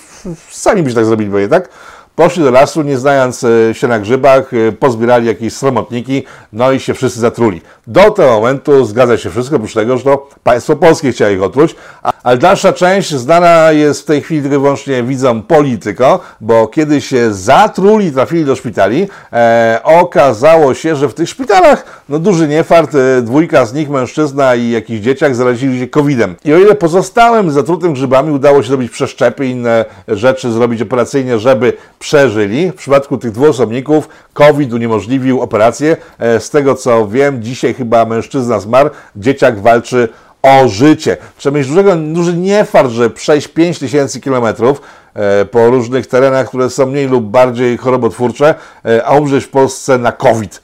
sami 0.49 0.83
byśmy 0.83 0.95
tak 0.95 1.05
zrobili, 1.05 1.29
bo 1.29 1.37
tak? 1.49 1.69
Poszli 2.17 2.43
do 2.43 2.51
lasu, 2.51 2.81
nie 2.81 2.97
znając 2.97 3.43
e, 3.43 3.73
się 3.73 3.87
na 3.87 3.99
grzybach, 3.99 4.53
e, 4.53 4.71
pozbierali 4.71 5.27
jakieś 5.27 5.53
sromotniki, 5.53 6.23
no 6.53 6.71
i 6.71 6.79
się 6.79 6.93
wszyscy 6.93 7.19
zatruli. 7.19 7.61
Do 7.87 8.11
tego 8.11 8.29
momentu 8.29 8.85
zgadza 8.85 9.17
się 9.17 9.29
wszystko, 9.29 9.55
oprócz 9.55 9.73
tego, 9.73 9.97
że 9.97 10.03
to 10.03 10.29
państwo 10.43 10.75
polskie 10.75 11.11
chciało 11.11 11.31
ich 11.31 11.43
otruć, 11.43 11.75
ale 12.23 12.37
dalsza 12.37 12.73
część 12.73 13.15
znana 13.15 13.71
jest 13.71 14.01
w 14.01 14.05
tej 14.05 14.21
chwili 14.21 14.41
tylko 14.41 14.59
wyłącznie 14.59 15.03
widzom 15.03 15.43
polityko, 15.43 16.19
bo 16.41 16.67
kiedy 16.67 17.01
się 17.01 17.33
zatruli, 17.33 18.11
trafili 18.11 18.45
do 18.45 18.55
szpitali, 18.55 19.07
e, 19.33 19.79
okazało 19.83 20.73
się, 20.73 20.95
że 20.95 21.09
w 21.09 21.13
tych 21.13 21.29
szpitalach, 21.29 22.03
no 22.09 22.19
duży 22.19 22.47
niefart, 22.47 22.95
e, 22.95 23.21
dwójka 23.21 23.65
z 23.65 23.73
nich, 23.73 23.89
mężczyzna 23.89 24.55
i 24.55 24.69
jakiś 24.69 24.99
dzieciak, 24.99 25.35
zarazili 25.35 25.79
się 25.79 25.87
COVID-em. 25.87 26.35
I 26.45 26.53
o 26.53 26.57
ile 26.57 26.75
pozostałym 26.75 27.51
zatrutym 27.51 27.93
grzybami 27.93 28.31
udało 28.31 28.61
się 28.61 28.67
zrobić 28.67 28.91
przeszczepy, 28.91 29.45
inne 29.45 29.85
rzeczy 30.07 30.51
zrobić 30.51 30.81
operacyjnie, 30.81 31.39
żeby 31.39 31.73
przeżyli, 32.07 32.71
w 32.71 32.75
przypadku 32.75 33.17
tych 33.17 33.31
dwóch 33.31 33.49
osobników 33.49 34.09
COVID 34.33 34.73
uniemożliwił 34.73 35.41
operację. 35.41 35.97
E, 36.19 36.39
Z 36.39 36.49
tego 36.49 36.75
co 36.75 37.07
wiem, 37.07 37.43
dzisiaj 37.43 37.73
chyba 37.73 38.05
mężczyzna 38.05 38.59
zmarł, 38.59 38.89
dzieciak 39.15 39.59
walczy 39.59 40.09
o 40.41 40.67
życie. 40.67 41.17
Mieć 41.51 41.67
dużego, 41.67 41.95
duży 41.95 42.33
niefart, 42.37 42.89
że 42.89 43.09
przejść 43.09 43.47
5000 43.47 44.21
kilometrów 44.21 44.81
e, 45.13 45.45
po 45.45 45.69
różnych 45.69 46.07
terenach, 46.07 46.47
które 46.47 46.69
są 46.69 46.85
mniej 46.85 47.07
lub 47.07 47.25
bardziej 47.25 47.77
chorobotwórcze, 47.77 48.55
e, 48.85 49.05
a 49.05 49.13
umrzeć 49.13 49.43
w 49.43 49.49
Polsce 49.49 49.97
na 49.97 50.11
COVID. 50.11 50.61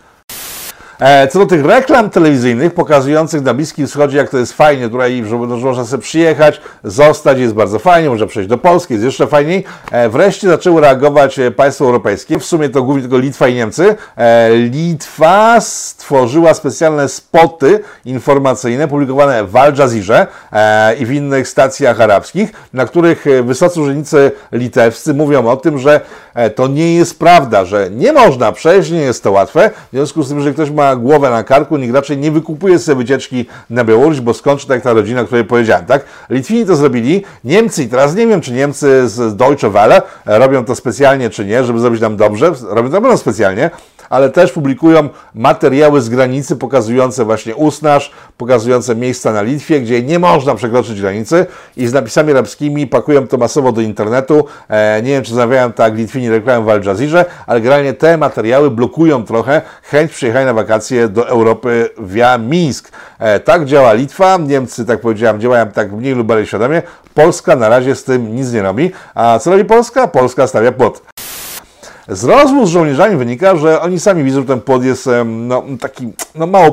E, 1.03 1.27
Co 1.27 1.39
do 1.39 1.45
tych 1.45 1.65
reklam 1.65 2.09
telewizyjnych 2.09 2.73
pokazujących 2.73 3.41
na 3.41 3.53
Bliskim 3.53 3.87
Wschodzie, 3.87 4.17
jak 4.17 4.29
to 4.29 4.37
jest 4.37 4.53
fajnie 4.53 4.89
tutaj, 4.89 5.23
że 5.25 5.37
można 5.37 5.85
sobie 5.85 6.03
przyjechać, 6.03 6.61
zostać, 6.83 7.37
jest 7.37 7.53
bardzo 7.53 7.79
fajnie, 7.79 8.09
można 8.09 8.27
przejść 8.27 8.49
do 8.49 8.57
Polski, 8.57 8.93
jest 8.93 9.05
jeszcze 9.05 9.27
fajniej. 9.27 9.63
E, 9.91 10.09
Wreszcie 10.09 10.47
zaczęły 10.47 10.81
reagować 10.81 11.39
e, 11.39 11.51
państwa 11.51 11.85
europejskie, 11.85 12.39
w 12.39 12.45
sumie 12.45 12.69
to 12.69 12.83
głównie 12.83 13.01
tylko 13.01 13.17
Litwa 13.17 13.47
i 13.47 13.53
Niemcy. 13.53 13.95
Litwa 14.55 15.61
stworzyła 15.61 16.53
specjalne 16.53 17.09
spoty 17.09 17.79
informacyjne 18.05 18.87
publikowane 18.87 19.43
w 19.43 19.55
Al 19.55 19.73
Jazeera 19.77 20.27
i 20.99 21.05
w 21.05 21.11
innych 21.11 21.47
stacjach 21.47 22.01
arabskich, 22.01 22.51
na 22.73 22.85
których 22.85 23.25
wysocy 23.43 23.81
urzędnicy 23.81 24.31
litewscy 24.51 25.13
mówią 25.13 25.47
o 25.47 25.57
tym, 25.57 25.77
że 25.77 26.01
to 26.55 26.67
nie 26.67 26.95
jest 26.95 27.19
prawda, 27.19 27.65
że 27.65 27.89
nie 27.91 28.13
można 28.13 28.51
przejść, 28.51 28.91
nie 28.91 29.01
jest 29.01 29.23
to 29.23 29.31
łatwe. 29.31 29.69
W 29.69 29.95
związku 29.95 30.23
z 30.23 30.29
tym, 30.29 30.41
że 30.41 30.53
ktoś 30.53 30.69
ma 30.69 30.92
głowę 30.95 31.29
na 31.29 31.43
karku, 31.43 31.77
nikt 31.77 31.95
raczej 31.95 32.17
nie 32.17 32.31
wykupuje 32.31 32.79
sobie 32.79 32.95
wycieczki 32.95 33.45
na 33.69 33.83
Białoruś, 33.83 34.19
bo 34.19 34.33
skończy 34.33 34.67
tak 34.67 34.81
ta 34.81 34.93
rodzina, 34.93 35.21
o 35.21 35.25
której 35.25 35.45
powiedziałem, 35.45 35.85
tak? 35.85 36.05
Litwini 36.29 36.65
to 36.65 36.75
zrobili, 36.75 37.23
Niemcy, 37.43 37.83
i 37.83 37.87
teraz 37.87 38.15
nie 38.15 38.27
wiem, 38.27 38.41
czy 38.41 38.51
Niemcy 38.51 39.09
z 39.09 39.35
Deutsche 39.35 39.69
Welle 39.69 40.01
e, 40.25 40.39
robią 40.39 40.65
to 40.65 40.75
specjalnie, 40.75 41.29
czy 41.29 41.45
nie, 41.45 41.63
żeby 41.63 41.79
zrobić 41.79 42.01
nam 42.01 42.17
dobrze, 42.17 42.51
robią 42.61 42.89
to 42.89 42.95
na 42.95 43.01
pewno 43.01 43.17
specjalnie, 43.17 43.71
ale 44.13 44.29
też 44.29 44.51
publikują 44.51 45.09
materiały 45.35 46.01
z 46.01 46.09
granicy 46.09 46.55
pokazujące 46.55 47.25
właśnie 47.25 47.55
Usnaż, 47.55 48.11
pokazujące 48.37 48.95
miejsca 48.95 49.31
na 49.31 49.41
Litwie, 49.41 49.81
gdzie 49.81 50.03
nie 50.03 50.19
można 50.19 50.55
przekroczyć 50.55 51.01
granicy 51.01 51.45
i 51.77 51.87
z 51.87 51.93
napisami 51.93 52.31
arabskimi 52.31 52.87
pakują 52.87 53.27
to 53.27 53.37
masowo 53.37 53.71
do 53.71 53.81
internetu. 53.81 54.45
E, 54.69 55.01
nie 55.01 55.09
wiem, 55.09 55.23
czy 55.23 55.33
zamawiają 55.33 55.71
tak 55.71 55.95
Litwini 55.95 56.29
reklamę 56.29 56.65
w 56.65 56.69
Al 56.69 56.83
Jazeera, 56.83 57.25
ale 57.47 57.61
generalnie 57.61 57.93
te 57.93 58.17
materiały 58.17 58.71
blokują 58.71 59.25
trochę 59.25 59.61
chęć 59.83 60.11
przyjechania 60.11 60.45
na 60.45 60.53
wakacje 60.53 61.07
do 61.07 61.27
Europy 61.27 61.89
via 61.97 62.37
Mińsk. 62.37 62.91
E, 63.19 63.39
tak 63.39 63.65
działa 63.65 63.93
Litwa, 63.93 64.37
Niemcy, 64.37 64.85
tak 64.85 65.01
powiedziałem, 65.01 65.41
działają 65.41 65.67
tak 65.67 65.91
mniej 65.91 66.15
lub 66.15 66.27
bardziej 66.27 66.47
świadomie. 66.47 66.81
Polska 67.13 67.55
na 67.55 67.69
razie 67.69 67.95
z 67.95 68.03
tym 68.03 68.35
nic 68.35 68.51
nie 68.51 68.61
robi. 68.61 68.91
A 69.15 69.39
co 69.39 69.51
robi 69.51 69.65
Polska? 69.65 70.07
Polska 70.07 70.47
stawia 70.47 70.71
płot. 70.71 71.12
Z 72.07 72.23
rozmów 72.23 72.67
z 72.67 72.71
żołnierzami 72.71 73.15
wynika, 73.17 73.55
że 73.55 73.81
oni 73.81 73.99
sami 73.99 74.23
widzą, 74.23 74.41
że 74.41 74.47
ten 74.47 74.61
płot 74.61 74.83
jest 74.83 75.09
no, 75.25 75.63
taki 75.79 76.09
no, 76.35 76.47
mało, 76.47 76.71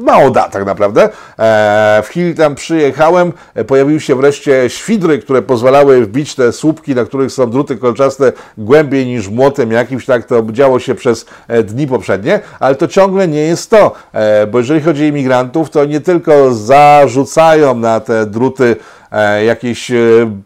mało 0.00 0.30
da 0.30 0.48
tak 0.48 0.66
naprawdę. 0.66 1.08
E, 1.38 2.02
w 2.04 2.08
chwili 2.08 2.34
tam 2.34 2.54
przyjechałem, 2.54 3.32
e, 3.54 3.64
pojawiły 3.64 4.00
się 4.00 4.14
wreszcie 4.14 4.70
świdry, 4.70 5.18
które 5.18 5.42
pozwalały 5.42 6.04
wbić 6.04 6.34
te 6.34 6.52
słupki, 6.52 6.94
na 6.94 7.04
których 7.04 7.32
są 7.32 7.50
druty 7.50 7.76
kolczaste 7.76 8.32
głębiej 8.58 9.06
niż 9.06 9.28
młotem 9.28 9.72
jakimś, 9.72 10.06
tak 10.06 10.24
to 10.24 10.42
działo 10.52 10.78
się 10.78 10.94
przez 10.94 11.26
e, 11.48 11.62
dni 11.62 11.86
poprzednie, 11.86 12.40
ale 12.60 12.74
to 12.74 12.88
ciągle 12.88 13.28
nie 13.28 13.40
jest 13.40 13.70
to, 13.70 13.94
bo 14.52 14.58
jeżeli 14.58 14.80
chodzi 14.80 15.02
o 15.02 15.06
imigrantów, 15.06 15.70
to 15.70 15.84
nie 15.84 16.00
tylko 16.00 16.54
zarzucają 16.54 17.74
na 17.74 18.00
te 18.00 18.26
druty 18.26 18.76
jakieś 19.46 19.92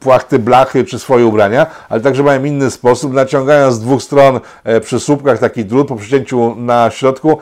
płachty, 0.00 0.38
blachy 0.38 0.84
czy 0.84 0.98
swoje 0.98 1.26
ubrania, 1.26 1.66
ale 1.88 2.00
także 2.00 2.22
mają 2.22 2.44
inny 2.44 2.70
sposób, 2.70 3.12
naciągają 3.12 3.72
z 3.72 3.80
dwóch 3.80 4.02
stron 4.02 4.40
przy 4.80 5.00
słupkach 5.00 5.38
taki 5.38 5.64
drut, 5.64 5.88
po 5.88 5.96
przecięciu 5.96 6.54
na 6.58 6.90
środku, 6.90 7.38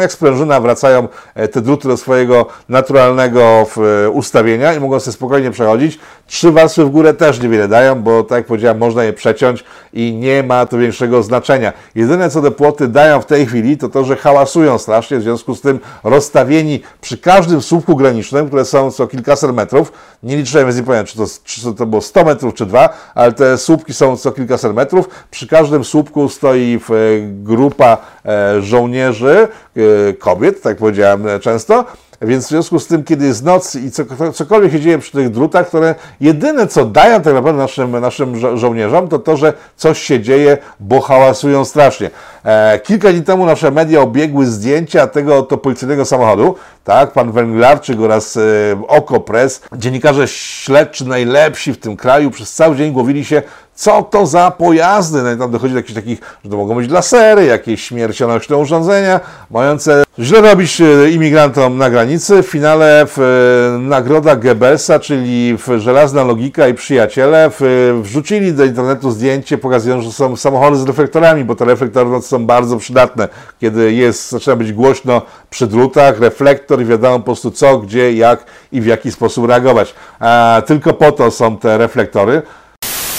jak 0.00 0.12
sprężyna 0.12 0.60
wracają 0.60 1.08
te 1.52 1.60
druty 1.60 1.88
do 1.88 1.96
swojego 1.96 2.46
naturalnego 2.68 3.66
e, 4.04 4.10
ustawienia 4.10 4.74
i 4.74 4.80
mogą 4.80 5.00
sobie 5.00 5.12
spokojnie 5.12 5.50
przechodzić. 5.50 5.98
Trzy 6.26 6.52
warstwy 6.52 6.84
w 6.84 6.90
górę 6.90 7.14
też 7.14 7.40
niewiele 7.40 7.68
dają, 7.68 8.02
bo 8.02 8.22
tak 8.22 8.36
jak 8.38 8.46
powiedziałem, 8.46 8.78
można 8.78 9.04
je 9.04 9.12
przeciąć 9.12 9.64
i 9.92 10.12
nie 10.12 10.42
ma 10.42 10.66
to 10.66 10.78
większego 10.78 11.22
znaczenia. 11.22 11.72
Jedyne 11.94 12.30
co 12.30 12.42
te 12.42 12.50
płoty 12.50 12.88
dają 12.88 13.20
w 13.20 13.26
tej 13.26 13.46
chwili, 13.46 13.76
to 13.76 13.88
to, 13.88 14.04
że 14.04 14.16
hałasują 14.16 14.78
strasznie, 14.78 15.18
w 15.18 15.22
związku 15.22 15.54
z 15.54 15.60
tym 15.60 15.80
rozstawieni 16.04 16.82
przy 17.00 17.18
każdym 17.18 17.62
słupku 17.62 17.96
granicznym, 17.96 18.46
które 18.46 18.64
są 18.64 18.90
co 18.90 19.06
kilkaset 19.06 19.54
metrów, 19.54 19.92
nie 20.22 20.36
liczyłem, 20.36 20.66
więc 20.66 20.78
nie 20.78 20.84
powiem, 20.84 21.06
czy 21.06 21.16
to, 21.16 21.24
czy 21.44 21.74
to 21.74 21.86
było 21.86 22.02
100 22.02 22.24
metrów, 22.24 22.54
czy 22.54 22.66
dwa, 22.66 22.88
ale 23.14 23.32
te 23.32 23.58
słupki 23.58 23.94
są 23.94 24.16
co 24.16 24.32
kilkaset 24.32 24.74
metrów. 24.74 25.08
Przy 25.30 25.46
każdym 25.46 25.84
słupku 25.84 26.28
stoi 26.28 26.80
e, 26.90 26.98
grupa 27.20 27.96
e, 28.24 28.62
żołnierzy, 28.62 29.48
e, 29.76 30.12
kobiet, 30.12 30.62
tak 30.62 30.76
powiedziałem 30.76 31.26
e, 31.26 31.27
często, 31.40 31.84
Więc 32.22 32.46
w 32.46 32.48
związku 32.48 32.78
z 32.78 32.86
tym, 32.86 33.04
kiedy 33.04 33.26
jest 33.26 33.44
noc 33.44 33.74
i 33.74 33.90
co, 33.90 34.04
cokolwiek 34.34 34.72
się 34.72 34.80
dzieje 34.80 34.98
przy 34.98 35.12
tych 35.12 35.30
drutach, 35.30 35.68
które 35.68 35.94
jedyne 36.20 36.66
co 36.66 36.84
dają 36.84 37.22
tak 37.22 37.34
naprawdę 37.34 37.62
naszym, 37.62 38.00
naszym 38.00 38.34
żo- 38.34 38.56
żołnierzom, 38.56 39.08
to 39.08 39.18
to, 39.18 39.36
że 39.36 39.52
coś 39.76 40.02
się 40.02 40.20
dzieje, 40.20 40.58
bo 40.80 41.00
hałasują 41.00 41.64
strasznie. 41.64 42.10
E, 42.44 42.78
kilka 42.78 43.12
dni 43.12 43.22
temu 43.22 43.46
nasze 43.46 43.70
media 43.70 44.00
obiegły 44.00 44.46
zdjęcia 44.46 45.06
tego 45.06 45.38
oto 45.38 45.58
policyjnego 45.58 46.04
samochodu, 46.04 46.54
tak, 46.84 47.12
pan 47.12 47.32
Węglarczyk 47.32 48.00
oraz 48.00 48.36
e, 48.36 48.40
Okopres, 48.88 49.62
dziennikarze 49.76 50.28
śledczy 50.28 51.04
najlepsi 51.04 51.72
w 51.72 51.78
tym 51.78 51.96
kraju 51.96 52.30
przez 52.30 52.52
cały 52.52 52.76
dzień 52.76 52.92
głowili 52.92 53.24
się, 53.24 53.42
co 53.74 54.02
to 54.02 54.26
za 54.26 54.50
pojazdy. 54.50 55.22
No 55.22 55.32
i 55.32 55.36
tam 55.36 55.50
dochodzi 55.50 55.72
do 55.72 55.78
jakichś 55.78 55.94
takich, 55.94 56.20
że 56.44 56.50
to 56.50 56.56
mogą 56.56 56.74
być 56.74 56.90
lasery, 56.90 57.44
jakieś 57.44 57.84
śmiercionośne 57.84 58.56
urządzenia, 58.56 59.20
mające 59.50 60.04
źle 60.18 60.40
robić 60.40 60.80
e, 60.80 61.10
imigrantom 61.10 61.78
na 61.78 61.90
granicy. 61.90 62.42
W 62.42 62.46
finale 62.46 63.06
w, 63.06 63.18
e, 63.18 63.78
nagroda 63.78 64.36
Goebbelsa, 64.36 64.98
czyli 64.98 65.56
w 65.56 65.78
żelazna 65.78 66.24
logika 66.24 66.68
i 66.68 66.74
przyjaciele, 66.74 67.50
w, 67.60 68.00
wrzucili 68.02 68.52
do 68.52 68.64
internetu 68.64 69.10
zdjęcie 69.10 69.58
pokazujące, 69.58 70.06
że 70.06 70.12
są 70.12 70.36
samochody 70.36 70.76
z 70.76 70.86
reflektorami, 70.86 71.44
bo 71.44 71.54
te 71.54 71.64
reflektory 71.64 72.10
no, 72.10 72.22
są 72.22 72.37
bardzo 72.46 72.76
przydatne, 72.76 73.28
kiedy 73.60 73.92
jest, 73.92 74.30
zaczyna 74.30 74.56
być 74.56 74.72
głośno 74.72 75.22
przy 75.50 75.66
drutach, 75.66 76.20
reflektor 76.20 76.82
i 76.82 76.84
wiadomo 76.84 77.18
po 77.18 77.24
prostu 77.24 77.50
co, 77.50 77.78
gdzie, 77.78 78.12
jak 78.12 78.44
i 78.72 78.80
w 78.80 78.86
jaki 78.86 79.12
sposób 79.12 79.48
reagować. 79.48 79.94
A, 80.20 80.62
tylko 80.66 80.92
po 80.92 81.12
to 81.12 81.30
są 81.30 81.58
te 81.58 81.78
reflektory 81.78 82.42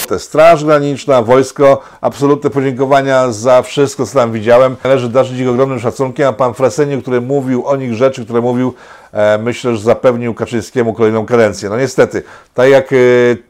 te 0.09 0.19
Straż 0.19 0.65
Graniczna, 0.65 1.21
wojsko, 1.21 1.81
absolutne 2.01 2.49
podziękowania 2.49 3.31
za 3.31 3.61
wszystko, 3.61 4.05
co 4.05 4.13
tam 4.13 4.31
widziałem. 4.31 4.75
Należy 4.83 5.09
darzyć 5.09 5.39
ich 5.39 5.49
ogromnym 5.49 5.79
szacunkiem, 5.79 6.27
a 6.27 6.33
pan 6.33 6.53
Freseniuk, 6.53 7.01
który 7.01 7.21
mówił 7.21 7.67
o 7.67 7.75
nich 7.75 7.93
rzeczy, 7.93 8.25
które 8.25 8.41
mówił, 8.41 8.73
e, 9.11 9.37
myślę, 9.37 9.75
że 9.75 9.81
zapewnił 9.81 10.33
Kaczyńskiemu 10.33 10.93
kolejną 10.93 11.25
kadencję. 11.25 11.69
No 11.69 11.77
niestety, 11.77 12.23
tak 12.53 12.69
jak 12.69 12.93
e, 12.93 12.95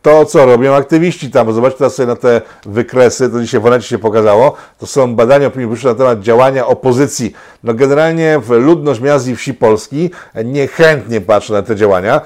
to, 0.01 0.26
co 0.26 0.45
robią 0.45 0.76
aktywiści 0.76 1.32
tam, 1.32 1.47
bo 1.47 1.53
zobaczcie 1.53 1.78
teraz 1.78 1.95
sobie 1.95 2.07
na 2.07 2.16
te 2.16 2.41
wykresy, 2.66 3.30
to 3.30 3.41
dzisiaj 3.41 3.62
w 3.62 3.82
się 3.82 3.99
pokazało, 3.99 4.55
to 4.80 4.88
są 4.88 5.16
badania 5.16 5.47
opinii 5.47 5.68
publicznej 5.68 5.93
na 5.93 5.97
temat 5.97 6.20
działania 6.20 6.68
opozycji. 6.68 7.34
No 7.64 7.74
generalnie 7.74 8.41
ludność 8.49 9.01
miast 9.01 9.28
i 9.28 9.36
wsi 9.36 9.53
Polski 9.53 10.10
niechętnie 10.45 11.22
patrzy 11.22 11.53
na 11.53 11.62
te 11.62 11.76
działania. 11.76 12.22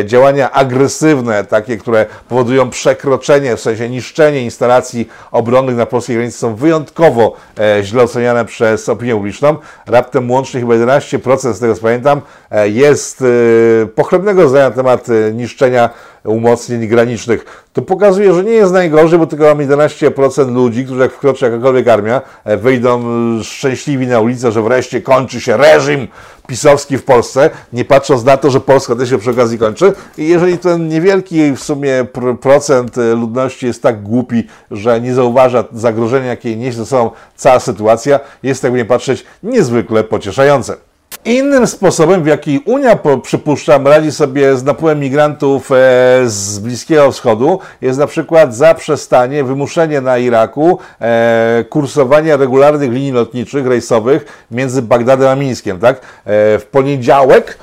E, 0.00 0.04
działania 0.04 0.50
agresywne, 0.50 1.44
takie, 1.44 1.76
które 1.76 2.06
powodują 2.28 2.70
przekroczenie, 2.70 3.56
w 3.56 3.60
sensie 3.60 3.69
niszczenie 3.90 4.42
instalacji 4.42 5.08
obronnych 5.30 5.76
na 5.76 5.86
polskiej 5.86 6.16
granicy 6.16 6.38
są 6.38 6.54
wyjątkowo 6.54 7.36
e, 7.58 7.82
źle 7.82 8.02
oceniane 8.02 8.44
przez 8.44 8.88
opinię 8.88 9.14
publiczną. 9.14 9.56
Raptem 9.86 10.30
łącznie 10.30 10.60
chyba 10.60 10.74
11% 10.74 11.52
z 11.52 11.60
tego 11.60 11.74
co 11.74 11.82
pamiętam 11.82 12.20
e, 12.50 12.68
jest 12.68 13.22
e, 13.22 13.86
pochlebnego 13.86 14.48
zdania 14.48 14.68
na 14.68 14.74
temat 14.74 15.06
niszczenia 15.34 15.90
umocnień 16.24 16.88
granicznych. 16.88 17.66
To 17.72 17.82
pokazuje, 17.82 18.34
że 18.34 18.44
nie 18.44 18.52
jest 18.52 18.72
najgorzej, 18.72 19.18
bo 19.18 19.26
tylko 19.26 19.44
mamy 19.44 19.66
11% 19.66 20.54
ludzi, 20.54 20.84
którzy 20.84 21.00
jak 21.00 21.12
wkroczy 21.12 21.44
jakakolwiek 21.44 21.88
armia, 21.88 22.22
e, 22.44 22.56
wyjdą 22.56 23.02
e, 23.40 23.44
szczęśliwi 23.44 24.06
na 24.06 24.20
ulicę, 24.20 24.52
że 24.52 24.62
wreszcie 24.62 25.02
kończy 25.02 25.40
się 25.40 25.56
reżim 25.56 26.08
pisowski 26.46 26.98
w 26.98 27.04
Polsce, 27.04 27.50
nie 27.72 27.84
patrząc 27.84 28.24
na 28.24 28.36
to, 28.36 28.50
że 28.50 28.60
Polska 28.60 28.96
też 28.96 29.10
się 29.10 29.18
przy 29.18 29.30
okazji 29.30 29.58
kończy. 29.58 29.92
I 30.18 30.28
jeżeli 30.28 30.58
ten 30.58 30.88
niewielki 30.88 31.52
w 31.52 31.62
sumie 31.62 32.06
pr- 32.12 32.38
procent 32.38 32.98
e, 32.98 33.14
ludności 33.14 33.66
jest 33.66 33.82
tak 33.82 34.02
głupi, 34.02 34.46
że 34.70 35.00
nie 35.00 35.14
zauważa 35.14 35.64
zagrożenia, 35.72 36.26
jakie 36.26 36.56
niesie 36.56 36.78
ze 36.78 36.86
sobą 36.86 37.10
cała 37.36 37.60
sytuacja, 37.60 38.20
jest, 38.42 38.62
jakby 38.62 38.78
nie 38.78 38.84
patrzeć, 38.84 39.24
niezwykle 39.42 40.04
pocieszające. 40.04 40.89
Innym 41.24 41.66
sposobem, 41.66 42.22
w 42.22 42.26
jaki 42.26 42.62
Unia, 42.64 42.98
przypuszczam, 43.22 43.86
radzi 43.86 44.12
sobie 44.12 44.56
z 44.56 44.64
napływem 44.64 45.00
migrantów 45.00 45.72
e, 45.72 45.74
z 46.26 46.58
Bliskiego 46.58 47.12
Wschodu, 47.12 47.58
jest 47.80 47.98
na 47.98 48.06
przykład 48.06 48.54
zaprzestanie, 48.54 49.44
wymuszenie 49.44 50.00
na 50.00 50.18
Iraku 50.18 50.78
e, 51.00 51.64
kursowania 51.70 52.36
regularnych 52.36 52.92
linii 52.92 53.12
lotniczych, 53.12 53.66
rejsowych 53.66 54.46
między 54.50 54.82
Bagdadem 54.82 55.28
a 55.28 55.34
Mińskiem. 55.34 55.78
Tak? 55.78 55.96
E, 55.96 56.00
w 56.58 56.66
poniedziałek 56.70 57.58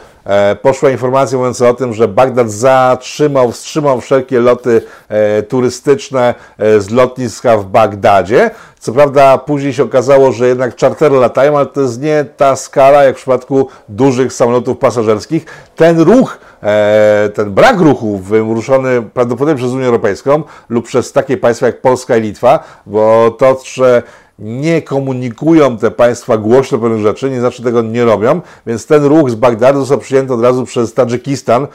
Poszła 0.62 0.90
informacja 0.90 1.38
mówiąca 1.38 1.70
o 1.70 1.74
tym, 1.74 1.94
że 1.94 2.08
Bagdad 2.08 2.52
zatrzymał, 2.52 3.52
wstrzymał 3.52 4.02
wszelkie 4.02 4.40
loty 4.40 4.82
e, 5.10 5.44
turystyczne 5.44 6.36
e, 6.58 6.82
z 6.82 6.90
lotniska 6.90 7.58
w 7.58 7.66
Bagdadzie. 7.66 8.52
Co 8.80 8.94
prawda 8.94 9.38
później 9.38 9.74
się 9.74 9.84
okazało, 9.84 10.32
że 10.32 10.48
jednak 10.48 10.76
czartery 10.76 11.16
latają, 11.16 11.58
ale 11.58 11.66
to 11.66 11.82
jest 11.82 12.02
nie 12.02 12.26
ta 12.38 12.56
skala 12.56 13.04
jak 13.04 13.16
w 13.16 13.18
przypadku 13.18 13.68
dużych 13.90 14.34
samolotów 14.34 14.78
pasażerskich. 14.78 15.46
Ten 15.76 16.00
ruch, 16.00 16.38
e, 16.64 17.30
ten 17.34 17.52
brak 17.52 17.80
ruchu 17.80 18.18
wyruszony 18.18 19.02
prawdopodobnie 19.02 19.56
przez 19.56 19.72
Unię 19.72 19.86
Europejską 19.86 20.44
lub 20.70 20.86
przez 20.86 21.12
takie 21.12 21.38
państwa 21.38 21.66
jak 21.66 21.82
Polska 21.82 22.18
i 22.18 22.22
Litwa, 22.22 22.64
bo 22.86 23.32
to, 23.32 23.62
że 23.64 24.04
nie 24.40 24.82
komunikują 24.82 25.78
te 25.78 25.92
państwa 25.92 26.38
głośno 26.38 26.78
pewnych 26.78 27.02
rzeczy, 27.02 27.30
nie 27.30 27.40
znaczy 27.40 27.64
tego 27.64 27.82
nie 27.82 28.06
robią, 28.06 28.42
więc 28.68 28.86
ten 28.86 29.06
ruch 29.06 29.30
z 29.30 29.36
Bagdadu 29.36 29.80
został 29.80 29.98
przyjęty 29.98 30.34
od 30.34 30.42
razu 30.42 30.66
przez 30.66 30.94
Tadżykistan, 30.94 31.68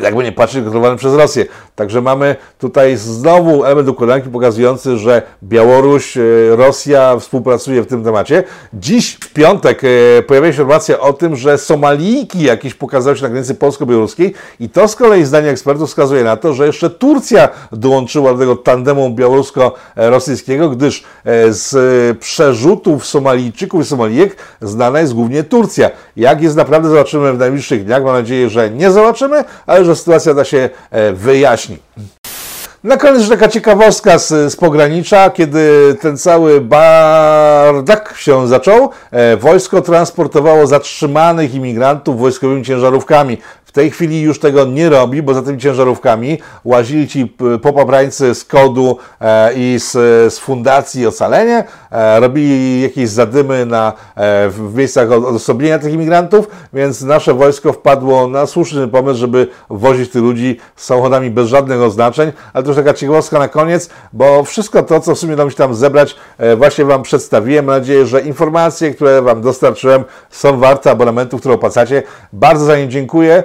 jakby 0.00 0.24
nie 0.24 0.32
patrzeć, 0.32 0.62
kontrolowany 0.62 0.96
przez 0.96 1.14
Rosję. 1.14 1.46
Także 1.76 2.00
mamy 2.00 2.36
tutaj 2.58 2.96
znowu 2.96 3.64
element 3.64 3.88
układanki 3.88 4.28
pokazujący, 4.28 4.98
że 4.98 5.22
Białoruś, 5.42 6.16
e, 6.16 6.20
Rosja 6.50 7.18
współpracuje 7.18 7.82
w 7.82 7.86
tym 7.86 8.04
temacie. 8.04 8.44
Dziś 8.74 9.14
w 9.14 9.32
piątek 9.32 9.82
e, 9.84 10.22
pojawia 10.22 10.46
się 10.46 10.52
informacja 10.52 11.00
o 11.00 11.12
tym, 11.12 11.36
że 11.36 11.58
Somalijki 11.58 12.42
jakieś 12.42 12.74
pokazały 12.74 13.16
się 13.16 13.22
na 13.22 13.28
granicy 13.28 13.54
polsko-białoruskiej 13.54 14.34
i 14.60 14.68
to 14.68 14.88
z 14.88 14.96
kolei 14.96 15.24
zdanie 15.24 15.50
ekspertów 15.50 15.88
wskazuje 15.88 16.24
na 16.24 16.36
to, 16.36 16.54
że 16.54 16.66
jeszcze 16.66 16.90
Turcja 16.90 17.48
dołączyła 17.72 18.32
do 18.32 18.38
tego 18.38 18.56
tandemu 18.56 19.10
białorusko-rosyjskiego, 19.10 20.70
gdyż 20.70 21.04
e, 21.24 21.52
z 21.52 22.18
przerzutów 22.18 23.06
Somalijczyków 23.06 23.80
i 23.82 23.84
Somalijek 23.84 24.36
znana 24.60 25.00
jest 25.00 25.14
głównie 25.14 25.44
Turcja. 25.44 25.90
Jak 26.16 26.42
jest 26.42 26.56
naprawdę 26.56 26.88
zobaczymy 26.88 27.32
w 27.32 27.38
najbliższych 27.38 27.84
dniach. 27.84 28.04
Mam 28.04 28.14
nadzieję, 28.14 28.50
że 28.50 28.70
nie 28.70 28.90
zobaczymy, 28.90 29.44
ale 29.66 29.84
że 29.84 29.96
sytuacja 29.96 30.34
da 30.34 30.44
się 30.44 30.70
e, 30.90 31.12
wyjaśni. 31.66 31.78
Na 32.84 32.96
koniec 32.96 33.28
taka 33.28 33.48
ciekawostka 33.48 34.18
z, 34.18 34.28
z 34.28 34.56
pogranicza, 34.56 35.30
kiedy 35.30 35.96
ten 36.00 36.18
cały 36.18 36.60
bardak 36.60 38.14
się 38.18 38.48
zaczął, 38.48 38.90
e, 39.10 39.36
wojsko 39.36 39.82
transportowało 39.82 40.66
zatrzymanych 40.66 41.54
imigrantów 41.54 42.18
wojskowymi 42.18 42.64
ciężarówkami. 42.64 43.38
Tej 43.76 43.90
chwili 43.90 44.22
już 44.22 44.38
tego 44.38 44.64
nie 44.64 44.88
robi, 44.88 45.22
bo 45.22 45.34
za 45.34 45.42
tymi 45.42 45.58
ciężarówkami 45.58 46.38
łazili 46.64 47.08
ci 47.08 47.34
popaprańcy 47.62 48.34
z 48.34 48.44
kodu 48.44 48.98
e, 49.20 49.54
i 49.54 49.76
z, 49.78 49.92
z 50.34 50.38
fundacji 50.38 51.06
Ocalenie, 51.06 51.64
e, 51.90 52.20
robili 52.20 52.82
jakieś 52.82 53.08
zadymy 53.08 53.66
na, 53.66 53.92
e, 54.14 54.48
w 54.48 54.74
miejscach 54.74 55.12
od- 55.12 55.24
odosobnienia 55.24 55.78
tych 55.78 55.92
imigrantów, 55.94 56.48
więc 56.72 57.02
nasze 57.02 57.34
wojsko 57.34 57.72
wpadło 57.72 58.28
na 58.28 58.46
słuszny 58.46 58.88
pomysł, 58.88 59.20
żeby 59.20 59.48
wozić 59.70 60.10
tych 60.10 60.22
ludzi 60.22 60.58
samochodami 60.76 61.30
bez 61.30 61.48
żadnych 61.48 61.80
oznaczeń, 61.82 62.32
ale 62.52 62.64
to 62.64 62.70
już 62.70 62.76
taka 62.76 62.94
ciekawostka 62.94 63.38
na 63.38 63.48
koniec, 63.48 63.90
bo 64.12 64.44
wszystko 64.44 64.82
to, 64.82 65.00
co 65.00 65.14
w 65.14 65.18
sumie 65.18 65.36
mi 65.36 65.50
się 65.50 65.56
tam 65.56 65.74
zebrać, 65.74 66.16
właśnie 66.56 66.84
Wam 66.84 67.02
przedstawiłem. 67.02 67.64
Mam 67.64 67.74
nadzieję, 67.78 68.06
że 68.06 68.20
informacje, 68.20 68.94
które 68.94 69.22
Wam 69.22 69.40
dostarczyłem, 69.40 70.04
są 70.30 70.58
warte 70.58 70.90
abonamentu, 70.90 71.38
który 71.38 71.54
opłacacie. 71.54 72.02
Bardzo 72.32 72.64
za 72.64 72.78
nie 72.78 72.88
dziękuję. 72.88 73.42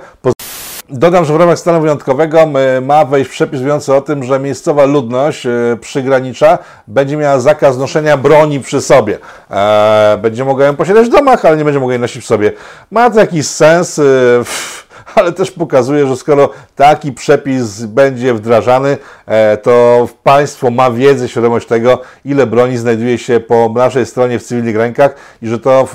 Dodam, 0.94 1.26
że 1.26 1.34
w 1.34 1.36
ramach 1.36 1.60
stanu 1.60 1.82
wyjątkowego 1.82 2.40
e, 2.40 2.82
ma 2.82 3.06
wejść 3.06 3.30
przepis 3.30 3.62
mówiący 3.62 3.94
o 3.94 4.02
tym, 4.02 4.24
że 4.24 4.40
miejscowa 4.40 4.86
ludność 4.86 5.46
e, 5.46 5.52
przygranicza 5.82 6.58
będzie 6.88 7.18
miała 7.18 7.40
zakaz 7.40 7.78
noszenia 7.78 8.18
broni 8.18 8.60
przy 8.60 8.82
sobie. 8.82 9.18
E, 9.52 10.18
Będzie 10.22 10.46
mogła 10.46 10.66
ją 10.66 10.76
posiadać 10.76 11.06
w 11.08 11.10
domach, 11.10 11.46
ale 11.46 11.58
nie 11.58 11.66
będzie 11.66 11.80
mogła 11.80 11.94
jej 11.94 12.02
nosić 12.02 12.24
w 12.24 12.28
sobie. 12.28 12.52
Ma 12.92 13.10
to 13.10 13.20
jakiś 13.20 13.48
sens, 13.48 14.00
e, 14.00 14.04
pff, 14.38 14.88
ale 15.16 15.32
też 15.32 15.52
pokazuje, 15.52 16.08
że 16.08 16.16
skoro 16.16 16.50
taki 16.76 17.12
przepis 17.12 17.82
będzie 17.82 18.34
wdrażany, 18.34 18.98
e, 19.26 19.58
to 19.58 20.08
państwo 20.24 20.72
ma 20.72 20.92
wiedzę, 20.92 21.30
świadomość 21.30 21.68
tego, 21.68 22.02
ile 22.26 22.48
broni 22.48 22.78
znajduje 22.78 23.18
się 23.18 23.40
po 23.40 23.72
naszej 23.76 24.06
stronie 24.06 24.40
w 24.40 24.44
cywilnych 24.44 24.76
rękach 24.76 25.16
i 25.42 25.48
że 25.48 25.60
to 25.60 25.88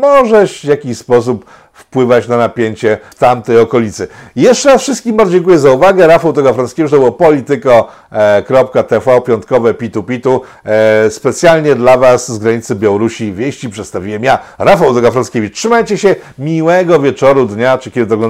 może 0.00 0.46
w 0.46 0.64
jakiś 0.64 0.98
sposób 0.98 1.44
wpływać 1.78 2.28
na 2.28 2.36
napięcie 2.36 2.98
w 3.10 3.14
tamtej 3.14 3.58
okolicy. 3.58 4.08
Jeszcze 4.36 4.68
raz 4.68 4.82
wszystkim 4.82 5.16
bardzo 5.16 5.32
dziękuję 5.32 5.58
za 5.58 5.70
uwagę. 5.70 6.06
Rafał 6.06 6.32
tego 6.32 6.54
francuskiego, 6.54 6.88
to 6.88 6.96
było 6.96 7.12
polityko.tv, 7.12 9.20
piątkowe 9.20 9.74
pitu 9.74 10.02
pitu. 10.02 10.40
E, 10.64 11.10
specjalnie 11.10 11.74
dla 11.74 11.96
Was 11.96 12.32
z 12.32 12.38
granicy 12.38 12.74
Białorusi 12.74 13.32
wieści 13.32 13.68
przedstawiłem 13.68 14.24
ja, 14.24 14.38
Rafał 14.58 14.94
tego 14.94 15.12
Franckiewicz. 15.12 15.54
Trzymajcie 15.54 15.98
się, 15.98 16.16
miłego 16.38 17.00
wieczoru, 17.00 17.46
dnia, 17.46 17.78
czy 17.78 17.90
kiedy 17.90 18.06
to 18.06 18.16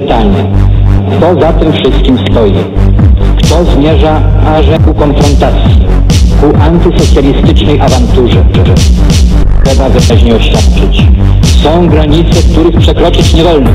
Pytanie, 0.00 0.44
kto 1.16 1.40
za 1.40 1.52
tym 1.52 1.72
wszystkim 1.72 2.18
stoi? 2.30 2.54
Kto 3.36 3.64
zmierza 3.64 4.20
aże 4.46 4.78
ku 4.78 4.94
konfrontacji, 4.94 5.86
ku 6.40 6.62
antysocjalistycznej 6.62 7.80
awanturze? 7.80 8.44
Trzeba 9.64 9.88
wyraźnie 9.88 10.34
oświadczyć. 10.34 11.06
Są 11.62 11.88
granice, 11.88 12.42
których 12.52 12.80
przekroczyć 12.80 13.34
nie 13.34 13.44
wolno. 13.44 13.70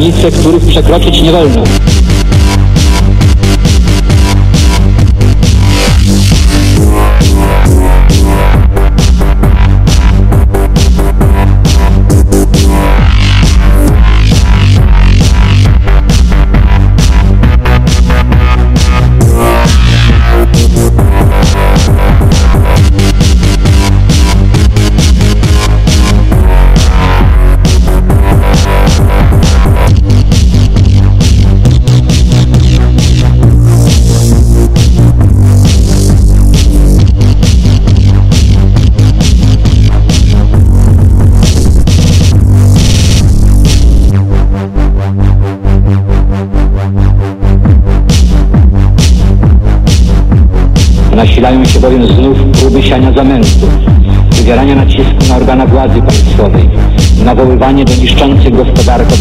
Granice, 0.00 0.30
których 0.30 0.62
przekroczyć 0.66 1.22
nie 1.22 1.32
wolno. 1.32 1.62
Nasilają 51.40 51.64
się 51.64 51.80
bowiem 51.80 52.06
znów 52.06 52.38
próby 52.38 52.82
siania 52.82 53.12
zamętu, 53.12 53.66
wywierania 54.30 54.74
nacisku 54.74 55.28
na 55.28 55.36
organa 55.36 55.66
władzy 55.66 56.02
państwowej, 56.02 56.68
nawoływanie 57.24 57.84
do 57.84 57.94
niszczących 57.96 58.56
gospodarkę 58.56 59.14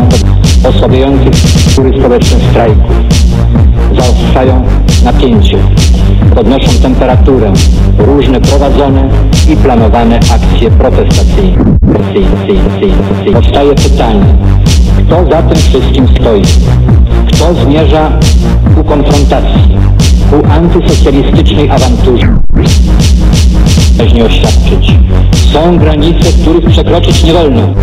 osłabiających 0.70 1.36
struktury 1.36 2.00
społeczne 2.00 2.38
strajków. 2.52 2.92
Zaostrzają 3.98 4.64
napięcie, 5.04 5.58
podnoszą 6.36 6.72
temperaturę 6.82 7.54
różne 7.98 8.42
prowadzone 8.42 9.10
i 9.54 9.58
planowane 9.58 10.16
akcje 10.16 10.72
protestacyjne. 10.72 11.66
Powstaje 13.34 13.76
pytanie, 13.76 14.26
kto 14.98 15.26
za 15.26 15.42
tym 15.42 15.58
wszystkim 15.58 16.08
stoi? 16.08 16.42
Kto 17.28 17.54
zmierza 17.54 18.12
ku 18.76 18.84
konfrontacji, 18.84 19.78
ku 20.30 20.36
antysocjalistycznej 20.52 21.70
awanturze? 21.70 22.38
Wyraźnie 23.94 24.26
oświadczyć. 24.26 24.94
Są 25.54 25.78
granice, 25.78 26.32
których 26.42 26.66
przekroczyć 26.66 27.24
nie 27.24 27.34
wolno. 27.34 27.74